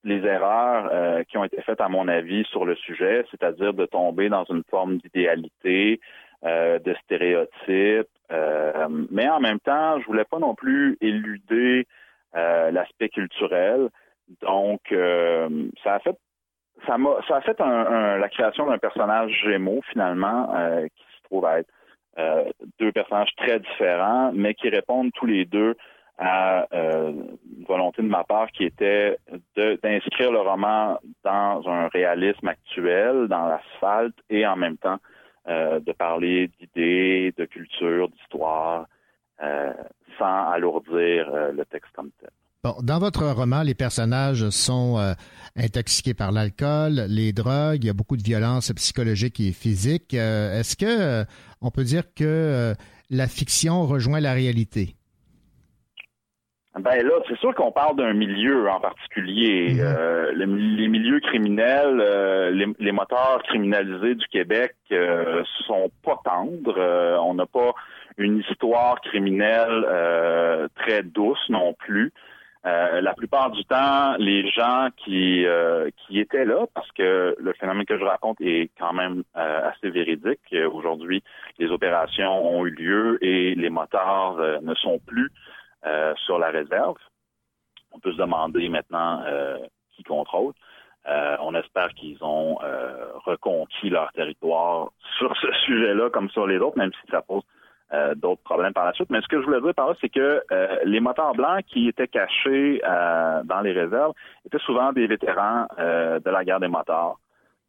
les 0.04 0.26
erreurs 0.26 0.90
euh, 0.92 1.24
qui 1.24 1.38
ont 1.38 1.44
été 1.44 1.62
faites, 1.62 1.82
à 1.82 1.90
mon 1.90 2.08
avis, 2.08 2.44
sur 2.46 2.66
le 2.66 2.76
sujet, 2.76 3.26
c'est-à-dire 3.32 3.74
de 3.74 3.86
tomber 3.86 4.30
dans 4.30 4.44
une 4.46 4.64
forme 4.70 4.98
d'idéalité, 4.98 6.00
euh, 6.44 6.80
de 6.80 6.96
stéréotypes, 7.04 8.08
euh, 8.32 8.88
mais 9.12 9.30
en 9.30 9.40
même 9.40 9.60
temps, 9.60 10.00
je 10.00 10.06
voulais 10.08 10.26
pas 10.26 10.40
non 10.40 10.56
plus 10.56 10.98
éluder 11.02 11.88
euh, 12.36 12.72
l'aspect 12.72 13.10
culturel. 13.10 13.90
Donc, 14.42 14.82
euh, 14.92 15.50
ça 15.84 15.96
a 15.96 16.00
fait 16.00 16.18
ça 16.88 16.98
m'a 16.98 17.12
ça 17.28 17.36
a 17.36 17.42
fait 17.42 17.60
un- 17.62 17.66
un- 17.68 18.18
la 18.18 18.30
création 18.30 18.66
d'un 18.66 18.80
personnage 18.80 19.32
Gémeaux 19.44 19.82
finalement 19.92 20.52
euh, 20.56 20.88
qui 20.88 21.04
se 21.18 21.24
trouve 21.24 21.46
à 21.46 21.60
être 21.60 21.70
deux 22.80 22.92
personnages 22.92 23.34
très 23.38 23.60
différents, 23.60 24.32
mais 24.34 24.54
qui 24.54 24.68
répondent 24.70 25.12
tous 25.14 25.26
les 25.26 25.46
deux 25.46 25.76
à 26.22 26.68
euh, 26.72 27.12
une 27.58 27.66
volonté 27.66 28.04
de 28.04 28.08
ma 28.08 28.24
part 28.24 28.52
qui 28.52 28.64
était 28.64 29.18
d'inscrire 29.56 30.32
le 30.32 30.40
roman 30.40 31.00
dans 31.24 31.68
un 31.68 31.88
réalisme 31.88 32.48
actuel, 32.48 33.28
dans 33.28 33.48
l'asphalte, 33.48 34.16
et 34.30 34.46
en 34.46 34.56
même 34.56 34.78
temps 34.78 35.00
euh, 35.50 35.80
de 35.80 35.92
parler 35.92 36.52
d'idées, 36.60 37.34
de 37.36 37.46
culture, 37.46 38.08
d'histoire, 38.10 38.86
euh, 39.42 39.74
sans 40.20 40.52
alourdir 40.52 41.28
euh, 41.34 41.52
le 41.52 41.66
texte 41.66 41.92
comme 41.96 42.12
tel. 42.20 42.30
Bon, 42.64 42.76
dans 42.84 43.00
votre 43.00 43.26
roman, 43.26 43.64
les 43.64 43.74
personnages 43.74 44.48
sont 44.52 45.00
euh, 45.00 45.14
intoxiqués 45.56 46.14
par 46.14 46.32
l'alcool, 46.32 47.06
les 47.10 47.34
drogues, 47.34 47.84
il 47.84 47.88
y 47.88 47.90
a 47.90 47.94
beaucoup 47.94 48.18
de 48.18 48.22
violence 48.22 48.72
psychologique 48.74 49.40
et 49.40 49.52
physique. 49.52 50.14
Euh, 50.14 50.60
Est-ce 50.60 50.78
que 50.78 50.86
euh, 50.86 51.26
on 51.62 51.72
peut 51.72 51.84
dire 51.84 52.04
que 52.14 52.24
euh, 52.24 52.76
la 53.10 53.28
fiction 53.28 53.88
rejoint 53.88 54.20
la 54.20 54.34
réalité? 54.34 54.96
Ben 56.80 57.06
là, 57.06 57.12
c'est 57.28 57.38
sûr 57.40 57.54
qu'on 57.54 57.72
parle 57.74 57.98
d'un 57.98 58.14
milieu 58.14 58.70
en 58.70 58.80
particulier. 58.80 59.76
Euh, 59.82 60.32
le- 60.34 60.46
les 60.46 60.88
milieux 60.88 61.20
criminels, 61.20 62.00
euh, 62.00 62.50
les, 62.52 62.66
les 62.80 62.92
moteurs 62.94 63.44
criminalisés 63.44 64.16
du 64.16 64.26
Québec 64.28 64.74
euh, 64.94 65.44
sont 65.68 65.92
pas 66.04 66.18
tendres. 66.24 66.76
Euh, 66.78 67.18
on 67.18 67.34
n'a 67.34 67.46
pas 67.46 67.74
une 68.18 68.38
histoire 68.40 69.02
criminelle 69.02 69.84
euh, 69.86 70.68
très 70.76 71.04
douce 71.04 71.44
non 71.50 71.74
plus. 71.74 72.14
Euh, 72.66 73.02
la 73.02 73.16
plupart 73.16 73.50
du 73.52 73.66
temps, 73.66 74.16
les 74.20 74.48
gens 74.52 74.90
qui 74.96 75.46
euh, 75.46 75.90
qui 75.98 76.20
étaient 76.20 76.46
là, 76.46 76.68
parce 76.74 76.90
que 76.94 77.36
le 77.38 77.54
phénomène 77.54 77.86
que 77.86 77.98
je 77.98 78.04
raconte 78.06 78.40
est 78.40 78.70
quand 78.80 78.94
même 78.94 79.24
euh, 79.36 79.70
assez 79.70 79.90
véridique. 79.90 80.40
Euh, 80.54 80.70
Aujourd'hui, 80.70 81.22
les 81.60 81.68
opérations 81.70 82.48
ont 82.56 82.66
eu 82.66 82.70
lieu 82.70 83.18
et 83.22 83.56
les 83.56 83.70
motards 83.72 84.38
euh, 84.40 84.60
ne 84.62 84.76
sont 84.76 85.00
plus 85.00 85.26
euh, 85.26 85.30
sur 86.26 86.40
la 86.40 86.50
réserve. 86.50 86.98
On 87.92 88.00
peut 88.00 88.12
se 88.12 88.18
demander 88.18 88.70
maintenant 88.70 89.22
euh, 89.26 89.58
qui 89.96 90.04
contrôle. 90.04 90.54
Euh, 91.08 91.36
on 91.42 91.56
espère 91.56 91.90
qu'ils 91.96 92.24
ont 92.24 92.60
euh, 92.64 93.08
reconquis 93.26 93.90
leur 93.90 94.12
territoire 94.12 94.92
sur 95.18 95.36
ce 95.38 95.52
sujet-là 95.66 96.10
comme 96.12 96.30
sur 96.30 96.46
les 96.46 96.60
autres, 96.60 96.78
même 96.78 96.92
si 96.94 97.12
ça 97.12 97.22
pose 97.22 97.44
euh, 97.94 98.14
d'autres 98.16 98.44
problèmes 98.44 98.74
par 98.74 98.86
la 98.86 98.94
suite. 98.94 99.10
Mais 99.10 99.20
ce 99.22 99.28
que 99.28 99.42
je 99.42 99.46
voulais 99.46 99.62
dire 99.62 99.74
par 99.74 99.88
là, 99.88 99.96
c'est 100.00 100.10
que 100.10 100.44
euh, 100.52 100.78
les 100.86 101.00
motards 101.00 101.34
blancs 101.34 101.66
qui 101.66 101.88
étaient 101.88 102.08
cachés 102.08 102.82
euh, 102.88 103.42
dans 103.44 103.62
les 103.62 103.72
réserves 103.72 104.14
étaient 104.46 104.60
souvent 104.60 104.94
des 104.94 105.08
vétérans 105.08 105.66
euh, 105.80 106.20
de 106.20 106.30
la 106.30 106.46
guerre 106.46 106.60
des 106.60 106.68
motards. 106.68 107.18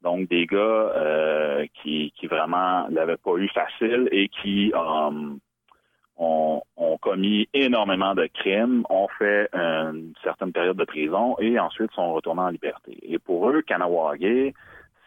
Donc 0.03 0.29
des 0.29 0.47
gars 0.47 0.59
euh, 0.59 1.67
qui, 1.83 2.13
qui 2.17 2.27
vraiment 2.27 2.87
l'avaient 2.91 3.17
pas 3.17 3.37
eu 3.37 3.49
facile 3.49 4.09
et 4.13 4.29
qui 4.29 4.73
euh, 4.75 5.35
ont, 6.17 6.63
commis 7.01 7.49
énormément 7.53 8.15
de 8.15 8.27
crimes, 8.27 8.85
ont 8.89 9.09
fait 9.19 9.49
une 9.53 10.13
certaine 10.23 10.53
période 10.53 10.77
de 10.77 10.85
prison 10.85 11.37
et 11.41 11.59
ensuite 11.59 11.91
sont 11.93 12.13
retournés 12.13 12.43
en 12.43 12.49
liberté. 12.51 12.97
Et 13.03 13.19
pour 13.19 13.51
eux, 13.51 13.63
Kanawagé, 13.63 14.55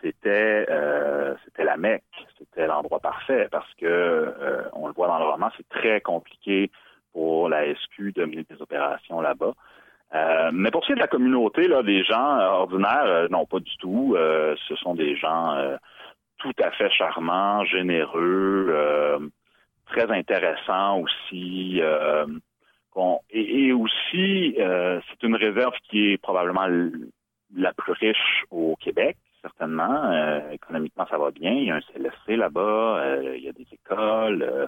c'était 0.01 0.66
euh, 0.70 1.34
c'était 1.45 1.64
la 1.64 1.78
Mecque, 1.78 2.03
c'était 2.38 2.68
l'endroit 2.68 2.99
parfait 2.99 3.47
parce 3.49 3.72
que 3.76 3.86
euh, 3.86 4.64
on 4.74 4.88
le 4.88 4.93
voit 4.93 5.08
dans 5.08 5.20
le 5.20 5.26
roman, 5.26 5.49
c'est 5.56 5.70
très 5.70 6.01
compliqué 6.01 6.70
pour 7.14 7.47
la 7.47 7.74
SQ 7.74 8.14
de 8.14 8.26
mener 8.26 8.45
des 8.49 8.62
opérations 8.62 9.22
là-bas. 9.22 9.53
Euh, 10.14 10.51
mais 10.53 10.72
pour 10.72 10.82
ce 10.84 10.88
qui 10.88 10.91
est 10.93 10.95
de 10.95 11.01
la 11.01 11.08
communauté, 11.08 11.68
là, 11.68 11.82
des 11.82 12.03
gens 12.03 12.38
euh, 12.39 12.47
ordinaires, 12.47 13.06
euh, 13.06 13.28
non, 13.30 13.45
pas 13.45 13.60
du 13.60 13.76
tout. 13.78 14.16
Euh, 14.16 14.56
ce 14.68 14.76
sont 14.76 14.93
des 14.93 15.16
gens 15.16 15.56
tout 16.38 16.53
à 16.62 16.72
fait 16.72 16.89
charmant, 16.91 17.64
généreux, 17.66 19.32
très 19.86 20.10
intéressant 20.12 21.00
aussi. 21.00 21.80
euh, 21.82 22.26
et, 23.30 23.66
et 23.68 23.74
aussi, 23.74 24.56
euh, 24.60 25.02
c'est 25.10 25.24
une 25.28 25.36
réserve 25.36 25.74
qui 25.90 26.12
est 26.14 26.18
probablement 26.18 26.68
la 27.56 27.74
plus 27.74 27.92
riche 27.92 28.46
au 28.52 28.76
Québec, 28.80 29.18
certainement. 29.42 30.12
Euh, 30.12 30.50
économiquement, 30.52 31.06
ça 31.10 31.18
va 31.18 31.32
bien. 31.32 31.52
Il 31.52 31.66
y 31.66 31.72
a 31.72 31.76
un 31.76 31.82
CLSC 31.82 32.38
là-bas, 32.38 32.62
euh, 33.00 33.36
il 33.38 33.44
y 33.44 33.50
a 33.50 33.52
des 33.52 33.68
écoles. 33.72 34.44
euh, 34.44 34.68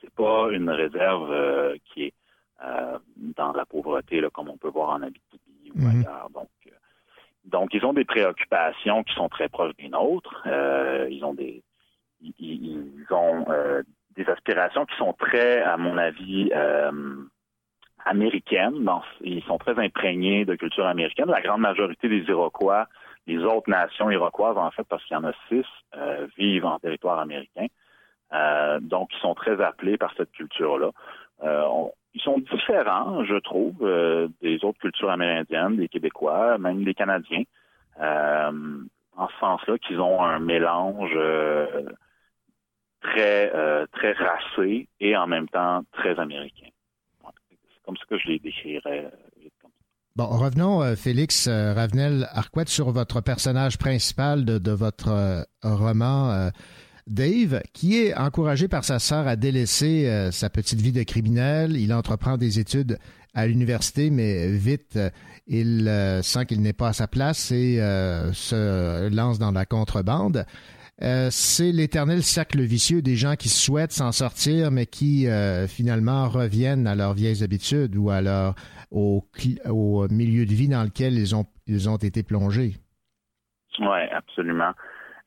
c'est 0.00 0.12
pas 0.14 0.48
une 0.50 0.70
réserve 0.70 1.30
euh, 1.30 1.76
qui 1.84 2.04
est 2.06 2.14
euh, 2.64 2.98
dans 3.16 3.52
la 3.52 3.66
pauvreté, 3.66 4.20
là, 4.20 4.30
comme 4.30 4.48
on 4.48 4.56
peut 4.56 4.68
voir 4.68 4.90
en 4.90 5.02
Abitibi 5.02 5.70
ou 5.74 5.86
ailleurs. 5.86 6.28
Donc, 6.34 6.48
donc, 7.44 7.72
ils 7.74 7.84
ont 7.86 7.92
des 7.92 8.04
préoccupations 8.04 9.02
qui 9.04 9.14
sont 9.14 9.28
très 9.28 9.48
proches 9.48 9.74
des 9.76 9.88
nôtres. 9.88 10.42
Euh, 10.46 11.06
ils 11.10 11.24
ont 11.24 11.34
des, 11.34 11.62
ils, 12.20 12.34
ils- 12.38 12.92
ils 12.98 13.06
ont 13.14 13.46
euh, 13.50 13.82
des 14.16 14.28
aspirations 14.28 14.86
qui 14.86 14.96
sont 14.96 15.12
très, 15.12 15.62
à 15.62 15.76
mon 15.76 15.96
avis, 15.96 16.50
euh, 16.54 16.90
américaines. 18.04 18.88
Ils 19.20 19.42
sont 19.44 19.58
très 19.58 19.78
imprégnés 19.78 20.44
de 20.44 20.54
culture 20.54 20.86
américaine. 20.86 21.28
La 21.28 21.40
grande 21.40 21.60
majorité 21.60 22.08
des 22.08 22.22
Iroquois, 22.28 22.88
les 23.26 23.38
autres 23.38 23.70
nations 23.70 24.10
iroquoises, 24.10 24.56
en 24.56 24.70
fait, 24.70 24.84
parce 24.84 25.04
qu'il 25.04 25.14
y 25.16 25.20
en 25.20 25.24
a 25.24 25.32
six, 25.48 25.64
euh, 25.96 26.26
vivent 26.36 26.66
en 26.66 26.78
territoire 26.78 27.18
américain. 27.18 27.66
Euh, 28.32 28.80
donc, 28.80 29.10
ils 29.12 29.20
sont 29.20 29.34
très 29.34 29.60
appelés 29.60 29.98
par 29.98 30.12
cette 30.16 30.32
culture-là. 30.32 30.90
Ils 32.12 32.20
sont 32.22 32.38
différents, 32.38 33.24
je 33.24 33.36
trouve, 33.36 33.78
des 34.42 34.64
autres 34.64 34.80
cultures 34.80 35.10
amérindiennes, 35.10 35.76
des 35.76 35.88
Québécois, 35.88 36.58
même 36.58 36.82
des 36.82 36.92
Canadiens, 36.92 37.44
en 38.00 39.28
ce 39.28 39.38
sens-là 39.38 39.78
qu'ils 39.78 40.00
ont 40.00 40.22
un 40.22 40.40
mélange 40.40 41.16
très 43.00 43.52
euh, 43.54 43.86
très 43.92 44.12
racé 44.12 44.88
et 45.00 45.16
en 45.16 45.26
même 45.26 45.48
temps 45.48 45.82
très 45.92 46.18
américain. 46.18 46.68
C'est 47.48 47.82
comme 47.84 47.96
ça 47.96 48.04
que 48.08 48.18
je 48.18 48.28
les 48.28 48.38
décrirais. 48.38 49.10
Bon, 50.16 50.26
revenons, 50.26 50.82
euh, 50.82 50.96
Félix 50.96 51.46
euh, 51.46 51.72
Ravenel 51.72 52.28
Arquette, 52.32 52.68
sur 52.68 52.90
votre 52.90 53.20
personnage 53.20 53.78
principal 53.78 54.44
de, 54.44 54.58
de 54.58 54.72
votre 54.72 55.08
euh, 55.08 55.42
roman, 55.62 56.30
euh, 56.30 56.50
Dave, 57.06 57.62
qui 57.72 57.96
est 57.96 58.14
encouragé 58.16 58.68
par 58.68 58.84
sa 58.84 58.98
sœur 58.98 59.26
à 59.28 59.36
délaisser 59.36 60.08
euh, 60.08 60.30
sa 60.30 60.50
petite 60.50 60.80
vie 60.80 60.92
de 60.92 61.02
criminel. 61.04 61.76
Il 61.76 61.94
entreprend 61.94 62.36
des 62.36 62.58
études 62.58 62.98
à 63.34 63.46
l'université, 63.46 64.10
mais 64.10 64.50
vite, 64.50 64.96
euh, 64.96 65.10
il 65.46 65.88
euh, 65.88 66.22
sent 66.22 66.46
qu'il 66.46 66.60
n'est 66.60 66.72
pas 66.72 66.88
à 66.88 66.92
sa 66.92 67.06
place 67.06 67.50
et 67.52 67.80
euh, 67.80 68.32
se 68.32 69.08
lance 69.14 69.38
dans 69.38 69.52
la 69.52 69.64
contrebande. 69.64 70.44
Euh, 71.02 71.28
c'est 71.30 71.72
l'éternel 71.72 72.22
cercle 72.22 72.60
vicieux 72.60 73.00
des 73.00 73.16
gens 73.16 73.34
qui 73.34 73.48
souhaitent 73.48 73.92
s'en 73.92 74.12
sortir, 74.12 74.70
mais 74.70 74.86
qui 74.86 75.26
euh, 75.28 75.66
finalement 75.66 76.28
reviennent 76.28 76.86
à 76.86 76.94
leurs 76.94 77.14
vieilles 77.14 77.42
habitudes 77.42 77.96
ou 77.96 78.10
à 78.10 78.20
leur, 78.20 78.54
au, 78.90 79.24
au 79.68 80.08
milieu 80.08 80.44
de 80.44 80.52
vie 80.52 80.68
dans 80.68 80.84
lequel 80.84 81.14
ils 81.14 81.34
ont, 81.34 81.46
ils 81.66 81.88
ont 81.88 81.96
été 81.96 82.22
plongés. 82.22 82.74
Oui, 83.78 84.00
absolument. 84.12 84.72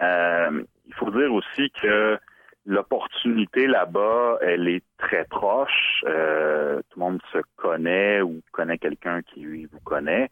Euh, 0.02 0.64
il 0.86 0.94
faut 0.94 1.10
dire 1.10 1.34
aussi 1.34 1.72
que 1.82 2.20
l'opportunité 2.66 3.68
là-bas, 3.68 4.38
elle 4.42 4.68
est 4.68 4.84
très 4.98 5.26
proche. 5.26 6.04
Euh, 6.06 6.82
tout 6.90 7.00
le 7.00 7.06
monde 7.06 7.22
se 7.32 7.40
connaît 7.56 8.22
ou 8.22 8.42
connaît 8.52 8.78
quelqu'un 8.78 9.22
qui 9.22 9.66
vous 9.66 9.80
connaît. 9.84 10.30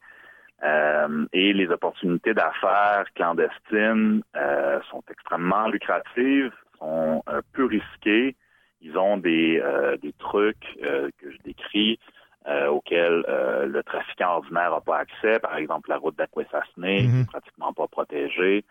Euh, 0.62 1.26
et 1.32 1.52
les 1.52 1.68
opportunités 1.70 2.34
d'affaires 2.34 3.04
clandestines 3.14 4.22
euh, 4.36 4.80
sont 4.90 5.02
extrêmement 5.10 5.66
lucratives, 5.68 6.52
sont 6.78 7.22
un 7.26 7.40
peu 7.52 7.64
risquées. 7.64 8.36
Ils 8.80 8.96
ont 8.96 9.16
des, 9.16 9.60
euh, 9.60 9.96
des 9.96 10.12
trucs 10.12 10.78
euh, 10.82 11.10
que 11.18 11.30
je 11.30 11.38
décris 11.44 11.98
euh, 12.46 12.68
auxquels 12.68 13.24
euh, 13.28 13.66
le 13.66 13.82
trafiquant 13.82 14.36
ordinaire 14.36 14.70
n'a 14.72 14.80
pas 14.80 14.98
accès, 14.98 15.38
par 15.38 15.56
exemple 15.56 15.90
la 15.90 15.98
route 15.98 16.16
d'Aquesasné, 16.16 17.06
qui 17.06 17.20
est 17.20 17.26
pratiquement 17.26 17.72
pas 17.72 17.86
protégée. 17.86 18.64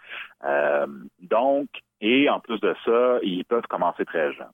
Euh, 0.44 0.88
donc, 1.22 1.70
et 2.02 2.30
en 2.30 2.40
plus 2.40 2.60
de 2.60 2.76
ça, 2.86 3.20
ils 3.22 3.46
peuvent 3.46 3.68
commencer 3.68 4.06
très 4.06 4.34
jeunes. 4.34 4.52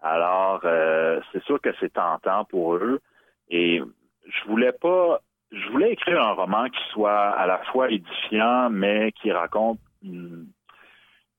Alors, 0.00 0.60
euh, 0.64 1.20
c'est 1.32 1.42
sûr 1.44 1.60
que 1.60 1.70
c'est 1.80 1.92
tentant 1.92 2.44
pour 2.44 2.76
eux. 2.76 3.00
Et 3.48 3.82
je 4.26 4.44
voulais 4.48 4.72
pas, 4.72 5.20
je 5.52 5.68
voulais 5.70 5.92
écrire 5.92 6.20
un 6.22 6.32
roman 6.32 6.68
qui 6.68 6.80
soit 6.92 7.30
à 7.30 7.46
la 7.46 7.58
fois 7.72 7.90
édifiant, 7.90 8.70
mais 8.70 9.12
qui 9.12 9.32
raconte 9.32 9.78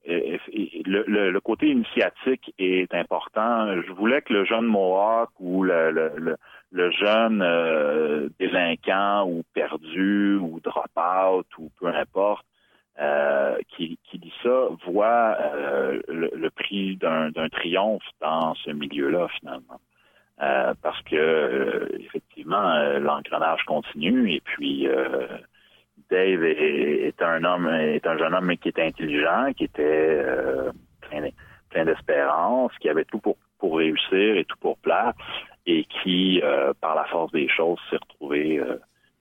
le, 0.06 1.30
le- 1.32 1.40
côté 1.42 1.68
initiatique 1.68 2.54
est 2.58 2.94
important. 2.94 3.82
Je 3.82 3.92
voulais 3.92 4.22
que 4.22 4.34
le 4.34 4.46
jeune 4.46 4.66
Mohawk 4.66 5.30
ou 5.40 5.64
le, 5.64 6.38
jeune 6.92 7.42
euh, 7.42 8.30
délinquant 8.40 9.28
ou 9.28 9.44
perdu 9.54 10.36
ou 10.38 10.60
drop-out 10.62 11.48
ou 11.58 11.70
peu 11.80 11.88
importe 11.88 12.46
euh, 13.00 13.58
qui, 13.70 13.98
dit 14.14 14.34
ça 14.44 14.68
voit 14.86 15.38
euh, 15.40 16.02
le, 16.08 16.50
prix 16.50 16.98
d'un 16.98 17.32
triomphe 17.52 18.04
dans 18.20 18.56
ce 18.56 18.72
milieu-là 18.72 19.28
finalement. 19.40 19.80
Euh, 20.42 20.74
parce 20.82 21.02
que 21.02 21.18
euh, 21.18 21.88
effectivement 22.00 22.72
euh, 22.72 23.00
l'engrenage 23.00 23.62
continue 23.66 24.32
et 24.32 24.40
puis 24.40 24.88
Dave 26.10 26.44
est, 26.46 27.08
est 27.08 27.22
un 27.22 27.44
homme 27.44 27.68
est 27.68 28.08
un 28.08 28.18
jeune 28.18 28.34
homme 28.34 28.56
qui 28.56 28.70
était 28.70 28.86
intelligent, 28.86 29.52
qui 29.52 29.66
était 29.66 30.24
plein, 31.02 31.28
plein 31.70 31.84
d'espérance, 31.84 32.72
qui 32.80 32.88
avait 32.88 33.04
tout 33.04 33.20
pour 33.20 33.36
pour 33.58 33.80
réussir 33.80 34.38
et 34.38 34.46
tout 34.46 34.56
pour 34.62 34.78
plaire 34.78 35.12
et 35.66 35.86
qui 35.86 36.42
par 36.80 36.96
la 36.96 37.04
force 37.04 37.34
des 37.34 37.50
choses 37.50 37.80
s'est 37.90 37.98
retrouvé 37.98 38.62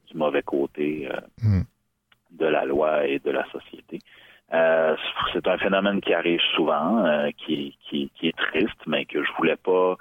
du 0.06 0.16
mauvais 0.16 0.42
côté 0.42 1.08
euh, 1.10 1.60
de 2.30 2.46
la 2.46 2.64
loi 2.64 3.06
et 3.06 3.18
de 3.18 3.32
la 3.32 3.44
société. 3.50 3.98
C'est 5.32 5.46
un 5.48 5.58
phénomène 5.58 6.00
qui 6.00 6.14
arrive 6.14 6.40
souvent, 6.54 7.28
qui, 7.36 7.76
qui, 7.82 8.10
qui 8.14 8.28
est 8.28 8.36
triste, 8.36 8.80
mais 8.86 9.04
que 9.04 9.22
je 9.22 9.30
voulais 9.36 9.56
pas 9.56 9.96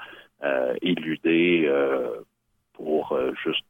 éluder 0.81 1.65
euh, 1.67 2.21
pour 2.73 3.11
euh, 3.13 3.33
juste 3.43 3.65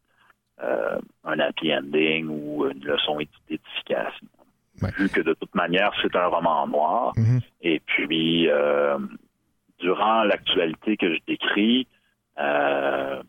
euh, 0.62 1.00
un 1.24 1.40
happy 1.40 1.74
ending 1.74 2.28
ou 2.28 2.68
une 2.68 2.84
leçon 2.84 3.18
d'édification. 3.50 4.28
Vu 4.98 5.10
que 5.10 5.22
de 5.22 5.34
toute 5.34 5.56
manière, 5.56 5.92
c'est 6.02 6.16
un 6.16 6.28
roman 6.28 6.68
noir. 6.68 7.14
Et 7.62 7.80
puis, 7.80 8.48
euh, 8.50 9.00
durant 9.80 10.24
l'actualité 10.24 10.98
que 10.98 11.16
je 11.16 11.20
décris, 11.26 11.88
euh, 12.38 13.22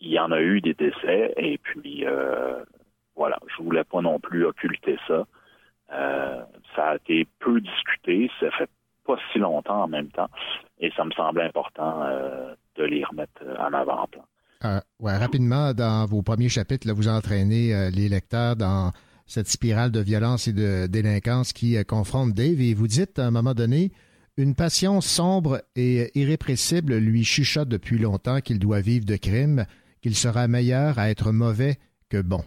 il 0.00 0.10
y 0.10 0.18
en 0.18 0.32
a 0.32 0.40
eu 0.40 0.60
des 0.60 0.74
décès. 0.74 1.34
Et 1.36 1.58
puis, 1.58 2.06
euh, 2.06 2.64
voilà, 3.16 3.38
je 3.48 3.62
voulais 3.62 3.84
pas 3.84 4.00
non 4.00 4.18
plus 4.18 4.46
occulter 4.46 4.98
ça. 5.06 5.26
Euh, 5.92 6.42
ça 6.74 6.90
a 6.90 6.96
été 6.96 7.26
peu 7.38 7.60
discuté, 7.60 8.30
ça 8.40 8.50
fait 8.52 8.70
pas 9.04 9.16
si 9.32 9.38
longtemps 9.38 9.82
en 9.82 9.88
même 9.88 10.08
temps, 10.08 10.30
et 10.80 10.90
ça 10.96 11.04
me 11.04 11.10
semblait 11.12 11.44
important 11.44 12.02
euh, 12.04 12.54
de 12.76 12.84
les 12.84 13.04
remettre 13.04 13.42
en 13.58 13.72
avant-plan. 13.72 14.24
Euh, 14.64 14.80
ouais, 14.98 15.16
rapidement, 15.16 15.74
dans 15.74 16.06
vos 16.06 16.22
premiers 16.22 16.48
chapitres, 16.48 16.86
là, 16.86 16.94
vous 16.94 17.08
entraînez 17.08 17.74
euh, 17.74 17.90
les 17.90 18.08
lecteurs 18.08 18.56
dans 18.56 18.92
cette 19.26 19.48
spirale 19.48 19.90
de 19.90 20.00
violence 20.00 20.48
et 20.48 20.52
de 20.52 20.86
délinquance 20.86 21.52
qui 21.52 21.76
euh, 21.76 21.84
confronte 21.84 22.32
Dave 22.32 22.60
et 22.60 22.74
vous 22.74 22.86
dites 22.86 23.18
à 23.18 23.26
un 23.26 23.30
moment 23.30 23.54
donné, 23.54 23.92
une 24.36 24.54
passion 24.54 25.00
sombre 25.00 25.62
et 25.76 26.10
irrépressible 26.18 26.96
lui 26.96 27.24
chuchote 27.24 27.68
depuis 27.68 27.98
longtemps 27.98 28.40
qu'il 28.40 28.58
doit 28.58 28.80
vivre 28.80 29.04
de 29.04 29.16
crimes, 29.16 29.66
qu'il 30.02 30.14
sera 30.14 30.48
meilleur 30.48 30.98
à 30.98 31.10
être 31.10 31.30
mauvais 31.30 31.76
que 32.08 32.20
bon. 32.20 32.42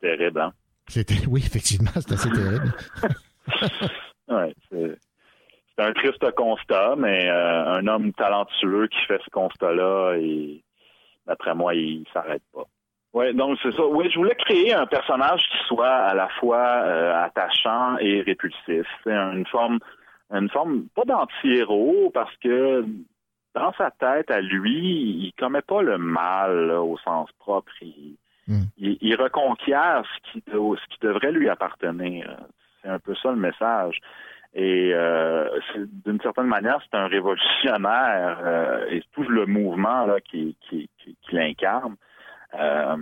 Terrible, 0.00 0.40
hein? 0.40 0.52
C'était, 0.88 1.26
oui, 1.26 1.42
effectivement, 1.44 1.90
c'est 1.94 2.12
assez 2.12 2.30
terrible. 2.30 2.72
Ouais, 4.28 4.52
c'est 5.76 5.84
un 5.84 5.92
triste 5.92 6.30
constat, 6.32 6.94
mais 6.96 7.28
euh, 7.28 7.74
un 7.74 7.86
homme 7.86 8.12
talentueux 8.12 8.88
qui 8.88 8.98
fait 9.06 9.20
ce 9.24 9.30
constat-là, 9.30 10.14
et 10.16 10.62
d'après 11.26 11.54
moi, 11.54 11.74
il 11.74 12.04
s'arrête 12.12 12.42
pas. 12.54 12.64
Ouais, 13.12 13.32
donc 13.32 13.58
c'est 13.62 13.72
ça. 13.72 13.86
Oui, 13.86 14.10
je 14.10 14.18
voulais 14.18 14.34
créer 14.34 14.74
un 14.74 14.86
personnage 14.86 15.40
qui 15.40 15.66
soit 15.68 15.88
à 15.88 16.14
la 16.14 16.28
fois 16.40 16.58
euh, 16.58 17.24
attachant 17.24 17.96
et 17.98 18.20
répulsif. 18.20 18.86
C'est 19.04 19.12
une 19.12 19.46
forme, 19.46 19.78
une 20.30 20.50
forme 20.50 20.84
pas 20.94 21.04
d'anti-héros 21.04 22.10
parce 22.12 22.34
que 22.36 22.84
dans 23.54 23.72
sa 23.78 23.90
tête 23.90 24.30
à 24.30 24.42
lui, 24.42 24.78
il 24.78 25.32
commet 25.38 25.62
pas 25.62 25.80
le 25.80 25.96
mal 25.96 26.66
là, 26.66 26.82
au 26.82 26.98
sens 26.98 27.30
propre. 27.38 27.72
Il, 27.80 28.16
il, 28.76 28.98
il 29.00 29.16
reconquiert 29.16 30.02
ce 30.04 30.32
qui, 30.32 30.44
ce 30.50 30.94
qui 30.94 31.00
devrait 31.00 31.32
lui 31.32 31.48
appartenir. 31.48 32.36
C'est 32.82 32.90
un 32.90 32.98
peu 32.98 33.14
ça 33.14 33.30
le 33.30 33.36
message. 33.36 33.98
Et 34.58 34.90
euh, 34.94 35.50
d'une 36.06 36.18
certaine 36.22 36.46
manière, 36.46 36.78
c'est 36.82 36.96
un 36.96 37.08
révolutionnaire 37.08 38.38
euh, 38.42 38.86
et 38.88 39.02
tout 39.12 39.22
le 39.24 39.44
mouvement 39.44 40.06
là 40.06 40.18
qui, 40.22 40.56
qui, 40.66 40.88
qui, 40.98 41.14
l'incarne. 41.32 41.96
Euh, 42.58 42.96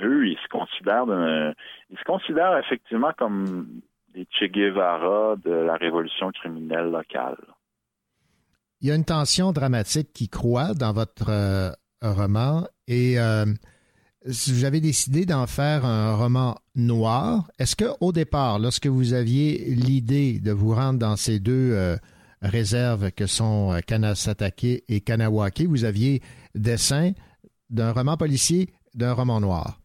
eux, 0.00 0.26
ils 0.26 0.38
se 0.42 0.48
considèrent, 0.48 1.06
d'un- 1.06 1.52
ils 1.90 1.98
se 1.98 2.02
considèrent 2.04 2.58
effectivement 2.58 3.12
comme 3.16 3.68
des 4.14 4.26
Che 4.32 4.46
Guevara 4.46 5.36
de 5.36 5.52
la 5.52 5.74
révolution 5.76 6.32
criminelle 6.32 6.90
locale. 6.90 7.36
Il 8.80 8.88
y 8.88 8.90
a 8.90 8.96
une 8.96 9.04
tension 9.04 9.52
dramatique 9.52 10.12
qui 10.12 10.28
croît 10.28 10.74
dans 10.74 10.92
votre 10.92 11.30
euh, 11.30 11.70
roman 12.02 12.64
et 12.88 13.14
avez 14.64 14.80
décidé 14.80 15.24
d'en 15.26 15.46
faire 15.46 15.84
un 15.84 16.16
roman 16.16 16.56
noir. 16.74 17.48
Est-ce 17.58 17.76
que 17.76 17.84
au 18.00 18.12
départ, 18.12 18.58
lorsque 18.58 18.86
vous 18.86 19.14
aviez 19.14 19.58
l'idée 19.68 20.40
de 20.40 20.52
vous 20.52 20.74
rendre 20.74 20.98
dans 20.98 21.16
ces 21.16 21.38
deux 21.38 21.72
euh, 21.72 21.96
réserves 22.42 23.12
que 23.12 23.26
sont 23.26 23.72
euh, 23.72 23.80
Kanasatake 23.86 24.82
et 24.88 25.00
Kanawake, 25.00 25.62
vous 25.62 25.84
aviez 25.84 26.20
dessin 26.54 27.12
d'un 27.70 27.92
roman 27.92 28.16
policier, 28.16 28.68
d'un 28.94 29.12
roman 29.12 29.40
noir? 29.40 29.78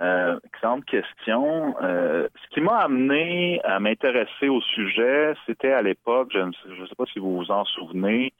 Euh, 0.00 0.38
excellente 0.44 0.86
question. 0.86 1.74
Euh, 1.82 2.26
ce 2.42 2.54
qui 2.54 2.62
m'a 2.62 2.78
amené 2.78 3.60
à 3.64 3.78
m'intéresser 3.80 4.48
au 4.48 4.62
sujet, 4.62 5.34
c'était 5.46 5.72
à 5.72 5.82
l'époque, 5.82 6.30
je 6.32 6.38
ne 6.38 6.52
sais, 6.52 6.74
je 6.78 6.86
sais 6.86 6.94
pas 6.96 7.04
si 7.12 7.18
vous 7.18 7.36
vous 7.36 7.50
en 7.50 7.64
souvenez, 7.66 8.32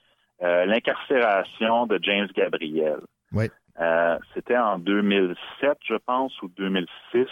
euh, 0.43 0.65
l'incarcération 0.65 1.87
de 1.87 1.99
James 2.03 2.29
Gabriel. 2.35 3.01
Oui. 3.33 3.47
Euh, 3.81 4.19
c'était 4.35 4.59
en 4.59 4.79
2007, 4.79 5.79
je 5.85 5.95
pense, 5.95 6.41
ou 6.43 6.49
2006. 6.49 7.27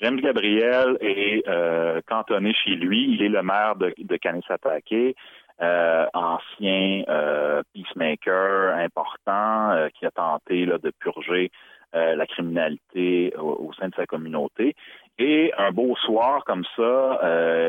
James 0.00 0.20
Gabriel 0.20 0.96
est 1.00 1.46
euh, 1.46 2.00
cantonné 2.08 2.54
chez 2.54 2.74
lui. 2.74 3.14
Il 3.14 3.22
est 3.22 3.28
le 3.28 3.42
maire 3.42 3.76
de, 3.76 3.94
de 3.98 4.16
Kanesatake, 4.16 5.14
euh, 5.60 6.06
ancien 6.12 7.04
euh, 7.08 7.62
peacemaker 7.72 8.74
important 8.78 9.70
euh, 9.70 9.88
qui 9.90 10.06
a 10.06 10.10
tenté 10.10 10.66
là, 10.66 10.78
de 10.78 10.90
purger 10.98 11.50
la 11.94 12.26
criminalité 12.26 13.34
au, 13.36 13.68
au 13.68 13.72
sein 13.74 13.90
de 13.90 13.94
sa 13.94 14.06
communauté. 14.06 14.74
Et 15.18 15.52
un 15.58 15.72
beau 15.72 15.94
soir 15.96 16.42
comme 16.46 16.64
ça, 16.74 17.20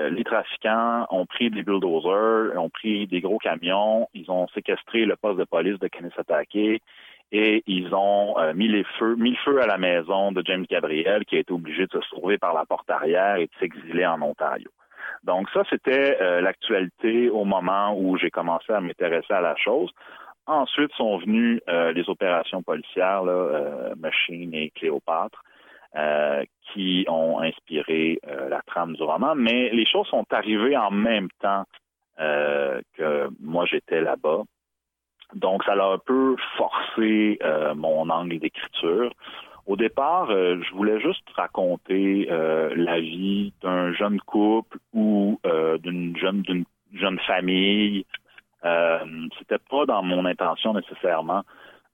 les 0.10 0.24
trafiquants 0.24 1.06
ont 1.10 1.26
pris 1.26 1.50
des 1.50 1.62
bulldozers, 1.62 2.58
ont 2.58 2.70
pris 2.70 3.06
des 3.06 3.20
gros 3.20 3.38
camions, 3.38 4.08
ils 4.14 4.32
ont 4.32 4.48
séquestré 4.56 5.04
le 5.04 5.18
poste 5.18 5.40
de 5.40 5.44
police 5.44 5.78
de 5.78 5.90
Kanesatake 5.90 6.82
et 7.32 7.64
ils 7.66 7.94
ont 7.96 8.38
euh, 8.38 8.54
mis 8.54 8.68
les 8.68 8.84
feux, 9.00 9.16
mis 9.16 9.32
le 9.32 9.38
feu 9.38 9.62
à 9.62 9.66
la 9.66 9.78
maison 9.78 10.32
de 10.32 10.44
James 10.46 10.66
Gabriel 10.70 11.26
qui 11.26 11.38
a 11.38 11.40
été 11.40 11.52
obligé 11.52 11.86
de 11.86 11.92
se 11.92 12.02
sauver 12.10 12.38
par 12.38 12.54
la 12.54 12.66
porte 12.66 12.90
arrière 12.90 13.38
et 13.38 13.46
de 13.46 13.52
s'exiler 13.60 14.06
en 14.06 14.22
Ontario. 14.22 14.70
Donc 15.24 15.50
ça, 15.52 15.64
c'était 15.70 16.18
euh, 16.22 16.42
l'actualité 16.42 17.30
au 17.30 17.46
moment 17.46 17.98
où 17.98 18.18
j'ai 18.18 18.30
commencé 18.30 18.72
à 18.74 18.82
m'intéresser 18.82 19.34
à 19.34 19.42
la 19.42 19.56
chose. 19.56 19.92
Ensuite 20.46 20.92
sont 20.94 21.18
venues 21.20 21.62
euh, 21.70 21.94
les 21.94 22.10
opérations 22.10 22.62
policières, 22.62 23.24
là, 23.24 23.32
euh, 23.32 23.96
Machine 23.98 24.54
et 24.54 24.72
Cléopâtre, 24.72 25.42
euh, 25.96 26.44
qui 26.74 27.06
ont 27.08 27.40
inspiré 27.40 28.20
euh, 28.28 28.50
la 28.50 28.62
trame 28.66 28.96
du 28.96 29.04
roman. 29.04 29.36
Mais 29.36 29.70
les 29.70 29.86
choses 29.86 30.08
sont 30.08 30.26
arrivées 30.32 30.76
en 30.78 30.92
même 30.92 31.30
temps 31.40 31.64
que 32.16 33.28
moi 33.40 33.66
j'étais 33.66 34.00
là-bas. 34.00 34.44
Donc 35.36 35.64
ça 35.64 35.76
l'a 35.76 35.88
un 35.88 35.98
peu 35.98 36.36
forcé 36.58 37.40
euh, 37.44 37.74
mon 37.76 38.10
angle 38.10 38.40
d'écriture. 38.40 39.12
Au 39.66 39.76
départ, 39.76 40.30
euh, 40.30 40.62
je 40.62 40.74
voulais 40.76 41.00
juste 41.00 41.24
raconter 41.36 42.28
euh, 42.30 42.74
la 42.76 43.00
vie 43.00 43.54
d'un 43.62 43.94
jeune 43.94 44.20
couple 44.22 44.78
ou 44.94 45.40
euh, 45.46 45.78
d'une 45.78 46.16
jeune 46.18 46.42
d'une 46.42 46.66
jeune 46.94 47.20
famille. 47.20 48.06
Euh, 48.66 49.00
C'était 49.40 49.58
pas 49.70 49.86
dans 49.86 50.04
mon 50.04 50.26
intention 50.26 50.74
nécessairement 50.74 51.44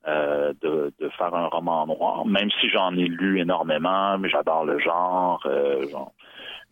euh, 0.08 0.52
de, 0.62 0.92
de 0.98 1.08
faire 1.10 1.34
un 1.34 1.46
roman 1.46 1.86
noir, 1.86 2.24
même 2.26 2.50
si 2.60 2.68
j'en 2.70 2.92
ai 2.96 3.06
lu 3.06 3.40
énormément, 3.40 4.18
mais 4.18 4.28
j'adore 4.28 4.64
le 4.64 4.78
genre. 4.78 5.40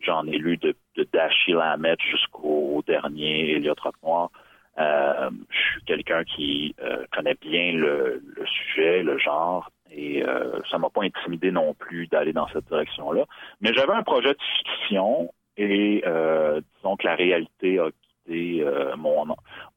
j'en- 0.01 0.25
ai 0.25 0.37
lu 0.37 0.57
de, 0.57 0.75
de 0.95 1.07
Dashiell 1.13 1.61
Hammett 1.61 1.99
jusqu'au 2.01 2.81
dernier 2.87 3.51
Elliot 3.55 3.75
Roquenoir. 3.81 4.29
Euh, 4.77 5.29
je 5.49 5.57
suis 5.57 5.83
quelqu'un 5.85 6.23
qui 6.23 6.75
euh, 6.81 7.05
connaît 7.11 7.35
bien 7.41 7.73
le, 7.73 8.21
sujet, 8.45 9.03
le 9.03 9.17
genre, 9.17 9.69
et 9.91 10.23
euh, 10.23 10.59
ça 10.69 10.77
m'a 10.77 10.89
pas 10.89 11.03
intimidé 11.03 11.51
non 11.51 11.73
plus 11.73 12.07
d'aller 12.07 12.33
dans 12.33 12.47
cette 12.49 12.65
direction-là. 12.67 13.25
Mais 13.61 13.73
j'avais 13.73 13.93
un 13.93 14.03
projet 14.03 14.33
de 14.33 14.39
fiction 14.57 15.33
et 15.57 16.03
euh, 16.05 16.61
disons 16.77 16.95
que 16.95 17.07
la 17.07 17.15
réalité 17.15 17.79
a 17.79 17.89
quitté 17.91 18.63
mon, 18.95 19.25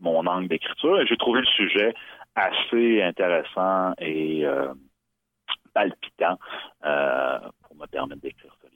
mon 0.01 0.27
angle 0.27 0.48
d'écriture 0.48 1.01
et 1.01 1.06
j'ai 1.06 1.16
trouvé 1.16 1.40
le 1.40 1.47
sujet 1.47 1.94
assez 2.35 3.02
intéressant 3.02 3.94
et 3.98 4.44
palpitant 5.73 6.36
pour 6.82 7.77
me 7.77 7.86
permettre 7.86 8.20
d'écrire 8.20 8.55
ça. 8.60 8.69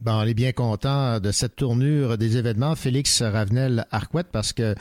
Bon, 0.00 0.12
on 0.12 0.22
est 0.22 0.32
bien 0.32 0.52
content 0.52 1.20
de 1.20 1.30
cette 1.30 1.56
tournure 1.56 2.16
des 2.16 2.38
événements, 2.38 2.74
Félix 2.74 3.20
Ravenel-Arquette, 3.20 4.28
parce 4.32 4.54
que 4.54 4.74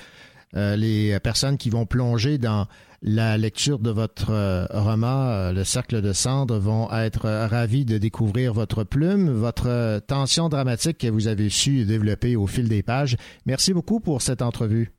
euh, 0.56 0.76
les 0.76 1.20
personnes 1.20 1.58
qui 1.58 1.70
vont 1.70 1.86
plonger 1.86 2.38
dans 2.38 2.68
la 3.02 3.38
lecture 3.38 3.80
de 3.80 3.92
votre 3.92 4.32
euh, 4.32 4.66
roman, 4.72 5.30
euh, 5.30 5.52
Le 5.54 5.64
Cercle 5.64 6.02
de 6.02 6.12
Cendres, 6.12 6.60
vont 6.60 6.92
être 6.92 7.26
euh, 7.26 7.48
ravis 7.48 7.86
de 7.86 7.98
découvrir 7.98 8.54
votre 8.54 8.84
plume, 8.84 9.30
votre 9.30 9.68
euh, 9.68 10.00
tension 10.00 10.50
dramatique 10.50 10.98
que 10.98 11.08
vous 11.08 11.28
avez 11.28 11.50
su 11.50 11.86
développer 11.86 12.36
au 12.36 12.48
fil 12.48 12.68
des 12.68 12.84
pages. 12.84 13.16
Merci 13.46 13.74
beaucoup 13.74 14.00
pour 14.00 14.22
cette 14.22 14.42
entrevue. 14.42 14.92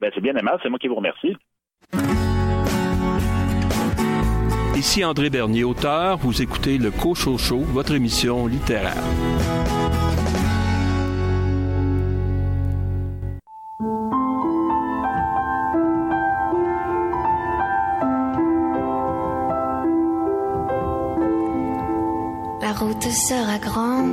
Ben, 0.00 0.10
c'est 0.14 0.20
bien 0.20 0.34
aimable, 0.34 0.58
c'est 0.62 0.68
moi 0.68 0.78
qui 0.78 0.88
vous 0.88 0.96
remercie. 0.96 1.36
Ici 4.76 5.04
André 5.04 5.28
Bernier, 5.28 5.64
auteur. 5.64 6.18
Vous 6.18 6.40
écoutez 6.40 6.78
le 6.78 6.92
Cochocho, 6.92 7.58
votre 7.58 7.94
émission 7.94 8.46
littéraire. 8.46 9.02
La 22.68 22.74
route 22.74 23.10
sera 23.10 23.56
grande, 23.56 24.12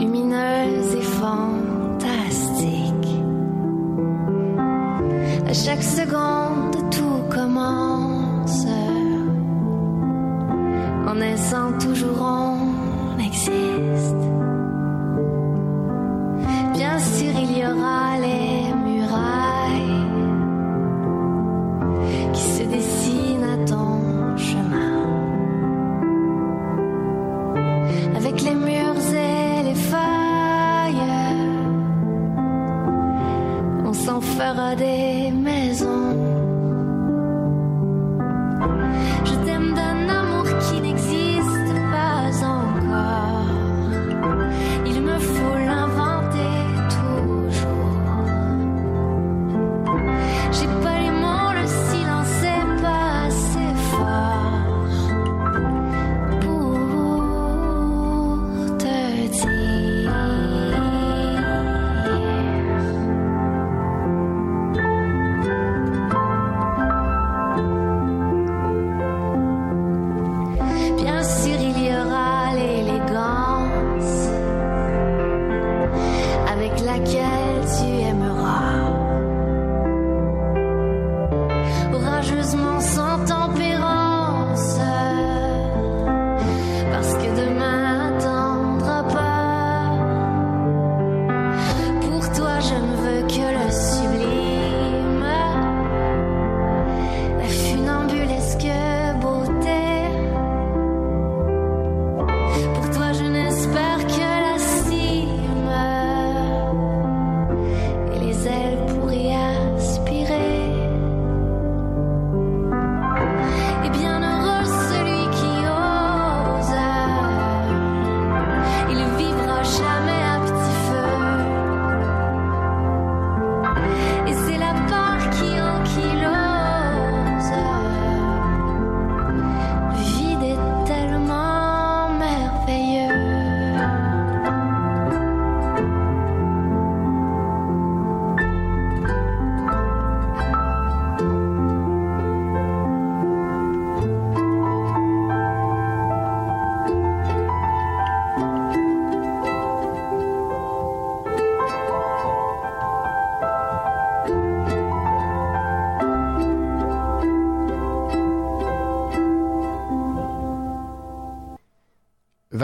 lumineuse 0.00 0.94
et 0.94 1.02
fantastique. 1.02 3.10
À 5.46 5.52
chaque 5.52 5.82
seconde, 5.82 6.90
tout 6.90 7.20
commence. 7.30 8.64
En 11.06 11.14
naissant, 11.16 11.72
toujours 11.80 12.22
on 12.22 12.55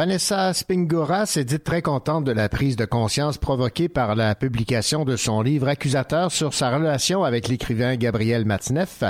Vanessa 0.02 0.52
Spingora 0.52 1.26
s'est 1.26 1.44
dite 1.44 1.62
très 1.62 1.80
contente 1.80 2.24
de 2.24 2.32
la 2.32 2.48
prise 2.48 2.74
de 2.74 2.84
conscience 2.84 3.38
provoquée 3.38 3.88
par 3.88 4.16
la 4.16 4.34
publication 4.34 5.04
de 5.04 5.14
son 5.14 5.42
livre 5.42 5.68
accusateur 5.68 6.32
sur 6.32 6.54
sa 6.54 6.74
relation 6.74 7.22
avec 7.22 7.46
l'écrivain 7.46 7.94
Gabriel 7.94 8.44
Matineff. 8.44 9.04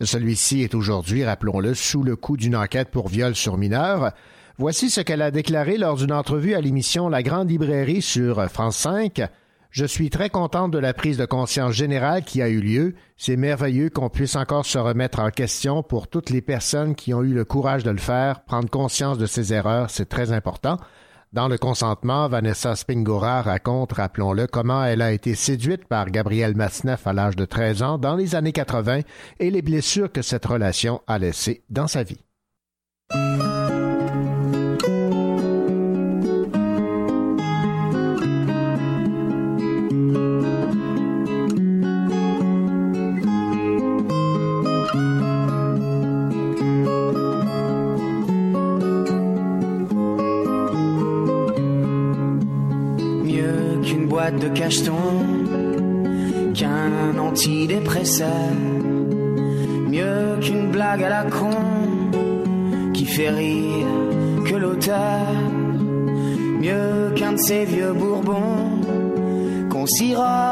Celui-ci 0.00 0.62
est 0.62 0.74
aujourd'hui, 0.74 1.24
rappelons-le, 1.24 1.74
sous 1.74 2.02
le 2.02 2.16
coup 2.16 2.36
d'une 2.36 2.56
enquête 2.56 2.90
pour 2.90 3.06
viol 3.06 3.36
sur 3.36 3.56
mineur. 3.56 4.10
Voici 4.58 4.90
ce 4.90 5.00
qu'elle 5.00 5.22
a 5.22 5.30
déclaré 5.30 5.78
lors 5.78 5.94
d'une 5.94 6.10
entrevue 6.10 6.54
à 6.54 6.60
l'émission 6.60 7.08
La 7.08 7.22
Grande 7.22 7.48
Librairie 7.48 8.02
sur 8.02 8.44
France 8.50 8.78
5. 8.78 9.22
Je 9.72 9.86
suis 9.86 10.10
très 10.10 10.28
contente 10.28 10.70
de 10.70 10.78
la 10.78 10.92
prise 10.92 11.16
de 11.16 11.24
conscience 11.24 11.72
générale 11.72 12.24
qui 12.24 12.42
a 12.42 12.48
eu 12.50 12.60
lieu. 12.60 12.94
C'est 13.16 13.38
merveilleux 13.38 13.88
qu'on 13.88 14.10
puisse 14.10 14.36
encore 14.36 14.66
se 14.66 14.76
remettre 14.76 15.18
en 15.18 15.30
question 15.30 15.82
pour 15.82 16.08
toutes 16.08 16.28
les 16.28 16.42
personnes 16.42 16.94
qui 16.94 17.14
ont 17.14 17.22
eu 17.22 17.32
le 17.32 17.46
courage 17.46 17.82
de 17.82 17.90
le 17.90 17.96
faire. 17.96 18.44
Prendre 18.44 18.68
conscience 18.68 19.16
de 19.16 19.24
ses 19.24 19.54
erreurs, 19.54 19.88
c'est 19.88 20.10
très 20.10 20.30
important. 20.30 20.76
Dans 21.32 21.48
le 21.48 21.56
consentement, 21.56 22.28
Vanessa 22.28 22.76
Spingora 22.76 23.40
raconte, 23.40 23.94
rappelons-le, 23.94 24.46
comment 24.46 24.84
elle 24.84 25.00
a 25.00 25.10
été 25.10 25.34
séduite 25.34 25.86
par 25.86 26.10
Gabriel 26.10 26.54
Masneff 26.54 27.06
à 27.06 27.14
l'âge 27.14 27.36
de 27.36 27.46
13 27.46 27.82
ans 27.82 27.96
dans 27.96 28.14
les 28.14 28.34
années 28.34 28.52
80 28.52 29.00
et 29.40 29.50
les 29.50 29.62
blessures 29.62 30.12
que 30.12 30.20
cette 30.20 30.44
relation 30.44 31.00
a 31.06 31.18
laissées 31.18 31.64
dans 31.70 31.86
sa 31.86 32.02
vie. 32.02 32.20
Cachetons, 54.62 55.18
qu'un 56.54 57.18
antidépresseur. 57.18 58.52
Mieux 59.88 60.38
qu'une 60.40 60.70
blague 60.70 61.02
à 61.02 61.08
la 61.08 61.24
con 61.24 61.50
qui 62.94 63.04
fait 63.04 63.30
rire 63.30 63.86
que 64.46 64.54
l'auteur. 64.54 65.26
Mieux 66.60 67.12
qu'un 67.16 67.32
de 67.32 67.38
ces 67.38 67.64
vieux 67.64 67.92
bourbons 67.92 68.80
qu'on 69.68 69.86
sirote 69.86 70.51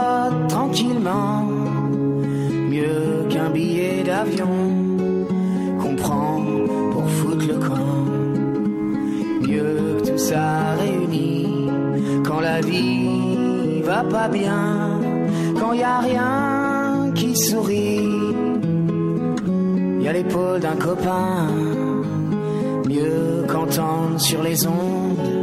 mieux 22.89 23.45
qu'entendre 23.49 24.19
sur 24.19 24.43
les 24.43 24.67
ondes 24.67 25.41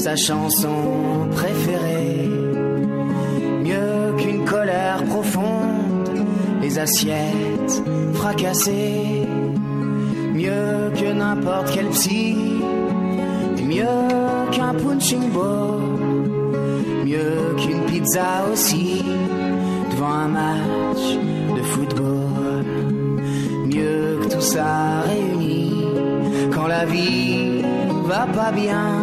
sa 0.00 0.16
chanson 0.16 1.28
préférée. 1.32 2.28
Mieux 3.62 4.14
qu'une 4.18 4.44
colère 4.46 5.04
profonde, 5.04 6.24
les 6.62 6.78
assiettes 6.78 7.82
fracassées. 8.14 9.26
Mieux 10.32 10.90
que 10.98 11.12
n'importe 11.12 11.70
quel 11.74 11.88
psy, 11.90 12.34
mieux 13.62 14.08
qu'un 14.52 14.72
punching 14.74 15.30
ball. 15.30 15.80
Mieux 17.04 17.54
qu'une 17.58 17.82
pizza 17.90 18.46
aussi, 18.50 18.79
bien, 28.50 28.99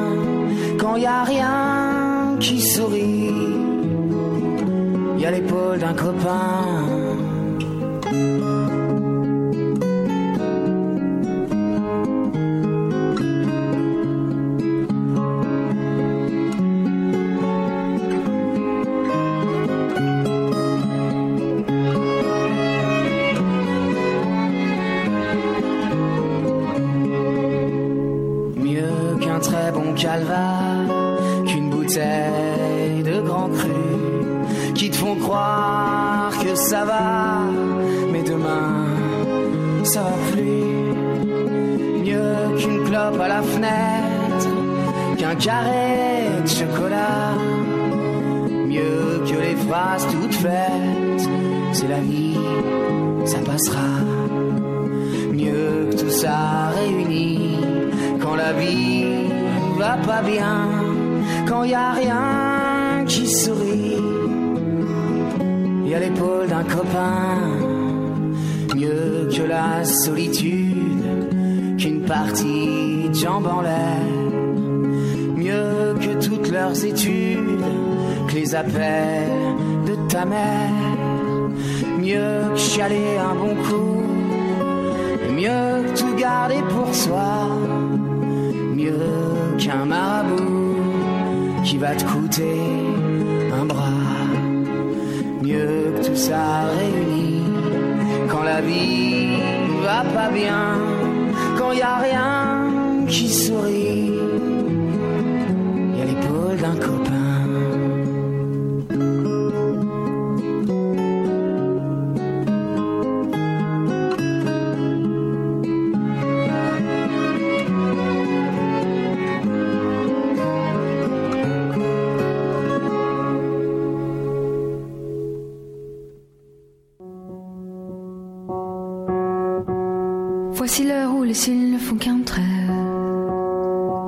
Voici 130.57 130.85
l'heure 130.85 131.13
où 131.13 131.21
les 131.21 131.35
cils 131.35 131.71
ne 131.71 131.77
font 131.77 131.97
qu'un 131.97 132.21
trait. 132.25 132.41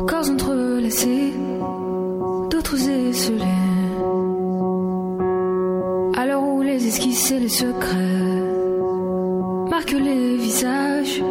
Corps 0.08 0.32
entrelacés, 0.32 1.32
d'autres 2.50 2.90
esselés. 2.90 3.46
À 6.18 6.26
l'heure 6.26 6.42
où 6.42 6.64
les 6.64 6.88
esquisses 6.88 7.30
et 7.30 7.40
les 7.40 7.50
secrets 7.50 8.42
marquent 9.70 9.92
les 9.92 10.38
visages 10.38 11.22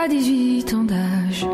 à 0.00 0.06
18 0.06 0.74
ans 0.74 0.84
d'âge. 0.84 1.44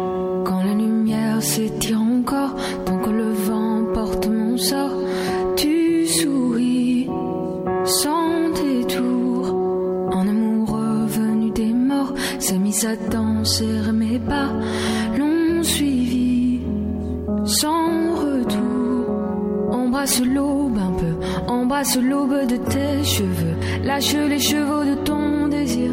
Embrasse 21.76 21.98
l'aube 22.00 22.46
de 22.46 22.56
tes 22.56 23.04
cheveux, 23.04 23.54
lâche 23.84 24.14
les 24.14 24.38
chevaux 24.38 24.82
de 24.82 24.94
ton 24.94 25.46
désir. 25.48 25.90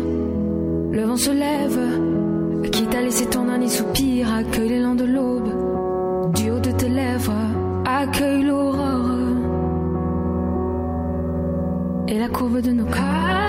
Le 0.93 1.03
vent 1.03 1.18
se 1.18 1.30
lève, 1.30 2.69
quitte 2.72 2.95
à 2.95 3.01
laisser 3.01 3.26
ton 3.26 3.43
dernier 3.43 3.68
soupir, 3.68 4.34
accueille 4.34 4.69
l'élan 4.69 4.95
de 4.95 5.03
l'aube, 5.03 6.31
du 6.35 6.51
haut 6.51 6.60
de 6.61 6.72
tes 6.72 6.88
lèvres, 6.88 7.34
accueille 7.85 8.43
l'aurore. 8.43 9.10
Et 12.07 12.18
la 12.18 12.30
courbe 12.30 12.61
de 12.61 12.72
nos 12.72 12.85
corps. 12.85 13.43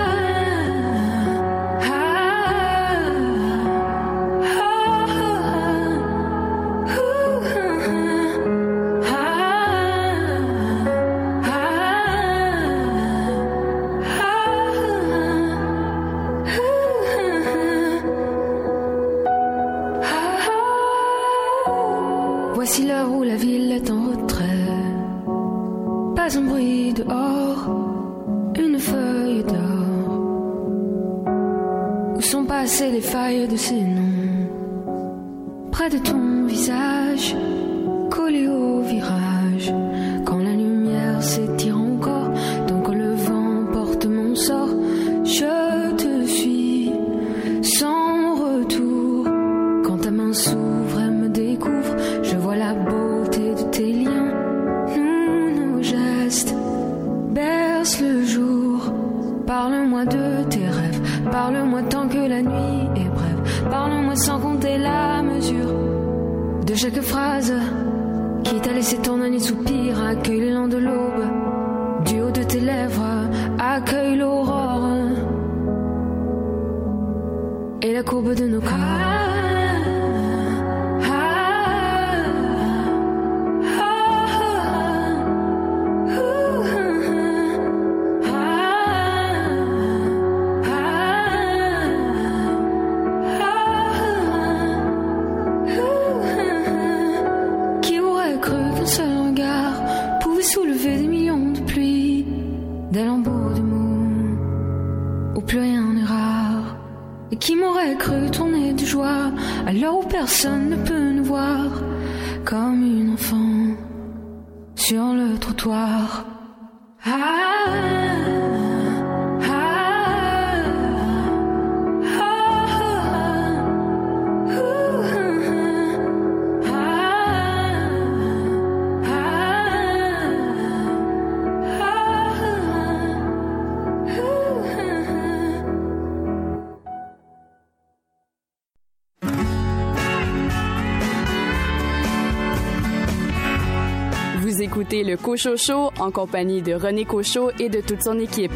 En 145.99 146.11
compagnie 146.11 146.61
de 146.61 146.73
René 146.73 147.03
Cocho 147.03 147.51
et 147.59 147.67
de 147.67 147.81
toute 147.81 148.01
son 148.01 148.19
équipe. 148.19 148.53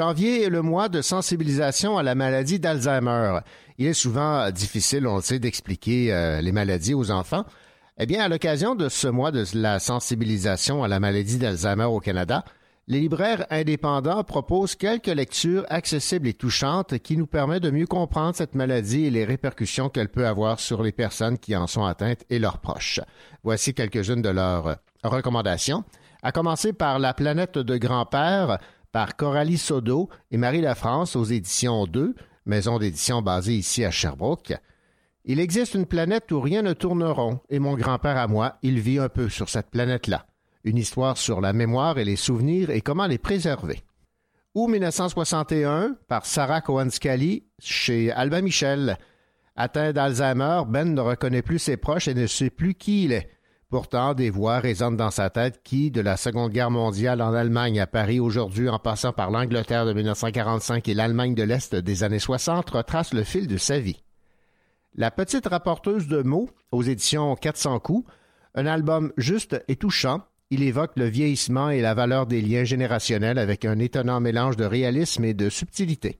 Janvier 0.00 0.44
est 0.44 0.48
le 0.48 0.62
mois 0.62 0.88
de 0.88 1.02
sensibilisation 1.02 1.98
à 1.98 2.02
la 2.02 2.14
maladie 2.14 2.58
d'Alzheimer. 2.58 3.40
Il 3.76 3.86
est 3.86 3.92
souvent 3.92 4.40
euh, 4.40 4.50
difficile, 4.50 5.06
on 5.06 5.16
le 5.16 5.20
sait, 5.20 5.38
d'expliquer 5.38 6.10
euh, 6.10 6.40
les 6.40 6.52
maladies 6.52 6.94
aux 6.94 7.10
enfants. 7.10 7.44
Eh 7.98 8.06
bien, 8.06 8.24
à 8.24 8.28
l'occasion 8.30 8.74
de 8.74 8.88
ce 8.88 9.08
mois 9.08 9.30
de 9.30 9.44
la 9.52 9.78
sensibilisation 9.78 10.82
à 10.82 10.88
la 10.88 11.00
maladie 11.00 11.36
d'Alzheimer 11.36 11.84
au 11.84 12.00
Canada, 12.00 12.46
les 12.88 13.00
libraires 13.00 13.44
indépendants 13.50 14.24
proposent 14.24 14.74
quelques 14.74 15.08
lectures 15.08 15.66
accessibles 15.68 16.28
et 16.28 16.32
touchantes 16.32 16.98
qui 17.00 17.18
nous 17.18 17.26
permettent 17.26 17.64
de 17.64 17.70
mieux 17.70 17.86
comprendre 17.86 18.34
cette 18.34 18.54
maladie 18.54 19.04
et 19.04 19.10
les 19.10 19.26
répercussions 19.26 19.90
qu'elle 19.90 20.08
peut 20.08 20.26
avoir 20.26 20.60
sur 20.60 20.82
les 20.82 20.92
personnes 20.92 21.36
qui 21.36 21.54
en 21.54 21.66
sont 21.66 21.84
atteintes 21.84 22.24
et 22.30 22.38
leurs 22.38 22.56
proches. 22.56 23.00
Voici 23.44 23.74
quelques-unes 23.74 24.22
de 24.22 24.30
leurs 24.30 24.78
recommandations. 25.04 25.84
À 26.22 26.32
commencer 26.32 26.72
par 26.72 26.98
La 26.98 27.12
planète 27.14 27.58
de 27.58 27.76
grand-père 27.76 28.58
par 28.92 29.16
Coralie 29.16 29.58
Sodo 29.58 30.08
et 30.30 30.36
Marie 30.36 30.60
Lafrance 30.60 31.16
aux 31.16 31.24
éditions 31.24 31.86
2, 31.86 32.14
maison 32.46 32.78
d'édition 32.78 33.22
basée 33.22 33.54
ici 33.54 33.84
à 33.84 33.90
Sherbrooke. 33.90 34.54
Il 35.24 35.38
existe 35.38 35.74
une 35.74 35.86
planète 35.86 36.32
où 36.32 36.40
rien 36.40 36.62
ne 36.62 36.72
tourne 36.72 37.04
rond, 37.04 37.40
et 37.50 37.58
mon 37.58 37.74
grand-père 37.74 38.16
à 38.16 38.26
moi, 38.26 38.56
il 38.62 38.80
vit 38.80 38.98
un 38.98 39.08
peu 39.08 39.28
sur 39.28 39.48
cette 39.48 39.70
planète-là. 39.70 40.26
Une 40.64 40.78
histoire 40.78 41.16
sur 41.16 41.40
la 41.40 41.52
mémoire 41.52 41.98
et 41.98 42.04
les 42.04 42.16
souvenirs 42.16 42.70
et 42.70 42.80
comment 42.80 43.06
les 43.06 43.18
préserver. 43.18 43.82
Ou 44.54 44.66
1961 44.66 45.96
par 46.08 46.26
Sarah 46.26 46.60
Cohen-Scally 46.60 47.44
chez 47.60 48.10
Albin 48.10 48.42
Michel. 48.42 48.98
Atteint 49.56 49.92
d'Alzheimer, 49.92 50.62
Ben 50.66 50.94
ne 50.94 51.00
reconnaît 51.00 51.42
plus 51.42 51.58
ses 51.58 51.76
proches 51.76 52.08
et 52.08 52.14
ne 52.14 52.26
sait 52.26 52.50
plus 52.50 52.74
qui 52.74 53.04
il 53.04 53.12
est. 53.12 53.30
Pourtant, 53.70 54.14
des 54.14 54.30
voix 54.30 54.58
résonnent 54.58 54.96
dans 54.96 55.12
sa 55.12 55.30
tête 55.30 55.60
qui, 55.62 55.92
de 55.92 56.00
la 56.00 56.16
Seconde 56.16 56.50
Guerre 56.50 56.72
mondiale 56.72 57.22
en 57.22 57.32
Allemagne 57.32 57.78
à 57.78 57.86
Paris 57.86 58.18
aujourd'hui, 58.18 58.68
en 58.68 58.80
passant 58.80 59.12
par 59.12 59.30
l'Angleterre 59.30 59.86
de 59.86 59.92
1945 59.92 60.88
et 60.88 60.94
l'Allemagne 60.94 61.36
de 61.36 61.44
l'Est 61.44 61.76
des 61.76 62.02
années 62.02 62.18
60, 62.18 62.68
retracent 62.68 63.14
le 63.14 63.22
fil 63.22 63.46
de 63.46 63.56
sa 63.56 63.78
vie. 63.78 64.02
La 64.96 65.12
petite 65.12 65.46
rapporteuse 65.46 66.08
de 66.08 66.22
mots, 66.22 66.50
aux 66.72 66.82
éditions 66.82 67.36
400 67.36 67.78
coups, 67.78 68.10
un 68.56 68.66
album 68.66 69.12
juste 69.16 69.64
et 69.68 69.76
touchant, 69.76 70.22
il 70.50 70.64
évoque 70.64 70.96
le 70.96 71.04
vieillissement 71.04 71.70
et 71.70 71.80
la 71.80 71.94
valeur 71.94 72.26
des 72.26 72.42
liens 72.42 72.64
générationnels 72.64 73.38
avec 73.38 73.64
un 73.64 73.78
étonnant 73.78 74.18
mélange 74.18 74.56
de 74.56 74.64
réalisme 74.64 75.24
et 75.24 75.32
de 75.32 75.48
subtilité. 75.48 76.18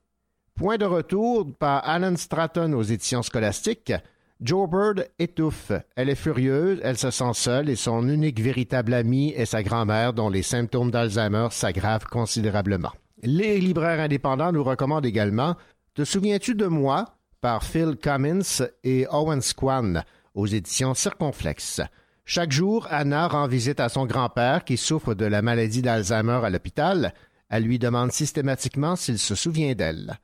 Point 0.55 0.79
de 0.79 0.85
retour 0.85 1.49
par 1.59 1.89
Alan 1.89 2.15
Stratton 2.15 2.75
aux 2.75 2.85
éditions 2.85 3.23
scolastiques. 3.23 3.93
Joe 4.41 4.69
Bird 4.71 5.07
étouffe. 5.19 5.73
Elle 5.97 6.09
est 6.09 6.15
furieuse, 6.15 6.81
elle 6.83 6.97
se 6.97 7.11
sent 7.11 7.35
seule 7.35 7.69
et 7.69 7.77
son 7.77 8.09
unique 8.09 8.41
véritable 8.41 8.95
amie 8.95 9.35
est 9.37 9.45
sa 9.45 9.63
grand-mère 9.63 10.15
dont 10.15 10.31
les 10.31 10.43
symptômes 10.43 10.91
d'Alzheimer 10.91 11.49
s'aggravent 11.51 12.07
considérablement. 12.07 12.93
Les 13.23 13.61
libraires 13.61 14.01
indépendants 14.01 14.53
nous 14.53 14.65
recommandent 14.65 15.05
également 15.05 15.57
Te 15.95 16.05
souviens-tu 16.05 16.55
de 16.55 16.67
moi? 16.67 17.05
par 17.41 17.65
Phil 17.65 17.97
Cummins 17.97 18.67
et 18.85 19.07
Owen 19.11 19.41
Squan 19.41 20.03
aux 20.35 20.47
éditions 20.47 20.95
Circonflexe. 20.95 21.81
Chaque 22.25 22.53
jour, 22.53 22.87
Anna 22.91 23.29
rend 23.29 23.47
visite 23.47 23.81
à 23.81 23.89
son 23.89 24.07
grand-père 24.07 24.65
qui 24.65 24.77
souffre 24.77 25.15
de 25.15 25.25
la 25.25 25.43
maladie 25.43 25.83
d'Alzheimer 25.83 26.41
à 26.45 26.51
l'hôpital. 26.51 27.15
Elle 27.49 27.65
lui 27.65 27.79
demande 27.79 28.13
systématiquement 28.13 28.95
s'il 28.95 29.19
se 29.19 29.35
souvient 29.35 29.75
d'elle. 29.75 30.19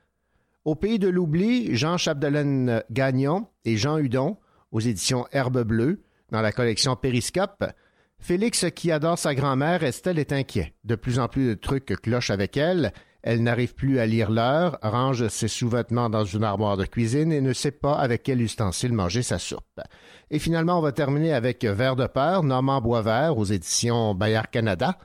Au 0.67 0.75
pays 0.75 0.99
de 0.99 1.07
l'oubli, 1.07 1.77
Jean 1.77 1.95
Chapdelaine 1.95 2.83
Gagnon 2.91 3.47
et 3.63 3.77
Jean 3.77 3.99
Hudon 3.99 4.35
aux 4.73 4.81
éditions 4.81 5.25
Herbe 5.31 5.63
Bleue 5.63 6.03
dans 6.29 6.41
la 6.41 6.51
collection 6.51 6.97
Périscope. 6.97 7.63
Félix, 8.19 8.65
qui 8.75 8.91
adore 8.91 9.17
sa 9.17 9.33
grand-mère, 9.33 9.83
Estelle 9.83 10.19
est 10.19 10.33
inquiet. 10.33 10.73
De 10.83 10.95
plus 10.95 11.19
en 11.19 11.29
plus 11.29 11.47
de 11.47 11.53
trucs 11.53 11.95
clochent 12.01 12.31
avec 12.31 12.57
elle. 12.57 12.91
Elle 13.23 13.43
n'arrive 13.43 13.75
plus 13.75 13.99
à 13.99 14.05
lire 14.05 14.29
l'heure, 14.29 14.77
range 14.81 15.29
ses 15.29 15.47
sous-vêtements 15.47 16.09
dans 16.09 16.25
une 16.25 16.43
armoire 16.43 16.75
de 16.75 16.85
cuisine 16.85 17.31
et 17.31 17.39
ne 17.39 17.53
sait 17.53 17.71
pas 17.71 17.95
avec 17.95 18.23
quel 18.23 18.41
ustensile 18.41 18.91
manger 18.91 19.23
sa 19.23 19.39
soupe. 19.39 19.79
Et 20.31 20.37
finalement, 20.37 20.79
on 20.79 20.81
va 20.81 20.91
terminer 20.91 21.31
avec 21.31 21.63
Vers 21.63 21.95
de 21.95 22.07
peur, 22.07 22.43
Normand 22.43 22.81
Boisvert 22.81 23.37
aux 23.37 23.45
éditions 23.45 24.13
Bayard 24.15 24.49
Canada. 24.49 24.97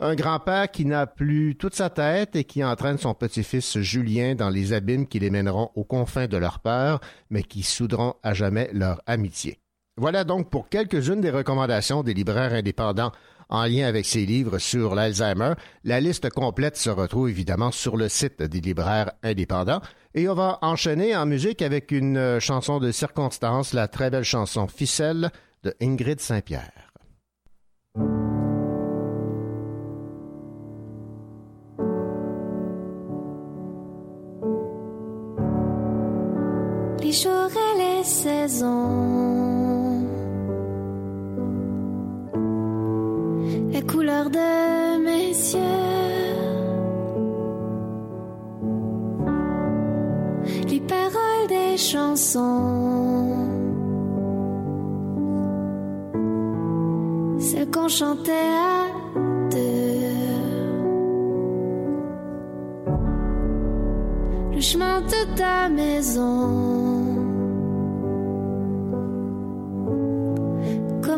Un 0.00 0.16
grand-père 0.16 0.70
qui 0.70 0.84
n'a 0.84 1.06
plus 1.06 1.56
toute 1.56 1.74
sa 1.74 1.88
tête 1.88 2.34
et 2.34 2.44
qui 2.44 2.64
entraîne 2.64 2.98
son 2.98 3.14
petit-fils 3.14 3.78
Julien 3.78 4.34
dans 4.34 4.50
les 4.50 4.72
abîmes 4.72 5.06
qui 5.06 5.20
les 5.20 5.30
mèneront 5.30 5.70
aux 5.76 5.84
confins 5.84 6.26
de 6.26 6.36
leur 6.36 6.58
peur, 6.58 7.00
mais 7.30 7.44
qui 7.44 7.62
souderont 7.62 8.14
à 8.22 8.34
jamais 8.34 8.68
leur 8.72 9.00
amitié. 9.06 9.60
Voilà 9.96 10.24
donc 10.24 10.50
pour 10.50 10.68
quelques-unes 10.68 11.20
des 11.20 11.30
recommandations 11.30 12.02
des 12.02 12.14
libraires 12.14 12.52
indépendants 12.52 13.12
en 13.48 13.64
lien 13.66 13.86
avec 13.86 14.06
ces 14.06 14.26
livres 14.26 14.58
sur 14.58 14.96
l'Alzheimer. 14.96 15.52
La 15.84 16.00
liste 16.00 16.28
complète 16.30 16.76
se 16.76 16.90
retrouve 16.90 17.28
évidemment 17.28 17.70
sur 17.70 17.96
le 17.96 18.08
site 18.08 18.42
des 18.42 18.60
libraires 18.60 19.12
indépendants. 19.22 19.80
Et 20.14 20.28
on 20.28 20.34
va 20.34 20.58
enchaîner 20.62 21.14
en 21.14 21.26
musique 21.26 21.62
avec 21.62 21.92
une 21.92 22.16
euh, 22.16 22.40
chanson 22.40 22.80
de 22.80 22.90
circonstance, 22.90 23.72
la 23.72 23.86
très 23.86 24.10
belle 24.10 24.24
chanson 24.24 24.66
Ficelle 24.66 25.30
de 25.62 25.74
Ingrid 25.80 26.20
Saint-Pierre. 26.20 26.92
Saisons, 38.04 40.02
les 43.72 43.82
couleurs 43.82 44.28
de 44.28 44.98
mes 45.02 45.28
yeux, 45.28 45.60
les 50.68 50.80
paroles 50.80 51.48
des 51.48 51.76
chansons, 51.78 53.36
celles 57.38 57.70
qu'on 57.70 57.88
chantait 57.88 58.32
à 58.32 58.86
deux. 59.50 59.64
Le 64.54 64.60
chemin 64.60 65.00
de 65.00 65.36
ta 65.36 65.68
maison 65.68 66.93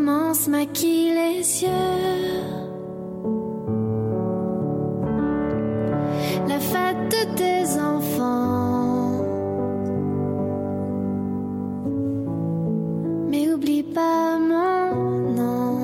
commence 0.07 0.47
maquille 0.47 1.13
les 1.15 1.63
yeux. 1.63 1.69
La 6.49 6.61
fête 6.61 7.11
de 7.11 7.23
tes 7.41 7.81
enfants. 7.81 9.11
Mais 13.31 13.53
oublie 13.53 13.83
pas 13.83 14.39
mon 14.39 15.33
nom. 15.39 15.79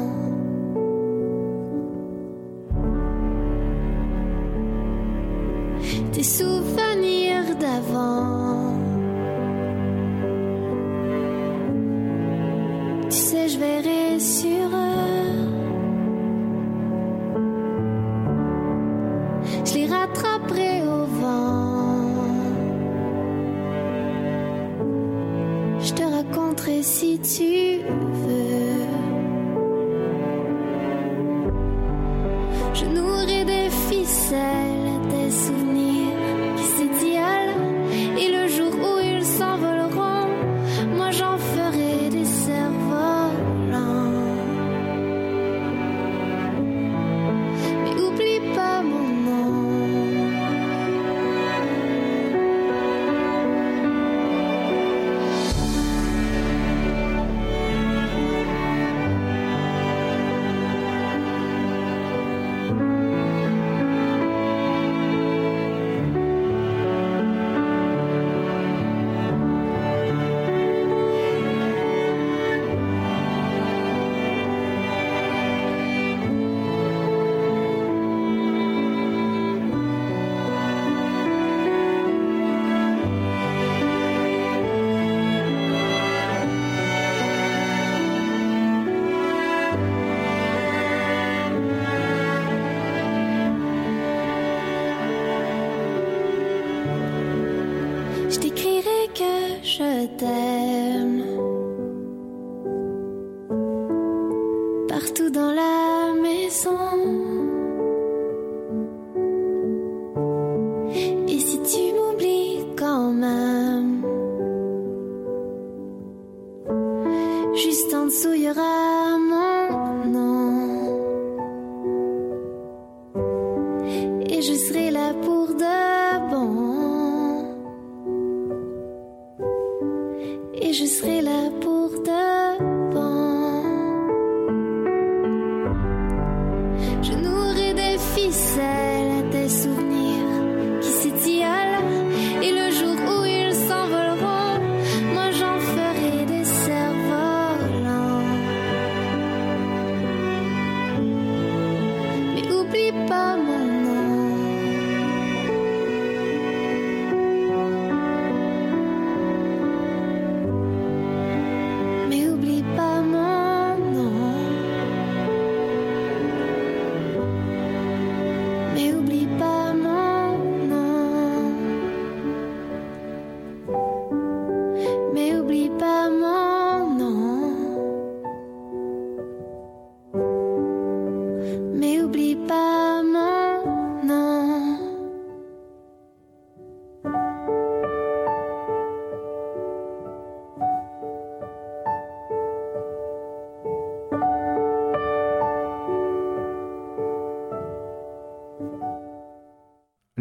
Tes 6.13 6.23
souvenirs 6.23 7.57
d'avant. 7.59 8.77
Tu 13.11 13.17
sais, 13.17 13.49
je 13.49 13.59
verrai 13.59 14.02
Je 19.65 19.75
les 19.75 19.87
rattraperai 19.87 20.83
au 20.83 21.05
vent. 21.07 22.25
Je 25.81 25.93
te 25.93 26.05
raconterai 26.05 26.83
si 26.85 27.19
tu 27.19 27.81
veux. 28.25 28.87
Je 32.75 32.85
nourris 32.85 33.45
des 33.45 33.71
ficelles, 33.89 34.82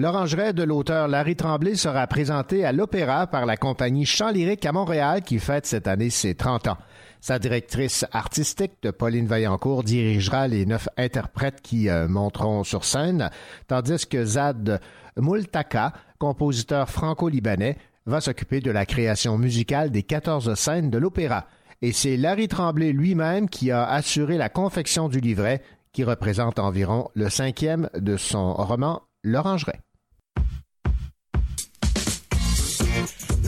L'Orangerie 0.01 0.55
de 0.55 0.63
l'auteur 0.63 1.07
Larry 1.07 1.35
Tremblay 1.35 1.75
sera 1.75 2.07
présenté 2.07 2.65
à 2.65 2.71
l'Opéra 2.71 3.27
par 3.27 3.45
la 3.45 3.55
compagnie 3.55 4.07
Chant 4.07 4.31
Lyrique 4.31 4.65
à 4.65 4.71
Montréal 4.71 5.21
qui 5.21 5.37
fête 5.37 5.67
cette 5.67 5.87
année 5.87 6.09
ses 6.09 6.33
30 6.33 6.69
ans. 6.69 6.77
Sa 7.19 7.37
directrice 7.37 8.03
artistique, 8.11 8.71
de 8.81 8.89
Pauline 8.89 9.27
Vaillancourt, 9.27 9.83
dirigera 9.83 10.47
les 10.47 10.65
neuf 10.65 10.89
interprètes 10.97 11.61
qui 11.61 11.87
euh, 11.87 12.07
monteront 12.07 12.63
sur 12.63 12.83
scène, 12.83 13.29
tandis 13.67 14.07
que 14.07 14.25
Zad 14.25 14.81
Multaka, 15.17 15.93
compositeur 16.17 16.89
franco-libanais, 16.89 17.77
va 18.07 18.21
s'occuper 18.21 18.59
de 18.59 18.71
la 18.71 18.87
création 18.87 19.37
musicale 19.37 19.91
des 19.91 20.01
14 20.01 20.55
scènes 20.55 20.89
de 20.89 20.97
l'opéra. 20.97 21.45
Et 21.83 21.91
c'est 21.91 22.17
Larry 22.17 22.47
Tremblay 22.47 22.91
lui-même 22.91 23.47
qui 23.47 23.69
a 23.69 23.87
assuré 23.87 24.39
la 24.39 24.49
confection 24.49 25.09
du 25.09 25.19
livret, 25.19 25.61
qui 25.93 26.03
représente 26.03 26.57
environ 26.57 27.09
le 27.13 27.29
cinquième 27.29 27.87
de 27.93 28.17
son 28.17 28.55
roman 28.55 29.03
L'Orangerie. 29.23 29.77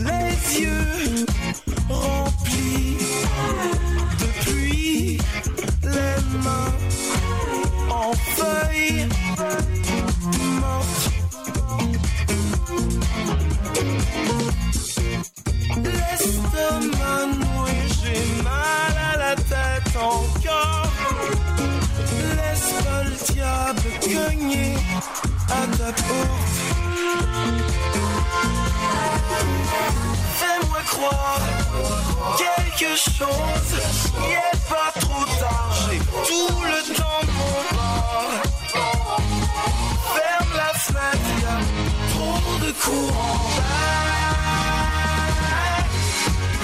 Les 0.06 0.60
yeux 0.62 1.26
remplis 1.90 2.98
de 4.20 4.26
pluie, 4.44 5.18
les 5.84 6.18
mains 6.44 6.74
en 7.90 8.12
feuilles 8.36 9.08
mortes. 10.60 11.10
L'estomac 15.84 17.26
noué, 17.40 17.78
j'ai 18.02 18.44
mal 18.44 18.96
à 19.14 19.18
la 19.18 19.36
tête 19.36 19.96
encore. 19.96 20.92
Laisse 22.36 22.74
le 22.86 23.34
diable 23.34 23.88
cogner 24.02 24.76
ta. 25.78 25.90
Fais-moi 30.40 30.82
croire 30.86 31.42
quelque 32.38 32.92
chose. 32.96 33.72
Il 34.18 34.32
est 34.32 34.62
pas 34.70 34.92
trop 35.00 35.26
tard, 35.40 35.72
j'ai 35.90 36.00
tout 36.00 36.58
le 36.72 36.80
temps 36.96 37.24
mon 37.38 37.58
bord. 37.76 38.34
Ferme 40.14 40.54
la 40.56 40.72
fenêtre, 40.86 41.32
y 41.42 41.46
a 41.46 41.58
trop 42.14 42.40
de 42.66 42.72
courant. 42.84 43.40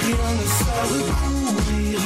Rien 0.05 0.29
ne 0.39 0.45
sert 0.57 0.87
de 0.93 1.01
courir. 1.19 1.99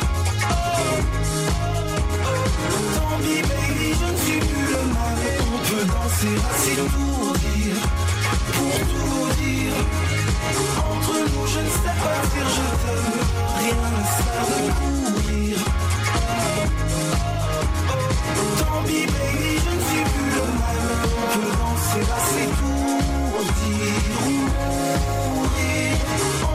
Tant 2.95 3.17
pis, 3.21 3.41
baby, 3.41 3.87
je 3.99 4.07
ne 4.11 4.17
suis 4.23 4.39
plus 4.39 4.67
le 4.73 4.81
mal. 4.93 5.19
On 5.53 5.59
peut 5.67 5.85
danser 5.93 6.35
assez 6.49 6.75
pour 6.93 7.33
dire, 7.33 7.81
pour 8.53 8.75
tout 8.91 9.25
dire. 9.41 9.77
Entre 10.91 11.15
nous, 11.31 11.47
je 11.47 11.59
ne 11.59 11.69
sais 11.81 11.95
pas 12.01 12.17
dire 12.31 12.49
je 12.57 12.67
t'aime. 12.81 13.19
Rien 13.59 13.83
ne 13.95 14.03
sert 14.15 14.45
de 14.49 14.61
courir. 14.79 15.57
Tant 18.59 18.81
pis, 18.87 19.05
baby, 19.13 19.51
je 19.65 19.71
ne 19.75 19.81
suis 19.87 20.05
plus 20.13 20.31
le 20.37 20.45
mal. 20.59 20.79
On 21.03 21.27
peut 21.33 21.53
danser 21.61 22.03
assez 22.17 22.47
pour 22.59 23.39
dire 23.59 24.17
ou 24.25 24.35
mourir. 25.33 25.95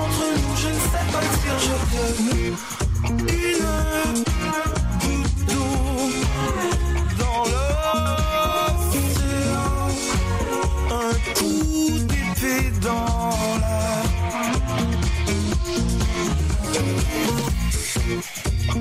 Entre 0.00 0.24
nous, 0.40 0.56
je 0.56 0.68
ne 0.68 0.80
sais 0.90 1.06
pas 1.12 1.24
dire 1.40 1.58
je 1.66 1.76
t'aime. 1.90 2.56
Une 3.08 3.26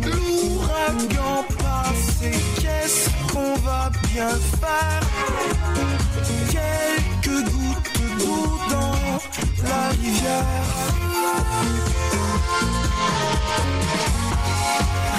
L'ouragan 0.06 1.44
passé, 1.58 2.32
qu'est-ce 2.62 3.10
qu'on 3.34 3.56
va 3.56 3.92
bien 4.14 4.30
faire? 4.62 5.02
Quelques 6.50 7.42
gouttes 7.52 8.02
d'eau 8.20 8.48
dans 8.70 8.98
la 9.68 9.82
rivière. 9.90 10.46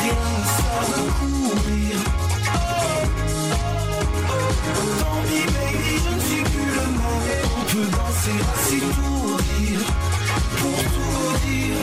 Rien 0.00 0.28
sert 0.56 0.86
de 0.96 1.02
courir. 1.18 1.96
Peut 7.78 7.90
danser 7.96 8.38
assis 8.54 8.80
pour 8.80 9.36
dire, 9.38 9.84
pour 10.58 10.78
tout 10.94 11.30
dire. 11.46 11.82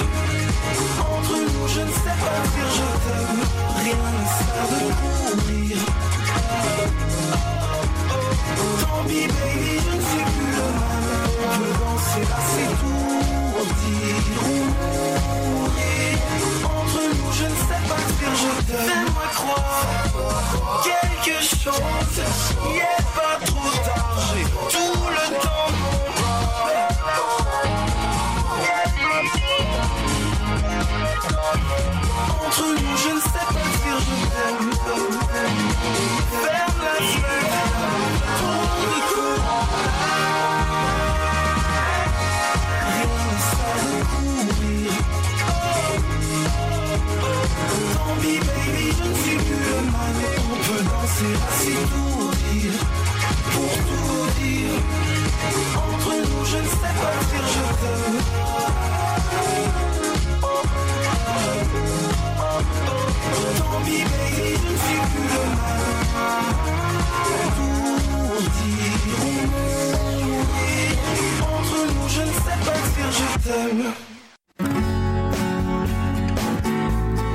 Entre 0.99 1.35
nous, 1.53 1.67
je 1.67 1.81
ne 1.81 1.93
sais 2.03 2.17
pas 2.21 2.37
dire 2.53 2.69
je 2.77 2.87
t'aime. 3.03 3.41
Rien 3.79 4.03
ne 4.15 4.23
sert 4.35 4.67
de 4.71 4.79
courir. 5.01 5.77
Tant 8.81 9.03
pis, 9.07 9.25
baby, 9.35 9.73
je 9.85 9.91
ne 9.95 10.01
suis 10.09 10.25
plus 10.33 10.53
le 10.59 10.67
mal. 10.79 11.05
On 11.43 11.49
peut 11.57 11.75
danser 11.81 12.25
assis 12.39 12.69
pour 12.81 13.65
dire. 13.83 14.25
Entre 16.79 17.01
nous, 17.17 17.31
je 17.39 17.45
ne 17.53 17.57
sais 17.67 17.81
pas 17.89 18.01
dire 18.17 18.35
je 18.43 18.51
t'aime. 18.67 18.89
Fais-moi 18.89 19.27
croire 19.33 19.85
quelque 21.23 21.37
chose. 21.41 22.17
Il 22.69 22.77
est 22.77 23.05
pas 23.15 23.35
trop 23.45 23.71
tard, 23.85 23.94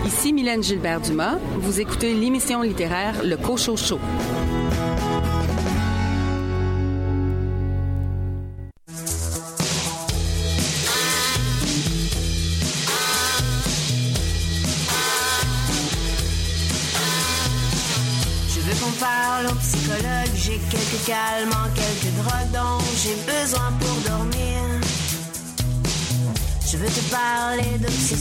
Ici 0.04 0.32
Mylène 0.32 0.62
Gilbert-Dumas. 0.62 1.38
Vous 1.58 1.80
écoutez 1.80 2.14
l'émission 2.14 2.62
littéraire 2.62 3.22
Le 3.24 3.36
Cochot 3.36 3.76
-Chaud. 3.76 4.00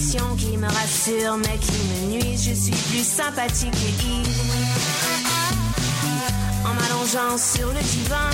Qui 0.10 0.58
me 0.58 0.66
rassurent 0.66 1.38
mais 1.38 1.58
qui 1.60 1.72
me 1.72 2.12
nuisent. 2.12 2.50
Je 2.50 2.54
suis 2.54 2.72
plus 2.72 3.04
sympathique 3.04 3.76
et 3.76 3.94
ivre. 4.08 4.30
En 6.66 6.74
m'allongeant 6.74 7.38
sur 7.38 7.68
le 7.68 7.80
divan, 7.80 8.30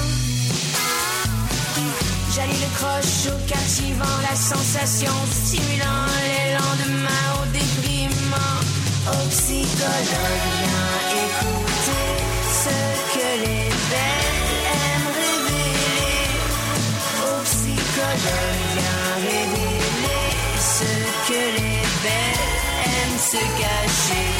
j'allie 2.33 2.59
le 2.61 2.69
croche 2.77 3.27
au 3.27 3.37
captivant, 3.47 4.17
la 4.29 4.35
sensation 4.35 5.11
stimulant 5.31 6.05
les 6.23 6.53
lendemains 6.53 7.27
au 7.41 7.45
déprimant. 7.51 8.59
Au 9.07 9.27
psychologue, 9.29 10.45
viens 10.57 10.95
écouter 11.23 12.07
ce 12.63 12.75
que 13.13 13.27
les 13.43 13.67
belles 13.91 14.47
aiment 14.71 15.11
révéler. 15.19 16.29
Au 17.21 17.35
que 21.27 21.33
les 21.33 21.81
belles 22.03 22.55
aiment 22.85 23.19
se 23.19 23.37
cacher. 23.37 24.31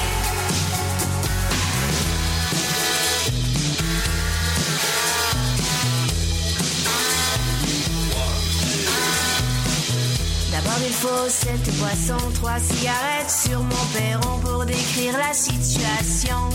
D'abord 10.51 10.81
il 10.85 10.93
faut 10.93 11.09
cette 11.29 11.75
boisson, 11.77 12.17
trois 12.35 12.59
cigarettes 12.59 13.31
sur 13.31 13.59
mon 13.61 13.85
perron 13.93 14.39
pour 14.39 14.65
décrire 14.65 15.17
la 15.17 15.33
situation. 15.33 16.49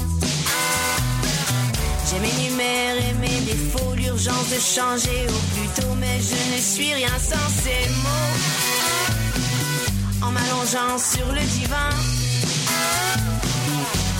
J'ai 2.08 2.20
mes 2.20 2.32
numéros 2.42 3.00
et 3.00 3.14
mes 3.14 3.40
défauts, 3.40 3.94
l'urgence 3.96 4.48
de 4.50 4.60
changer 4.60 5.26
au 5.28 5.40
plus 5.54 5.82
tôt, 5.82 5.94
mais 5.98 6.20
je 6.20 6.54
ne 6.54 6.60
suis 6.60 6.94
rien 6.94 7.18
sans 7.18 7.48
ces 7.62 7.88
mots. 8.02 8.69
En 10.22 10.32
m'allongeant 10.32 10.98
sur 10.98 11.26
le 11.32 11.40
divan, 11.40 11.90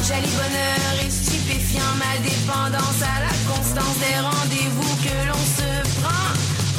j'allie 0.07 0.31
bonheur 0.31 1.05
et 1.05 1.11
stupéfiant, 1.11 1.93
ma 1.99 2.19
dépendance 2.23 3.03
à 3.03 3.21
la 3.21 3.55
constance 3.55 3.99
des 3.99 4.19
rendez-vous 4.19 4.97
que 5.05 5.29
l'on 5.29 5.45
se 5.59 6.01
prend. 6.01 6.29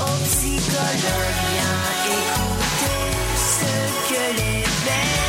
Au 0.04 0.18
psychologue, 0.26 1.38
viens 1.52 1.82
écouter 2.18 3.12
ce 3.38 4.14
que 4.14 4.24
les 4.38 4.64
belles 4.86 5.21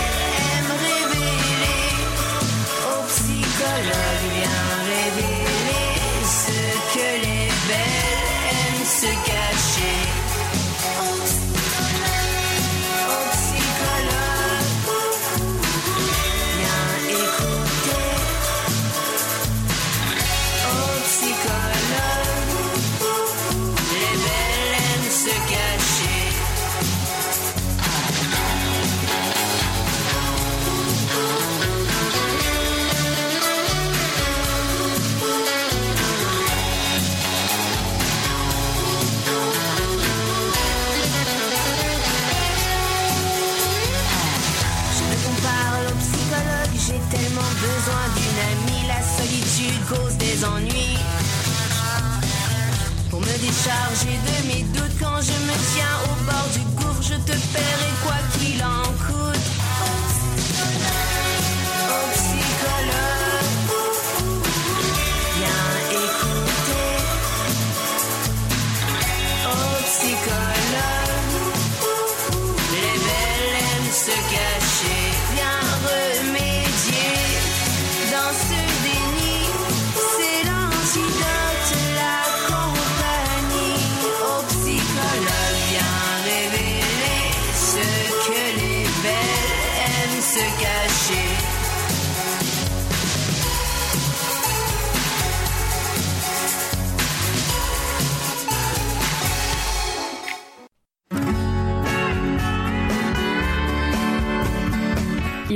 Pour 53.11 53.21
me 53.21 53.39
décharger 53.39 54.19
de 54.27 54.49
mes 54.49 54.63
doutes, 54.75 54.99
quand 54.99 55.21
je 55.21 55.31
me 55.47 55.55
tiens 55.73 55.97
au 56.07 56.15
bord 56.25 56.49
du 56.53 56.63
gouffre, 56.75 57.01
je 57.01 57.15
te 57.15 57.37
paierai 57.53 57.93
quoi 58.03 58.19
qu'il 58.33 58.42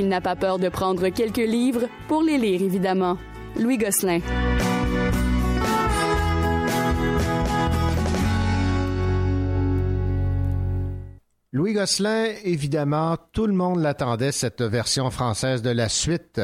N'a 0.07 0.21
pas 0.21 0.37
peur 0.37 0.57
de 0.57 0.69
prendre 0.69 1.09
quelques 1.09 1.35
livres 1.35 1.89
pour 2.07 2.23
les 2.23 2.37
lire, 2.37 2.61
évidemment. 2.61 3.17
Louis 3.59 3.77
Gosselin. 3.77 4.19
Louis 11.51 11.73
Gosselin, 11.73 12.31
évidemment, 12.45 13.17
tout 13.33 13.47
le 13.47 13.53
monde 13.53 13.81
l'attendait, 13.81 14.31
cette 14.31 14.61
version 14.61 15.11
française 15.11 15.61
de 15.61 15.71
la 15.71 15.89
suite 15.89 16.39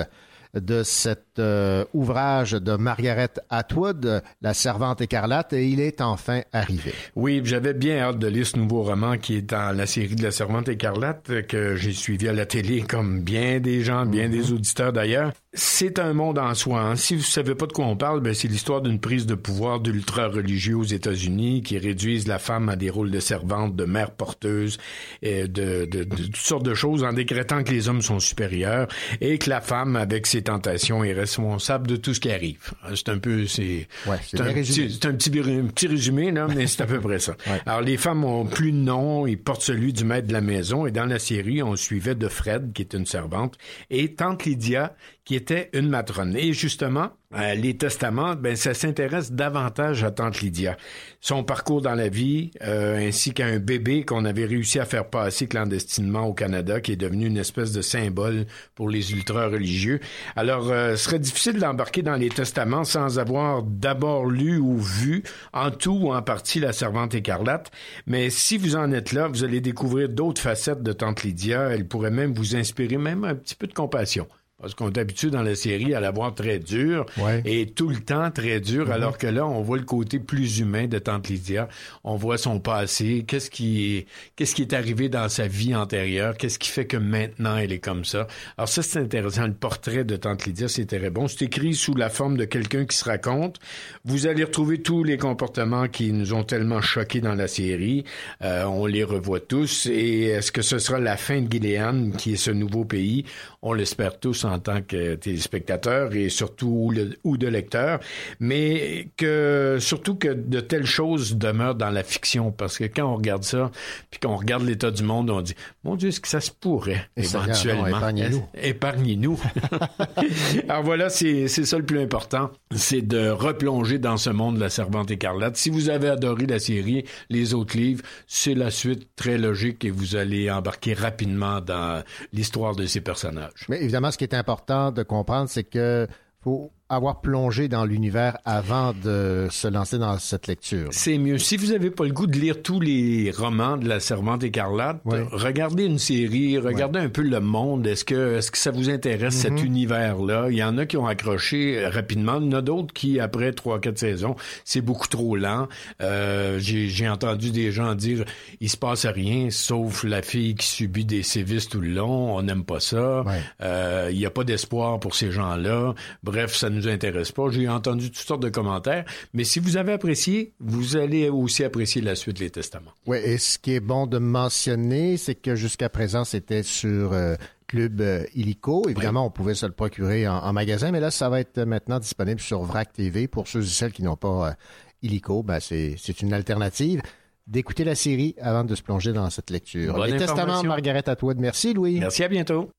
de 0.53 0.83
cet 0.83 1.32
euh, 1.39 1.85
ouvrage 1.93 2.51
de 2.51 2.75
Margaret 2.75 3.29
Atwood, 3.49 4.21
La 4.41 4.53
Servante 4.53 5.01
écarlate, 5.01 5.53
et 5.53 5.67
il 5.67 5.79
est 5.79 6.01
enfin 6.01 6.41
arrivé. 6.51 6.93
Oui, 7.15 7.41
j'avais 7.43 7.73
bien 7.73 7.99
hâte 7.99 8.19
de 8.19 8.27
lire 8.27 8.45
ce 8.47 8.57
nouveau 8.57 8.83
roman 8.83 9.17
qui 9.17 9.35
est 9.37 9.41
dans 9.41 9.75
la 9.75 9.85
série 9.85 10.15
de 10.15 10.23
La 10.23 10.31
Servante 10.31 10.69
écarlate 10.69 11.45
que 11.47 11.75
j'ai 11.75 11.93
suivi 11.93 12.27
à 12.27 12.33
la 12.33 12.45
télé 12.45 12.81
comme 12.81 13.21
bien 13.21 13.59
des 13.59 13.81
gens, 13.83 14.05
bien 14.05 14.29
des 14.29 14.51
auditeurs 14.51 14.93
d'ailleurs. 14.93 15.31
C'est 15.55 15.99
un 15.99 16.13
monde 16.13 16.39
en 16.39 16.55
soi. 16.55 16.81
hein. 16.81 16.95
Si 16.95 17.15
vous 17.15 17.21
savez 17.21 17.53
pas 17.53 17.67
de 17.67 17.73
quoi 17.73 17.85
on 17.85 17.95
parle, 17.95 18.21
ben 18.21 18.33
c'est 18.33 18.47
l'histoire 18.47 18.81
d'une 18.81 18.99
prise 18.99 19.27
de 19.27 19.35
pouvoir 19.35 19.79
d'ultra-religieux 19.81 20.75
aux 20.77 20.83
États-Unis 20.83 21.61
qui 21.61 21.77
réduisent 21.77 22.27
la 22.27 22.39
femme 22.39 22.69
à 22.69 22.75
des 22.75 22.89
rôles 22.89 23.11
de 23.11 23.19
servante, 23.19 23.75
de 23.75 23.85
mère 23.85 24.11
porteuse, 24.11 24.77
et 25.21 25.47
de, 25.47 25.85
de- 25.85 26.03
de 26.03 26.23
toutes 26.23 26.35
sortes 26.37 26.65
de 26.65 26.73
choses 26.73 27.03
en 27.03 27.13
décrétant 27.13 27.63
que 27.63 27.71
les 27.71 27.87
hommes 27.87 28.01
sont 28.01 28.19
supérieurs 28.19 28.87
et 29.21 29.37
que 29.37 29.49
la 29.49 29.61
femme, 29.61 29.95
avec 29.95 30.25
ses 30.25 30.41
tentations, 30.41 31.03
est 31.03 31.13
responsable 31.23 31.87
de 31.87 31.95
tout 31.95 32.13
ce 32.13 32.19
qui 32.19 32.31
arrive. 32.31 32.71
C'est 32.95 33.09
un 33.09 33.17
peu, 33.17 33.47
c'est, 33.47 33.87
c'est 34.25 34.37
un 34.41 34.45
petit- 34.63 34.73
c'est 35.01 35.05
un 35.07 35.13
petit, 35.13 35.39
un 35.39 35.65
petit 35.67 35.87
résumé, 35.87 36.31
là, 36.31 36.47
mais 36.53 36.67
c'est 36.67 36.81
à 36.81 36.85
peu 36.85 36.99
près 36.99 37.19
ça. 37.19 37.35
Alors, 37.65 37.81
les 37.81 37.97
femmes 37.97 38.23
ont 38.23 38.45
plus 38.45 38.71
de 38.71 38.77
nom, 38.77 39.25
ils 39.27 39.37
portent 39.37 39.61
celui 39.61 39.93
du 39.93 40.03
maître 40.05 40.27
de 40.27 40.33
la 40.33 40.41
maison, 40.41 40.85
et 40.85 40.91
dans 40.91 41.05
la 41.05 41.19
série, 41.19 41.63
on 41.63 41.75
suivait 41.75 42.15
de 42.15 42.27
Fred, 42.27 42.73
qui 42.73 42.81
est 42.83 42.93
une 42.93 43.05
servante, 43.05 43.57
et 43.89 44.13
Tante 44.13 44.45
Lydia, 44.45 44.95
qui 45.25 45.35
était 45.35 45.69
une 45.73 45.89
matrone. 45.89 46.35
Et 46.35 46.51
justement, 46.53 47.11
euh, 47.35 47.55
les 47.55 47.77
testaments, 47.77 48.35
ben, 48.35 48.55
ça 48.55 48.73
s'intéresse 48.73 49.31
davantage 49.31 50.03
à 50.03 50.11
Tante 50.11 50.41
Lydia. 50.41 50.77
Son 51.21 51.43
parcours 51.43 51.81
dans 51.81 51.95
la 51.95 52.09
vie, 52.09 52.51
euh, 52.61 53.07
ainsi 53.07 53.33
qu'à 53.33 53.45
un 53.45 53.57
bébé 53.57 54.03
qu'on 54.03 54.25
avait 54.25 54.45
réussi 54.45 54.79
à 54.79 54.85
faire 54.85 55.09
passer 55.09 55.47
clandestinement 55.47 56.23
au 56.23 56.33
Canada, 56.33 56.81
qui 56.81 56.91
est 56.91 56.97
devenu 56.97 57.25
une 57.27 57.37
espèce 57.37 57.71
de 57.71 57.81
symbole 57.81 58.45
pour 58.75 58.89
les 58.89 59.13
ultra-religieux. 59.13 59.99
Alors, 60.35 60.69
euh, 60.69 60.95
ce 60.95 61.05
serait 61.05 61.19
difficile 61.19 61.57
d'embarquer 61.57 62.01
dans 62.01 62.15
les 62.15 62.29
testaments 62.29 62.83
sans 62.83 63.17
avoir 63.17 63.63
d'abord 63.63 64.25
lu 64.25 64.57
ou 64.57 64.77
vu, 64.77 65.23
en 65.53 65.71
tout 65.71 65.97
ou 66.01 66.13
en 66.13 66.21
partie, 66.21 66.59
La 66.59 66.73
Servante 66.73 67.15
écarlate. 67.15 67.71
Mais 68.05 68.29
si 68.29 68.57
vous 68.57 68.75
en 68.75 68.91
êtes 68.91 69.13
là, 69.13 69.27
vous 69.27 69.43
allez 69.43 69.61
découvrir 69.61 70.09
d'autres 70.09 70.41
facettes 70.41 70.83
de 70.83 70.91
Tante 70.91 71.23
Lydia. 71.23 71.69
Elle 71.71 71.87
pourrait 71.87 72.11
même 72.11 72.33
vous 72.33 72.55
inspirer 72.55 72.97
même 72.97 73.23
un 73.23 73.35
petit 73.35 73.55
peu 73.55 73.67
de 73.67 73.73
compassion. 73.73 74.27
Parce 74.61 74.75
qu'on 74.75 74.89
est 74.91 74.97
habitué 74.97 75.29
dans 75.29 75.41
la 75.41 75.55
série 75.55 75.93
à 75.93 75.99
la 75.99 76.11
voir 76.11 76.33
très 76.33 76.57
dure 76.59 77.05
et 77.43 77.65
tout 77.71 77.89
le 77.89 77.97
temps 77.99 78.31
très 78.31 78.61
dur, 78.61 78.85
Mhm. 78.85 78.91
alors 78.93 79.17
que 79.17 79.27
là, 79.27 79.45
on 79.45 79.61
voit 79.61 79.77
le 79.77 79.83
côté 79.83 80.19
plus 80.19 80.59
humain 80.59 80.87
de 80.87 80.99
Tante 80.99 81.27
Lydia. 81.27 81.67
On 82.05 82.15
voit 82.15 82.37
son 82.37 82.59
passé, 82.59 83.25
qu'est-ce 83.27 83.49
qui, 83.49 84.05
qu'est-ce 84.37 84.55
qui 84.55 84.61
est 84.61 84.73
arrivé 84.73 85.09
dans 85.09 85.27
sa 85.27 85.47
vie 85.47 85.75
antérieure, 85.75 86.37
qu'est-ce 86.37 86.59
qui 86.59 86.69
fait 86.69 86.85
que 86.85 86.95
maintenant 86.97 87.57
elle 87.57 87.73
est 87.73 87.79
comme 87.79 88.05
ça? 88.05 88.27
Alors 88.57 88.69
ça, 88.69 88.83
c'est 88.83 88.99
intéressant. 88.99 89.47
Le 89.47 89.53
portrait 89.53 90.05
de 90.05 90.15
Tante 90.15 90.45
Lydia, 90.45 90.67
c'est 90.69 90.85
très 90.85 91.09
bon. 91.09 91.27
C'est 91.27 91.45
écrit 91.45 91.73
sous 91.73 91.95
la 91.95 92.09
forme 92.09 92.37
de 92.37 92.45
quelqu'un 92.45 92.85
qui 92.85 92.95
se 92.95 93.03
raconte. 93.05 93.59
Vous 94.05 94.27
allez 94.27 94.43
retrouver 94.45 94.81
tous 94.81 95.03
les 95.03 95.17
comportements 95.17 95.87
qui 95.89 96.13
nous 96.13 96.33
ont 96.33 96.43
tellement 96.43 96.79
choqués 96.81 97.21
dans 97.21 97.35
la 97.35 97.47
série. 97.47 98.05
Euh, 98.43 98.63
on 98.65 98.85
les 98.85 99.03
revoit 99.03 99.39
tous. 99.41 99.87
Et 99.87 100.25
est-ce 100.25 100.51
que 100.53 100.61
ce 100.61 100.77
sera 100.77 100.99
la 100.99 101.17
fin 101.17 101.41
de 101.41 101.51
Gilead, 101.51 102.15
qui 102.17 102.33
est 102.33 102.37
ce 102.37 102.51
nouveau 102.51 102.85
pays? 102.85 103.25
On 103.61 103.73
l'espère 103.73 104.19
tous 104.19 104.42
en 104.45 104.59
tant 104.59 104.81
que 104.81 105.15
téléspectateurs 105.15 106.13
et 106.15 106.29
surtout 106.29 106.67
ou, 106.67 106.91
le- 106.91 107.17
ou 107.23 107.37
de 107.37 107.47
lecteurs, 107.47 107.99
mais 108.39 109.09
que 109.17 109.77
surtout 109.79 110.15
que 110.15 110.27
de 110.29 110.59
telles 110.59 110.85
choses 110.85 111.35
demeurent 111.37 111.75
dans 111.75 111.89
la 111.89 112.03
fiction, 112.03 112.51
parce 112.51 112.77
que 112.77 112.85
quand 112.85 113.05
on 113.11 113.15
regarde 113.15 113.43
ça, 113.43 113.71
puis 114.11 114.19
qu'on 114.19 114.35
regarde 114.35 114.63
l'état 114.65 114.91
du 114.91 115.03
monde, 115.03 115.29
on 115.29 115.41
dit, 115.41 115.55
mon 115.83 115.95
Dieu, 115.95 116.09
est-ce 116.09 116.19
que 116.19 116.27
ça 116.27 116.41
se 116.41 116.51
pourrait 116.51 117.07
Et 117.17 117.23
éventuellement? 117.23 117.87
épargnez-nous. 117.87 118.45
Épargnez-nous. 118.55 119.39
Alors 120.69 120.83
voilà, 120.83 121.09
c'est 121.09 121.47
c'est 121.47 121.65
ça 121.65 121.77
le 121.77 121.85
plus 121.85 121.99
important, 121.99 122.51
c'est 122.75 123.01
de 123.01 123.29
replonger 123.29 123.99
dans 123.99 124.17
ce 124.17 124.29
monde 124.29 124.55
de 124.55 124.59
la 124.61 124.69
Servante 124.69 125.11
écarlate. 125.11 125.55
Si 125.57 125.69
vous 125.69 125.89
avez 125.89 126.09
adoré 126.09 126.45
la 126.45 126.59
série, 126.59 127.05
les 127.29 127.53
autres 127.53 127.77
livres, 127.77 128.03
c'est 128.27 128.55
la 128.55 128.71
suite 128.71 129.07
très 129.15 129.37
logique 129.37 129.85
et 129.85 129.89
vous 129.91 130.15
allez 130.15 130.49
embarquer 130.49 130.93
rapidement 130.93 131.61
dans 131.61 132.03
l'histoire 132.31 132.75
de 132.75 132.85
ces 132.85 133.01
personnages. 133.01 133.65
Mais 133.69 133.81
évidemment, 133.81 134.11
ce 134.11 134.17
qui 134.17 134.23
est 134.23 134.32
important 134.33 134.91
de 134.91 135.03
comprendre, 135.03 135.49
c'est 135.49 135.63
que 135.63 136.07
faut 136.41 136.71
avoir 136.89 137.21
plongé 137.21 137.67
dans 137.67 137.85
l'univers 137.85 138.37
avant 138.45 138.93
de 138.93 139.47
se 139.49 139.67
lancer 139.67 139.97
dans 139.97 140.17
cette 140.19 140.47
lecture? 140.47 140.89
C'est 140.91 141.17
mieux. 141.17 141.37
Si 141.37 141.57
vous 141.57 141.67
n'avez 141.71 141.89
pas 141.89 142.03
le 142.03 142.11
goût 142.11 142.27
de 142.27 142.37
lire 142.37 142.61
tous 142.61 142.79
les 142.79 143.31
romans 143.35 143.77
de 143.77 143.87
la 143.87 143.99
Servante 143.99 144.43
écarlate, 144.43 145.01
regardez 145.31 145.85
une 145.85 145.97
série, 145.99 146.57
regardez 146.59 146.99
un 146.99 147.09
peu 147.09 147.21
le 147.23 147.39
monde. 147.39 147.87
Est-ce 147.87 148.05
que, 148.05 148.37
est-ce 148.37 148.51
que 148.51 148.57
ça 148.57 148.71
vous 148.71 148.89
intéresse, 148.89 149.33
cet 149.35 149.53
Mhm. 149.53 149.65
univers-là? 149.65 150.47
Il 150.49 150.57
y 150.57 150.63
en 150.63 150.77
a 150.77 150.85
qui 150.85 150.97
ont 150.97 151.07
accroché 151.07 151.79
euh, 151.79 151.89
rapidement. 151.89 152.37
Il 152.39 152.45
y 152.45 152.55
en 152.55 152.57
a 152.59 152.61
d'autres 152.61 152.93
qui, 152.93 153.19
après 153.19 153.51
trois, 153.53 153.79
quatre 153.79 153.97
saisons, 153.97 154.35
c'est 154.65 154.81
beaucoup 154.81 155.07
trop 155.07 155.35
lent. 155.35 155.67
Euh, 156.01 156.59
j'ai, 156.59 156.89
j'ai 156.89 157.09
entendu 157.09 157.51
des 157.51 157.71
gens 157.71 157.95
dire, 157.95 158.25
il 158.59 158.69
se 158.69 158.77
passe 158.77 159.05
rien, 159.05 159.49
sauf 159.49 160.03
la 160.03 160.21
fille 160.21 160.55
qui 160.55 160.67
subit 160.67 161.05
des 161.05 161.23
sévices 161.23 161.69
tout 161.69 161.81
le 161.81 161.89
long. 161.89 162.35
On 162.35 162.41
n'aime 162.43 162.63
pas 162.65 162.79
ça. 162.79 163.23
Euh, 163.61 164.09
il 164.11 164.17
n'y 164.17 164.25
a 164.25 164.29
pas 164.29 164.43
d'espoir 164.43 164.99
pour 164.99 165.15
ces 165.15 165.31
gens-là. 165.31 165.93
Bref, 166.23 166.55
ça 166.55 166.69
nous 166.69 166.82
intéresse 166.87 167.31
pas. 167.31 167.49
J'ai 167.49 167.67
entendu 167.69 168.11
toutes 168.11 168.25
sortes 168.27 168.43
de 168.43 168.49
commentaires. 168.49 169.05
Mais 169.33 169.43
si 169.43 169.59
vous 169.59 169.77
avez 169.77 169.93
apprécié, 169.93 170.53
vous 170.59 170.97
allez 170.97 171.29
aussi 171.29 171.63
apprécier 171.63 172.01
la 172.01 172.15
suite 172.15 172.37
des 172.37 172.49
Testaments. 172.49 172.91
Oui, 173.05 173.17
et 173.23 173.37
ce 173.37 173.57
qui 173.57 173.73
est 173.73 173.79
bon 173.79 174.07
de 174.07 174.17
mentionner, 174.17 175.17
c'est 175.17 175.35
que 175.35 175.55
jusqu'à 175.55 175.89
présent, 175.89 176.23
c'était 176.23 176.63
sur 176.63 177.13
euh, 177.13 177.35
Club 177.67 178.01
euh, 178.01 178.25
Illico. 178.35 178.87
Évidemment, 178.87 179.25
on 179.25 179.31
pouvait 179.31 179.55
se 179.55 179.65
le 179.65 179.71
procurer 179.71 180.27
en, 180.27 180.37
en 180.37 180.53
magasin, 180.53 180.91
mais 180.91 180.99
là, 180.99 181.11
ça 181.11 181.29
va 181.29 181.39
être 181.39 181.61
maintenant 181.63 181.99
disponible 181.99 182.39
sur 182.39 182.61
VRAC 182.63 182.93
TV. 182.93 183.27
Pour 183.27 183.47
ceux 183.47 183.61
et 183.61 183.65
celles 183.65 183.91
qui 183.91 184.03
n'ont 184.03 184.17
pas 184.17 184.49
euh, 184.49 184.53
Illico, 185.01 185.43
ben, 185.43 185.59
c'est 185.59 185.95
c'est 185.97 186.21
une 186.21 186.33
alternative 186.33 187.01
d'écouter 187.47 187.83
la 187.83 187.95
série 187.95 188.35
avant 188.41 188.63
de 188.63 188.73
se 188.75 188.81
plonger 188.81 189.11
dans 189.11 189.29
cette 189.29 189.49
lecture. 189.49 189.95
Bonne 189.95 190.11
Les 190.11 190.17
Testaments 190.17 190.61
de. 190.61 190.67
Margaret 190.67 191.07
Atwood. 191.09 191.39
Merci, 191.39 191.73
Louis. 191.73 191.99
Merci, 191.99 192.23
à 192.23 192.27
bientôt. 192.27 192.69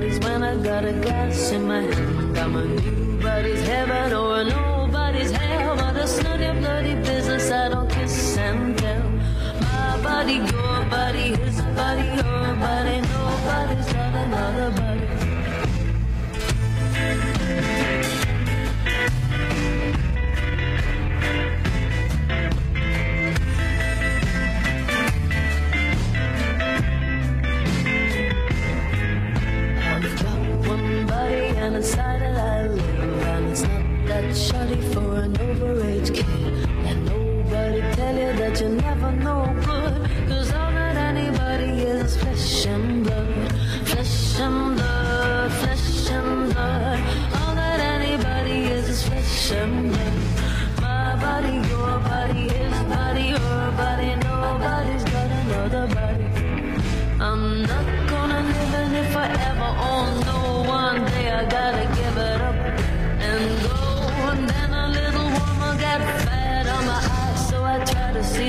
Anybody's 0.00 0.18
when 0.24 0.42
I 0.42 0.56
got 0.56 0.84
a 0.84 0.92
glass 0.92 1.50
in 1.50 1.66
my 1.66 1.82
hand. 1.82 2.38
I'm 2.38 2.56
a 2.56 2.64
new 2.64 3.22
body's 3.22 3.62
heaven 3.66 4.12
or 4.12 4.40
a 4.40 4.44
nobody's 4.44 4.79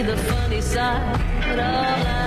the 0.03 0.17
funny 0.17 0.61
side. 0.61 1.19
But 1.47 1.59
all 1.59 1.83
I've 1.83 2.20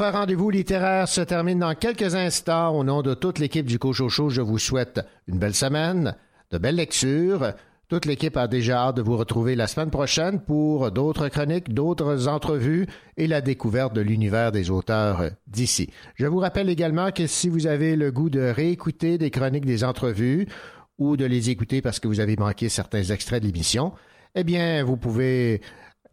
Votre 0.00 0.16
rendez-vous 0.16 0.48
littéraire 0.48 1.08
se 1.08 1.20
termine 1.20 1.58
dans 1.58 1.74
quelques 1.74 2.14
instants. 2.14 2.74
Au 2.74 2.84
nom 2.84 3.02
de 3.02 3.12
toute 3.12 3.38
l'équipe 3.38 3.66
du 3.66 3.78
Cochocho, 3.78 4.30
je 4.30 4.40
vous 4.40 4.56
souhaite 4.56 5.02
une 5.26 5.38
belle 5.38 5.54
semaine, 5.54 6.16
de 6.50 6.56
belles 6.56 6.76
lectures. 6.76 7.52
Toute 7.86 8.06
l'équipe 8.06 8.38
a 8.38 8.48
déjà 8.48 8.78
hâte 8.78 8.96
de 8.96 9.02
vous 9.02 9.18
retrouver 9.18 9.56
la 9.56 9.66
semaine 9.66 9.90
prochaine 9.90 10.40
pour 10.40 10.90
d'autres 10.90 11.28
chroniques, 11.28 11.74
d'autres 11.74 12.28
entrevues 12.28 12.86
et 13.18 13.26
la 13.26 13.42
découverte 13.42 13.92
de 13.92 14.00
l'univers 14.00 14.52
des 14.52 14.70
auteurs 14.70 15.22
d'ici. 15.46 15.90
Je 16.14 16.24
vous 16.24 16.38
rappelle 16.38 16.70
également 16.70 17.10
que 17.10 17.26
si 17.26 17.50
vous 17.50 17.66
avez 17.66 17.94
le 17.94 18.10
goût 18.10 18.30
de 18.30 18.40
réécouter 18.40 19.18
des 19.18 19.30
chroniques 19.30 19.66
des 19.66 19.84
entrevues 19.84 20.48
ou 20.96 21.18
de 21.18 21.26
les 21.26 21.50
écouter 21.50 21.82
parce 21.82 22.00
que 22.00 22.08
vous 22.08 22.20
avez 22.20 22.36
manqué 22.36 22.70
certains 22.70 23.02
extraits 23.02 23.42
de 23.42 23.48
l'émission, 23.48 23.92
eh 24.34 24.44
bien, 24.44 24.82
vous 24.82 24.96
pouvez 24.96 25.60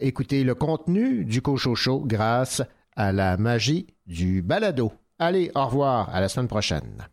écouter 0.01 0.43
le 0.43 0.55
contenu 0.55 1.23
du 1.23 1.41
Cochocho 1.41 2.03
grâce 2.05 2.59
à 2.59 2.67
la 2.97 3.37
magie 3.37 3.87
du 4.05 4.41
balado. 4.41 4.91
Allez, 5.19 5.51
au 5.55 5.65
revoir, 5.65 6.09
à 6.13 6.19
la 6.19 6.29
semaine 6.29 6.47
prochaine. 6.47 7.07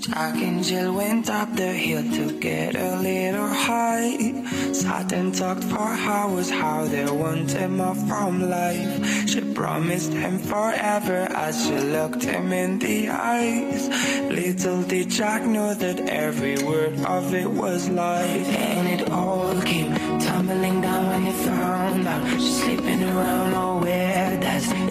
Jack 0.00 0.36
and 0.36 0.64
Jill 0.64 0.94
went 0.94 1.28
up 1.28 1.54
the 1.54 1.72
hill 1.72 2.02
to 2.02 2.32
get 2.40 2.74
a 2.74 2.96
little 2.96 3.46
high. 3.46 4.42
Sat 4.72 5.12
and 5.12 5.34
talked 5.34 5.62
for 5.64 5.78
hours 5.78 6.50
how 6.50 6.86
they 6.86 7.04
want 7.10 7.50
him 7.52 7.80
off 7.80 7.98
from 8.08 8.48
life. 8.48 9.28
She 9.28 9.40
promised 9.52 10.12
him 10.12 10.38
forever 10.38 11.28
as 11.30 11.62
she 11.64 11.78
looked 11.78 12.22
him 12.24 12.52
in 12.52 12.78
the 12.78 13.10
eyes. 13.10 13.88
Little 14.30 14.82
did 14.82 15.10
Jack 15.10 15.42
know 15.42 15.74
that 15.74 16.00
every 16.08 16.56
word 16.64 16.98
of 17.04 17.34
it 17.34 17.50
was 17.50 17.88
lies. 17.90 18.48
And 18.48 18.88
it 18.88 19.10
all 19.10 19.60
came 19.62 20.17
tumbling 20.48 20.80
down 20.80 21.06
when 21.06 21.26
he 21.26 21.32
found 21.32 22.06
out 22.06 22.26
she's 22.30 22.62
sleeping 22.62 23.02
around. 23.02 23.54
Oh, 23.54 23.78
where 23.82 24.40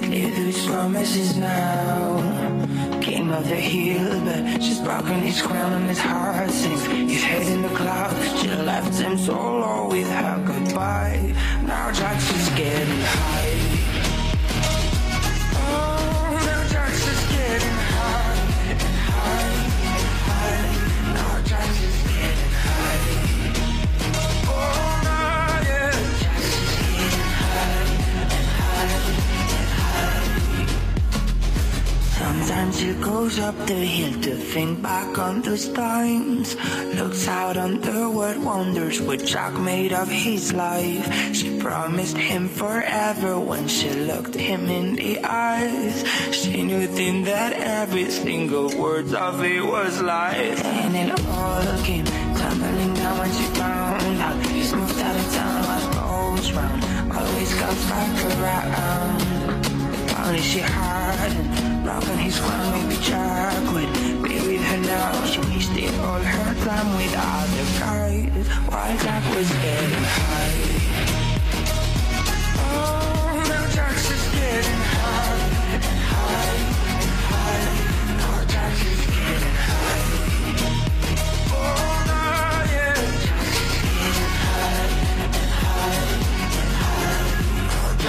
leave 0.02 0.36
those 0.36 0.66
promises 0.66 1.38
now? 1.38 3.00
King 3.02 3.32
of 3.32 3.48
the 3.48 3.56
hill, 3.56 4.22
but 4.24 4.62
she's 4.62 4.80
broken 4.80 5.20
his 5.22 5.42
crown 5.42 5.74
and 5.74 5.90
his 5.90 6.00
heart 6.00 6.52
sinks. 6.52 6.84
His 6.86 7.24
head 7.24 7.48
in 7.48 7.62
the 7.64 7.70
clouds, 7.70 8.42
she 8.42 8.50
left 8.50 9.00
him 9.00 9.18
so 9.18 9.34
low 9.34 9.90
with 9.90 10.10
her 10.10 10.44
goodbye. 10.46 11.34
Now 11.64 11.92
Jack's 11.92 12.32
just 12.32 12.56
getting 12.56 13.02
high. 13.02 13.67
She 32.78 32.94
goes 32.94 33.40
up 33.40 33.58
the 33.66 33.74
hill 33.74 34.22
to 34.22 34.36
think 34.36 34.84
back 34.84 35.18
on 35.18 35.42
those 35.42 35.68
times. 35.70 36.56
Looks 36.94 37.28
out 37.28 37.58
on 37.58 37.82
the 37.82 38.08
world, 38.08 38.38
wonders 38.44 39.02
what 39.02 39.26
Jack 39.26 39.54
made 39.54 39.94
of 39.94 40.08
his 40.08 40.54
life. 40.54 41.34
She 41.34 41.60
promised 41.60 42.16
him 42.16 42.48
forever 42.48 43.40
when 43.40 43.68
she 43.68 43.90
looked 43.90 44.36
him 44.36 44.70
in 44.70 44.96
the 44.96 45.18
eyes. 45.24 46.06
She 46.32 46.62
knew 46.62 46.86
then 46.86 47.24
that 47.24 47.54
every 47.54 48.12
single 48.12 48.70
word 48.78 49.12
of 49.16 49.44
it 49.44 49.66
was 49.66 50.00
lies. 50.00 50.62
And 50.62 50.96
it 50.96 51.10
all 51.30 51.84
came 51.84 52.06
tumbling 52.06 52.94
down 52.94 53.18
when 53.18 53.32
she 53.32 53.46
found 53.58 54.22
out 54.22 54.46
he's 54.46 54.72
moved 54.72 55.00
out 55.00 55.16
of 55.16 55.34
town. 55.34 55.62
What 55.66 55.84
goes 55.98 56.52
round 56.54 56.84
always 57.12 57.54
comes 57.56 57.84
back 57.90 58.16
around. 58.38 59.38
Only 60.28 60.42
she 60.42 60.60
had 60.60 61.32
and 61.32 61.67
broken 61.88 62.18
his 62.18 62.38
Jack 63.00 63.64
would 63.74 63.94
be 64.22 64.36
with 64.46 64.62
her 64.62 64.78
now. 64.80 65.26
She 65.26 65.40
wasted 65.40 65.94
all 66.02 66.20
her 66.20 66.54
time 66.66 66.90
with 66.98 67.16
other 67.16 67.66
guys 67.80 68.48
while 68.68 68.98
Jack 68.98 69.24
was 69.34 69.50
getting 69.64 70.04
high. 70.04 70.54
Oh, 72.60 73.40
now 73.48 73.66
getting 74.36 74.84
high 74.92 75.40
high 76.12 76.60
high. 77.32 77.72
Getting 79.24 79.58
high. 79.68 80.04
Oh, 81.56 81.66
yeah. 82.76 83.00
Getting 83.96 84.36
high 84.44 84.92
high 85.64 85.82